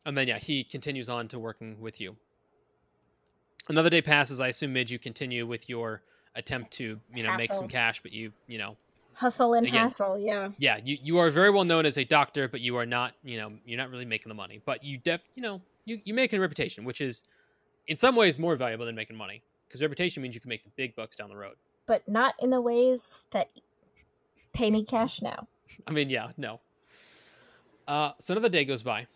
And 0.04 0.16
then 0.16 0.26
yeah, 0.26 0.38
he 0.38 0.64
continues 0.64 1.08
on 1.08 1.28
to 1.28 1.38
working 1.38 1.80
with 1.80 2.00
you. 2.00 2.16
Another 3.68 3.90
day 3.90 4.02
passes. 4.02 4.40
I 4.40 4.48
assume 4.48 4.72
mid 4.72 4.90
you 4.90 4.98
continue 4.98 5.46
with 5.46 5.68
your 5.68 6.02
attempt 6.34 6.72
to 6.72 6.98
you 7.14 7.22
know 7.22 7.36
make 7.36 7.54
some 7.54 7.68
cash, 7.68 8.02
but 8.02 8.12
you 8.12 8.32
you 8.48 8.58
know 8.58 8.76
hustle 9.18 9.54
and 9.54 9.66
again, 9.66 9.88
hassle. 9.88 10.18
Yeah. 10.18 10.50
yeah 10.58 10.78
you, 10.82 10.96
you 11.02 11.18
are 11.18 11.28
very 11.30 11.50
well 11.50 11.64
known 11.64 11.84
as 11.86 11.98
a 11.98 12.04
doctor, 12.04 12.48
but 12.48 12.60
you 12.60 12.76
are 12.76 12.86
not 12.86 13.14
you 13.24 13.36
know 13.36 13.52
you're 13.66 13.78
not 13.78 13.90
really 13.90 14.04
making 14.04 14.28
the 14.30 14.34
money. 14.34 14.60
But 14.64 14.84
you 14.84 14.98
def 14.98 15.28
you 15.34 15.42
know 15.42 15.60
you 15.84 15.98
you 16.04 16.14
make 16.14 16.32
a 16.32 16.40
reputation, 16.40 16.84
which 16.84 17.00
is 17.00 17.22
in 17.88 17.96
some 17.96 18.14
ways 18.16 18.38
more 18.38 18.56
valuable 18.56 18.86
than 18.86 18.94
making 18.94 19.16
money 19.16 19.42
because 19.66 19.82
reputation 19.82 20.22
means 20.22 20.34
you 20.34 20.40
can 20.40 20.48
make 20.48 20.62
the 20.62 20.70
big 20.76 20.94
bucks 20.94 21.16
down 21.16 21.28
the 21.28 21.36
road. 21.36 21.56
but 21.86 22.06
not 22.08 22.34
in 22.38 22.50
the 22.50 22.60
ways 22.60 23.18
that 23.32 23.48
pay 24.52 24.70
me 24.70 24.84
cash 24.84 25.20
now. 25.22 25.46
I 25.86 25.90
mean, 25.90 26.10
yeah, 26.10 26.30
no. 26.36 26.60
Uh, 27.86 28.12
so 28.18 28.34
another 28.34 28.50
day 28.50 28.64
goes 28.64 28.82
by, 28.82 29.06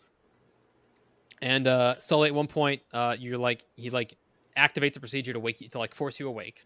and 1.42 1.66
uh, 1.66 1.98
Sully 1.98 2.28
at 2.28 2.34
one 2.34 2.46
point, 2.46 2.80
uh, 2.92 3.16
you're 3.18 3.38
like 3.38 3.64
he 3.76 3.90
like 3.90 4.16
activates 4.56 4.96
a 4.96 5.00
procedure 5.00 5.32
to 5.32 5.40
wake 5.40 5.60
you 5.60 5.68
to 5.68 5.78
like 5.78 5.94
force 5.94 6.18
you 6.18 6.28
awake, 6.28 6.64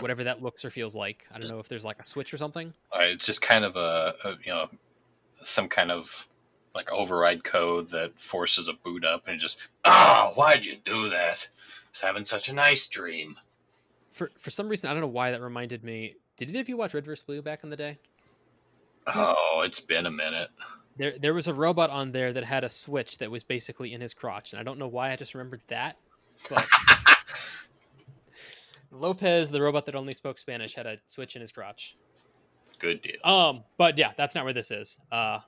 whatever 0.00 0.24
that 0.24 0.42
looks 0.42 0.64
or 0.64 0.70
feels 0.70 0.94
like. 0.94 1.26
I 1.32 1.38
don't 1.38 1.50
know 1.50 1.58
if 1.58 1.68
there's 1.68 1.84
like 1.84 1.98
a 1.98 2.04
switch 2.04 2.32
or 2.32 2.36
something. 2.36 2.72
Right, 2.94 3.10
it's 3.10 3.26
just 3.26 3.42
kind 3.42 3.64
of 3.64 3.76
a, 3.76 4.14
a 4.24 4.30
you 4.44 4.52
know 4.52 4.68
some 5.34 5.68
kind 5.68 5.90
of 5.90 6.28
like 6.74 6.90
override 6.92 7.44
code 7.44 7.90
that 7.90 8.18
forces 8.20 8.68
a 8.68 8.72
boot 8.72 9.04
up 9.04 9.26
and 9.26 9.40
just 9.40 9.58
ah 9.84 10.32
why'd 10.34 10.64
you 10.64 10.76
do 10.84 11.08
that? 11.10 11.48
I 11.50 11.90
was 11.92 12.00
having 12.02 12.24
such 12.24 12.48
a 12.48 12.52
nice 12.52 12.86
dream. 12.86 13.36
For 14.10 14.30
for 14.36 14.50
some 14.50 14.68
reason, 14.68 14.90
I 14.90 14.92
don't 14.92 15.02
know 15.02 15.08
why 15.08 15.30
that 15.30 15.40
reminded 15.40 15.84
me. 15.84 16.16
Did 16.36 16.50
either 16.50 16.60
of 16.60 16.68
you 16.68 16.76
watch 16.76 16.94
Red 16.94 17.04
vs 17.04 17.24
Blue 17.24 17.42
back 17.42 17.64
in 17.64 17.70
the 17.70 17.76
day? 17.76 17.98
Oh, 19.06 19.62
it's 19.64 19.80
been 19.80 20.06
a 20.06 20.10
minute. 20.10 20.50
There 20.96 21.18
there 21.18 21.34
was 21.34 21.48
a 21.48 21.54
robot 21.54 21.90
on 21.90 22.12
there 22.12 22.32
that 22.32 22.44
had 22.44 22.64
a 22.64 22.68
switch 22.68 23.18
that 23.18 23.30
was 23.30 23.44
basically 23.44 23.92
in 23.92 24.00
his 24.00 24.12
crotch, 24.12 24.52
and 24.52 24.60
I 24.60 24.64
don't 24.64 24.78
know 24.78 24.88
why 24.88 25.12
I 25.12 25.16
just 25.16 25.34
remembered 25.34 25.62
that. 25.68 25.96
But 26.50 26.66
Lopez, 29.00 29.50
the 29.50 29.60
robot 29.60 29.86
that 29.86 29.94
only 29.94 30.12
spoke 30.12 30.38
Spanish, 30.38 30.74
had 30.74 30.86
a 30.86 30.98
switch 31.06 31.34
in 31.36 31.40
his 31.40 31.52
crotch. 31.52 31.96
Good 32.78 33.02
deal. 33.02 33.16
Um, 33.24 33.64
but 33.76 33.98
yeah, 33.98 34.12
that's 34.16 34.34
not 34.34 34.44
where 34.44 34.52
this 34.52 34.70
is. 34.70 34.98
Uh, 35.10 35.40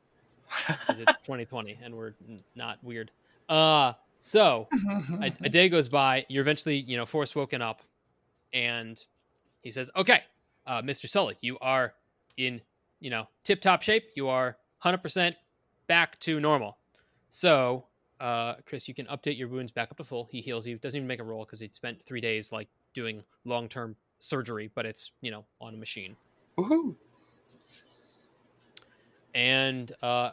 it's 0.88 0.98
2020 1.24 1.78
and 1.82 1.94
we're 1.94 2.14
not 2.54 2.82
weird. 2.82 3.10
Uh, 3.48 3.92
so 4.18 4.68
a, 5.20 5.32
a 5.42 5.48
day 5.48 5.68
goes 5.68 5.88
by. 5.88 6.26
You're 6.28 6.42
eventually, 6.42 6.76
you 6.76 6.96
know, 6.96 7.06
force 7.06 7.34
woken 7.34 7.62
up, 7.62 7.82
and 8.52 9.02
he 9.62 9.70
says, 9.70 9.90
"Okay, 9.96 10.22
uh, 10.66 10.82
Mr. 10.82 11.08
Sully, 11.08 11.36
you 11.40 11.56
are 11.60 11.94
in, 12.36 12.60
you 13.00 13.10
know, 13.10 13.26
tip 13.44 13.60
top 13.60 13.82
shape. 13.82 14.04
You 14.14 14.28
are 14.28 14.56
100 14.82 14.98
percent 14.98 15.36
back 15.86 16.18
to 16.20 16.38
normal. 16.38 16.76
So, 17.30 17.86
uh, 18.20 18.54
Chris, 18.66 18.86
you 18.88 18.94
can 18.94 19.06
update 19.06 19.38
your 19.38 19.48
wounds 19.48 19.72
back 19.72 19.90
up 19.90 19.96
to 19.96 20.04
full. 20.04 20.28
He 20.30 20.40
heals 20.40 20.66
you. 20.66 20.78
Doesn't 20.78 20.96
even 20.96 21.08
make 21.08 21.20
a 21.20 21.24
roll 21.24 21.44
because 21.44 21.60
he'd 21.60 21.74
spent 21.74 22.02
three 22.02 22.20
days 22.20 22.52
like 22.52 22.68
doing 22.94 23.22
long 23.44 23.68
term 23.68 23.96
surgery, 24.18 24.70
but 24.74 24.86
it's 24.86 25.12
you 25.20 25.30
know 25.30 25.44
on 25.60 25.74
a 25.74 25.76
machine." 25.76 26.16
Woohoo! 26.58 26.96
And 29.34 29.92
uh, 30.02 30.32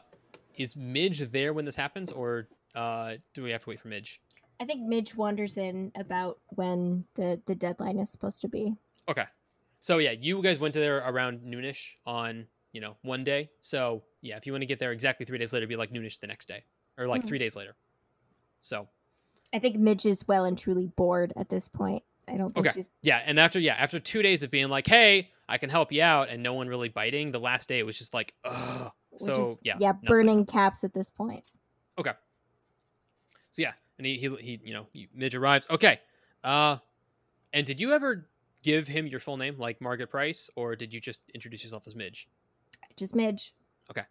is 0.55 0.75
Midge 0.75 1.19
there 1.31 1.53
when 1.53 1.65
this 1.65 1.75
happens, 1.75 2.11
or 2.11 2.47
uh, 2.75 3.15
do 3.33 3.43
we 3.43 3.51
have 3.51 3.63
to 3.63 3.69
wait 3.69 3.79
for 3.79 3.87
Midge? 3.89 4.21
I 4.59 4.65
think 4.65 4.81
Midge 4.81 5.15
wanders 5.15 5.57
in 5.57 5.91
about 5.95 6.39
when 6.55 7.05
the 7.15 7.39
the 7.45 7.55
deadline 7.55 7.99
is 7.99 8.09
supposed 8.09 8.41
to 8.41 8.47
be. 8.47 8.75
Okay. 9.07 9.25
So 9.79 9.99
yeah, 9.99 10.11
you 10.11 10.41
guys 10.41 10.59
went 10.59 10.73
to 10.73 10.79
there 10.79 10.97
around 10.97 11.41
noonish 11.41 11.91
on 12.05 12.47
you 12.71 12.81
know 12.81 12.97
one 13.03 13.23
day. 13.23 13.51
So 13.59 14.03
yeah, 14.21 14.37
if 14.37 14.47
you 14.47 14.53
want 14.53 14.63
to 14.63 14.65
get 14.67 14.79
there 14.79 14.91
exactly 14.91 15.25
three 15.25 15.37
days 15.37 15.53
later, 15.53 15.61
it'd 15.63 15.69
be 15.69 15.75
like 15.75 15.91
noonish 15.91 16.19
the 16.19 16.27
next 16.27 16.47
day, 16.47 16.63
or 16.97 17.05
like 17.07 17.21
Mhm. 17.21 17.27
three 17.27 17.37
days 17.37 17.55
later. 17.55 17.75
So 18.59 18.89
I 19.53 19.59
think 19.59 19.77
Midge 19.77 20.07
is 20.07 20.27
well 20.27 20.45
and 20.45 20.57
truly 20.57 20.87
bored 20.87 21.33
at 21.35 21.49
this 21.49 21.67
point. 21.67 22.03
I 22.28 22.38
don't 22.38 22.53
think 22.53 22.67
Okay. 22.67 22.73
she's 22.80 22.89
yeah, 23.01 23.21
and 23.25 23.39
after 23.39 23.59
yeah, 23.59 23.75
after 23.75 23.99
two 23.99 24.21
days 24.21 24.43
of 24.43 24.51
being 24.51 24.69
like, 24.69 24.86
hey, 24.88 25.32
I 25.47 25.57
can 25.57 25.69
help 25.69 25.91
you 25.91 26.01
out, 26.03 26.30
and 26.30 26.43
no 26.43 26.53
one 26.53 26.67
really 26.67 26.89
biting, 26.89 27.32
the 27.32 27.39
last 27.39 27.67
day 27.69 27.80
it 27.80 27.86
was 27.86 27.97
just 27.97 28.13
like, 28.13 28.34
ugh. 28.43 28.91
So 29.17 29.34
just- 29.36 29.59
yeah, 29.63 29.75
yeah, 29.80 29.88
nothing. 29.93 30.07
burning 30.07 30.45
caps 30.45 30.84
at 30.84 30.93
this 30.93 31.09
point. 31.09 31.43
Okay. 31.97 32.11
So 33.51 33.61
yeah, 33.63 33.71
and 33.97 34.05
he 34.05 34.17
he, 34.17 34.36
he 34.38 34.59
you 34.63 34.73
know 34.73 34.88
Midge 35.15 35.36
arrives. 35.36 35.67
Okay, 35.69 35.99
uh, 36.43 36.78
and 37.53 37.65
did 37.65 37.80
you 37.82 37.93
ever 37.93 38.28
give 38.61 38.88
him 38.88 39.07
your 39.07 39.19
full 39.19 39.38
name 39.38 39.55
like 39.57 39.80
Margaret 39.82 40.09
Price, 40.09 40.49
or 40.55 40.75
did 40.75 40.93
you 40.93 40.99
just 40.99 41.21
introduce 41.34 41.63
yourself 41.63 41.88
as 41.88 41.95
Midge? 41.95 42.28
Just 42.97 43.15
Midge. 43.15 43.53
Okay. 43.89 44.03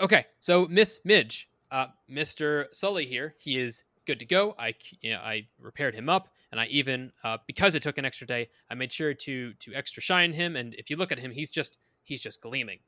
Okay, 0.00 0.26
so 0.40 0.66
Miss 0.66 0.98
Midge, 1.04 1.48
uh, 1.70 1.88
Mr. 2.10 2.66
Sully 2.72 3.06
here, 3.06 3.34
he 3.38 3.60
is 3.60 3.82
good 4.06 4.18
to 4.20 4.24
go. 4.24 4.54
I, 4.58 4.74
you 5.00 5.10
know, 5.12 5.18
I 5.20 5.46
repaired 5.60 5.94
him 5.94 6.08
up, 6.08 6.28
and 6.52 6.60
I 6.60 6.66
even, 6.66 7.12
uh, 7.22 7.38
because 7.46 7.74
it 7.74 7.82
took 7.82 7.98
an 7.98 8.04
extra 8.04 8.26
day, 8.26 8.48
I 8.70 8.74
made 8.74 8.92
sure 8.92 9.14
to 9.14 9.52
to 9.54 9.74
extra 9.74 10.02
shine 10.02 10.32
him. 10.32 10.56
And 10.56 10.74
if 10.74 10.90
you 10.90 10.96
look 10.96 11.12
at 11.12 11.18
him, 11.18 11.30
he's 11.30 11.50
just 11.50 11.78
he's 12.04 12.22
just 12.22 12.40
gleaming. 12.40 12.78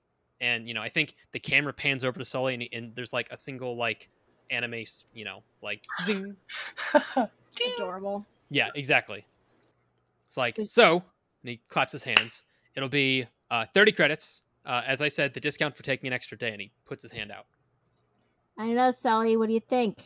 And 0.41 0.67
you 0.67 0.75
know, 0.75 0.83
I 0.83 0.89
think 0.89 1.15
the 1.33 1.39
camera 1.41 1.73
pans 1.73 2.05
over 2.05 2.19
to 2.19 2.25
Sully, 2.25 2.55
and, 2.55 2.69
and 2.73 2.95
there's 2.95 3.13
like 3.13 3.29
a 3.31 3.37
single 3.37 3.77
like 3.77 4.09
anime, 4.51 4.85
you 5.15 5.25
know, 5.25 5.43
like 5.63 5.83
zing. 6.05 6.37
Adorable. 7.77 8.25
Yeah, 8.51 8.69
exactly. 8.75 9.25
It's 10.29 10.37
like 10.37 10.55
So- 10.55 10.65
so, 10.67 10.95
and 11.43 11.51
he 11.51 11.61
claps 11.69 11.93
his 11.93 12.05
hands. 12.05 12.45
It'll 12.77 12.89
be 12.89 13.27
uh, 13.51 13.67
30 13.75 13.93
credits. 13.93 14.43
Uh, 14.65 14.83
as 14.87 15.01
I 15.01 15.09
said, 15.09 15.33
the 15.33 15.41
discount 15.41 15.77
for 15.77 15.83
taking 15.83 16.09
an 16.09 16.13
extra 16.13 16.37
day, 16.37 16.51
and 16.53 16.61
he 16.61 16.71
puts 16.85 17.03
his 17.03 17.13
hand 17.13 17.31
out. 17.31 17.47
I 18.59 18.67
don't 18.67 18.75
know, 18.75 18.91
Sally. 18.91 19.37
What 19.37 19.49
do 19.49 19.55
you 19.55 19.61
think? 19.61 19.99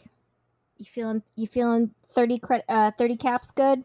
You 0.81 0.87
feeling 0.87 1.23
you 1.37 1.47
feeling 1.47 1.91
thirty 2.07 2.39
cre- 2.39 2.67
uh, 2.67 2.91
thirty 2.97 3.15
caps 3.15 3.51
good? 3.51 3.85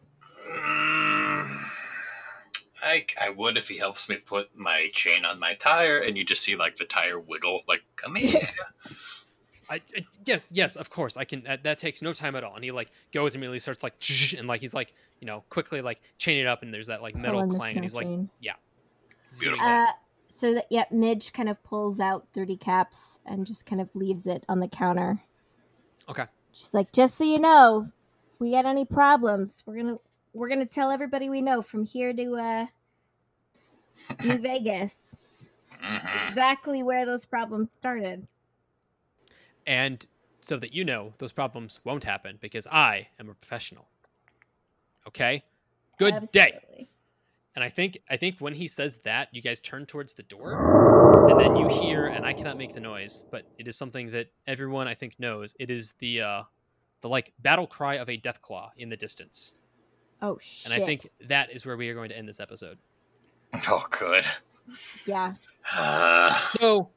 I, 2.82 3.04
I 3.20 3.30
would 3.30 3.58
if 3.58 3.68
he 3.68 3.76
helps 3.76 4.08
me 4.08 4.16
put 4.16 4.56
my 4.56 4.88
chain 4.94 5.26
on 5.26 5.38
my 5.38 5.54
tire 5.54 5.98
and 5.98 6.16
you 6.16 6.24
just 6.24 6.42
see 6.42 6.56
like 6.56 6.76
the 6.76 6.86
tire 6.86 7.18
wiggle 7.18 7.62
like 7.68 7.82
come 7.96 8.14
here 8.14 8.40
I, 9.68 9.74
I 9.74 10.06
yes, 10.24 10.40
yes, 10.50 10.76
of 10.76 10.90
course. 10.90 11.16
I 11.16 11.24
can. 11.24 11.42
That, 11.42 11.64
that 11.64 11.78
takes 11.78 12.00
no 12.00 12.12
time 12.12 12.36
at 12.36 12.44
all. 12.44 12.54
And 12.54 12.62
he 12.62 12.70
like 12.70 12.90
goes 13.12 13.34
and 13.34 13.42
immediately 13.42 13.58
starts 13.58 13.82
like 13.82 13.94
and 14.38 14.46
like 14.48 14.60
he's 14.60 14.74
like 14.74 14.94
you 15.20 15.26
know 15.26 15.44
quickly 15.50 15.82
like 15.82 16.00
chain 16.18 16.38
it 16.38 16.46
up, 16.46 16.62
and 16.62 16.72
there's 16.72 16.86
that 16.86 17.02
like 17.02 17.14
metal 17.14 17.46
clang, 17.48 17.76
and 17.76 17.84
he's 17.84 17.94
like 17.94 18.06
chain. 18.06 18.30
he's 18.40 19.40
doing 19.40 19.56
Beautiful. 19.56 19.66
Uh, 19.66 19.86
so 20.28 20.54
that 20.54 20.66
yeah, 20.70 20.84
Midge 20.90 21.32
kind 21.32 21.48
of 21.48 21.62
pulls 21.64 21.98
out 21.98 22.28
thirty 22.32 22.56
caps 22.56 23.18
and 23.26 23.44
just 23.46 23.66
kind 23.66 23.80
of 23.80 23.94
leaves 23.96 24.26
it 24.26 24.44
on 24.48 24.60
the 24.60 24.68
counter. 24.68 25.20
Okay. 26.08 26.26
She's 26.56 26.72
like, 26.72 26.90
just 26.90 27.16
so 27.16 27.24
you 27.24 27.38
know, 27.38 27.86
if 28.32 28.40
we 28.40 28.52
got 28.52 28.64
any 28.64 28.86
problems, 28.86 29.62
we're 29.66 29.76
gonna 29.76 29.98
we're 30.32 30.48
gonna 30.48 30.64
tell 30.64 30.90
everybody 30.90 31.28
we 31.28 31.42
know 31.42 31.60
from 31.60 31.84
here 31.84 32.14
to 32.14 32.34
uh 32.34 32.66
New 34.24 34.38
Vegas 34.42 35.14
Mhm. 35.84 36.28
exactly 36.30 36.82
where 36.82 37.04
those 37.04 37.26
problems 37.26 37.70
started. 37.70 38.26
and 39.66 40.06
so 40.40 40.56
that 40.56 40.72
you 40.72 40.84
know 40.84 41.12
those 41.18 41.32
problems 41.32 41.80
won't 41.84 42.04
happen 42.04 42.38
because 42.40 42.66
I 42.68 43.08
am 43.18 43.28
a 43.28 43.34
professional. 43.34 43.86
Okay. 45.08 45.44
Good 45.98 46.30
day. 46.32 46.88
Absolutely. 47.56 47.62
And 47.62 47.64
I 47.64 47.68
think 47.68 47.98
I 48.10 48.16
think 48.16 48.38
when 48.40 48.54
he 48.54 48.68
says 48.68 48.98
that, 49.04 49.28
you 49.32 49.40
guys 49.40 49.60
turn 49.60 49.86
towards 49.86 50.14
the 50.14 50.22
door, 50.24 51.28
and 51.30 51.40
then 51.40 51.56
you 51.56 51.68
hear, 51.68 52.06
and 52.06 52.24
I 52.24 52.32
cannot 52.32 52.58
make 52.58 52.74
the 52.74 52.80
noise, 52.80 53.24
but 53.30 53.46
it 53.58 53.66
is 53.66 53.76
something 53.76 54.10
that 54.10 54.28
everyone 54.46 54.86
I 54.88 54.94
think 54.94 55.14
knows. 55.18 55.54
It 55.58 55.70
is 55.70 55.94
the 55.98 56.20
uh, 56.20 56.42
the 57.00 57.08
like 57.08 57.32
battle 57.40 57.66
cry 57.66 57.94
of 57.94 58.08
a 58.10 58.18
Deathclaw 58.18 58.70
in 58.76 58.88
the 58.90 58.96
distance, 58.96 59.56
Oh 60.20 60.38
shit! 60.40 60.70
and 60.70 60.82
I 60.82 60.84
think 60.84 61.08
that 61.28 61.50
is 61.50 61.64
where 61.64 61.76
we 61.76 61.88
are 61.88 61.94
going 61.94 62.10
to 62.10 62.16
end 62.18 62.28
this 62.28 62.40
episode. 62.40 62.78
oh 63.68 63.86
good 63.90 64.24
yeah, 65.06 65.34
uh, 65.74 66.34
So, 66.46 66.90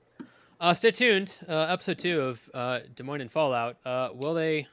uh, 0.60 0.74
stay 0.74 0.92
tuned. 0.92 1.40
Uh, 1.48 1.68
episode 1.70 2.00
two 2.00 2.22
of 2.22 2.50
uh, 2.54 2.80
Des 2.96 3.04
Moines 3.04 3.22
and 3.22 3.32
Fallout. 3.32 3.78
Uh, 3.86 4.10
will 4.14 4.34
they 4.34 4.68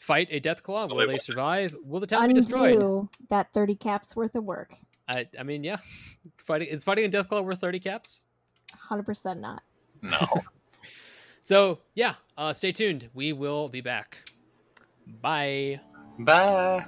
fight 0.00 0.28
a 0.30 0.40
Deathclaw? 0.40 0.88
Will 0.88 0.96
they 0.96 1.06
they 1.06 1.18
survive? 1.18 1.76
Will 1.84 2.00
the 2.00 2.06
town 2.06 2.26
be 2.26 2.34
destroyed? 2.34 2.74
undo 2.74 3.08
that 3.28 3.52
thirty 3.52 3.76
caps 3.76 4.16
worth 4.16 4.34
of 4.34 4.42
work. 4.42 4.74
I, 5.08 5.28
I 5.38 5.44
mean, 5.44 5.62
yeah, 5.62 5.76
fighting 6.38 6.68
is 6.68 6.82
fighting 6.82 7.04
a 7.04 7.08
Deathclaw 7.08 7.44
worth 7.44 7.60
thirty 7.60 7.78
caps. 7.78 8.26
Hundred 8.76 9.04
percent 9.04 9.40
not. 9.40 9.62
no 10.02 10.26
So 11.42 11.78
yeah, 11.94 12.14
uh, 12.36 12.52
stay 12.52 12.72
tuned. 12.72 13.08
We 13.14 13.32
will 13.32 13.68
be 13.68 13.80
back. 13.80 14.18
Bye. 15.22 15.80
bye 16.18 16.84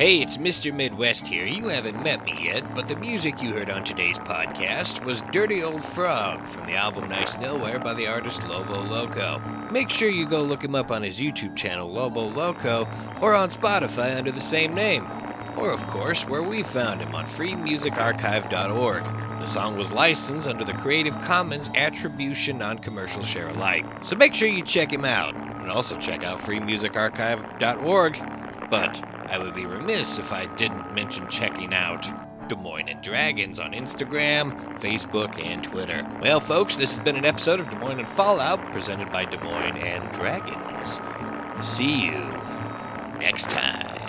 Hey, 0.00 0.22
it's 0.22 0.38
Mr. 0.38 0.72
Midwest 0.72 1.26
here. 1.26 1.44
You 1.44 1.68
haven't 1.68 2.02
met 2.02 2.24
me 2.24 2.34
yet, 2.42 2.64
but 2.74 2.88
the 2.88 2.96
music 2.96 3.42
you 3.42 3.52
heard 3.52 3.68
on 3.68 3.84
today's 3.84 4.16
podcast 4.16 5.04
was 5.04 5.20
Dirty 5.30 5.62
Old 5.62 5.84
Frog 5.94 6.42
from 6.54 6.64
the 6.64 6.74
album 6.74 7.10
Nice 7.10 7.38
Nowhere 7.38 7.78
by 7.78 7.92
the 7.92 8.06
artist 8.06 8.42
Lobo 8.44 8.80
Loco. 8.80 9.38
Make 9.70 9.90
sure 9.90 10.08
you 10.08 10.26
go 10.26 10.42
look 10.42 10.64
him 10.64 10.74
up 10.74 10.90
on 10.90 11.02
his 11.02 11.18
YouTube 11.18 11.54
channel, 11.54 11.86
Lobo 11.86 12.30
Loco, 12.30 12.88
or 13.20 13.34
on 13.34 13.50
Spotify 13.50 14.16
under 14.16 14.32
the 14.32 14.40
same 14.40 14.74
name. 14.74 15.06
Or, 15.58 15.70
of 15.70 15.86
course, 15.88 16.26
where 16.26 16.42
we 16.42 16.62
found 16.62 17.02
him 17.02 17.14
on 17.14 17.26
freemusicarchive.org. 17.32 19.02
The 19.02 19.48
song 19.48 19.76
was 19.76 19.92
licensed 19.92 20.48
under 20.48 20.64
the 20.64 20.72
Creative 20.72 21.14
Commons 21.24 21.68
Attribution 21.74 22.56
Non 22.56 22.78
Commercial 22.78 23.22
Share 23.26 23.50
Alike. 23.50 23.84
So 24.06 24.16
make 24.16 24.32
sure 24.32 24.48
you 24.48 24.64
check 24.64 24.90
him 24.90 25.04
out, 25.04 25.34
and 25.34 25.70
also 25.70 26.00
check 26.00 26.22
out 26.22 26.40
freemusicarchive.org. 26.40 28.70
But 28.70 29.09
I 29.30 29.38
would 29.38 29.54
be 29.54 29.64
remiss 29.64 30.18
if 30.18 30.32
I 30.32 30.46
didn't 30.56 30.92
mention 30.92 31.28
checking 31.30 31.72
out 31.72 32.02
Des 32.48 32.56
Moines 32.56 32.88
and 32.88 33.00
Dragons 33.00 33.60
on 33.60 33.70
Instagram, 33.70 34.80
Facebook, 34.80 35.40
and 35.40 35.62
Twitter. 35.62 36.04
Well, 36.20 36.40
folks, 36.40 36.74
this 36.74 36.90
has 36.90 37.04
been 37.04 37.16
an 37.16 37.24
episode 37.24 37.60
of 37.60 37.70
Des 37.70 37.76
Moines 37.76 38.00
and 38.00 38.08
Fallout 38.16 38.60
presented 38.72 39.12
by 39.12 39.24
Des 39.24 39.38
Moines 39.38 39.76
and 39.76 40.02
Dragons. 40.18 40.98
See 41.76 42.06
you 42.06 42.18
next 43.20 43.44
time. 43.44 44.00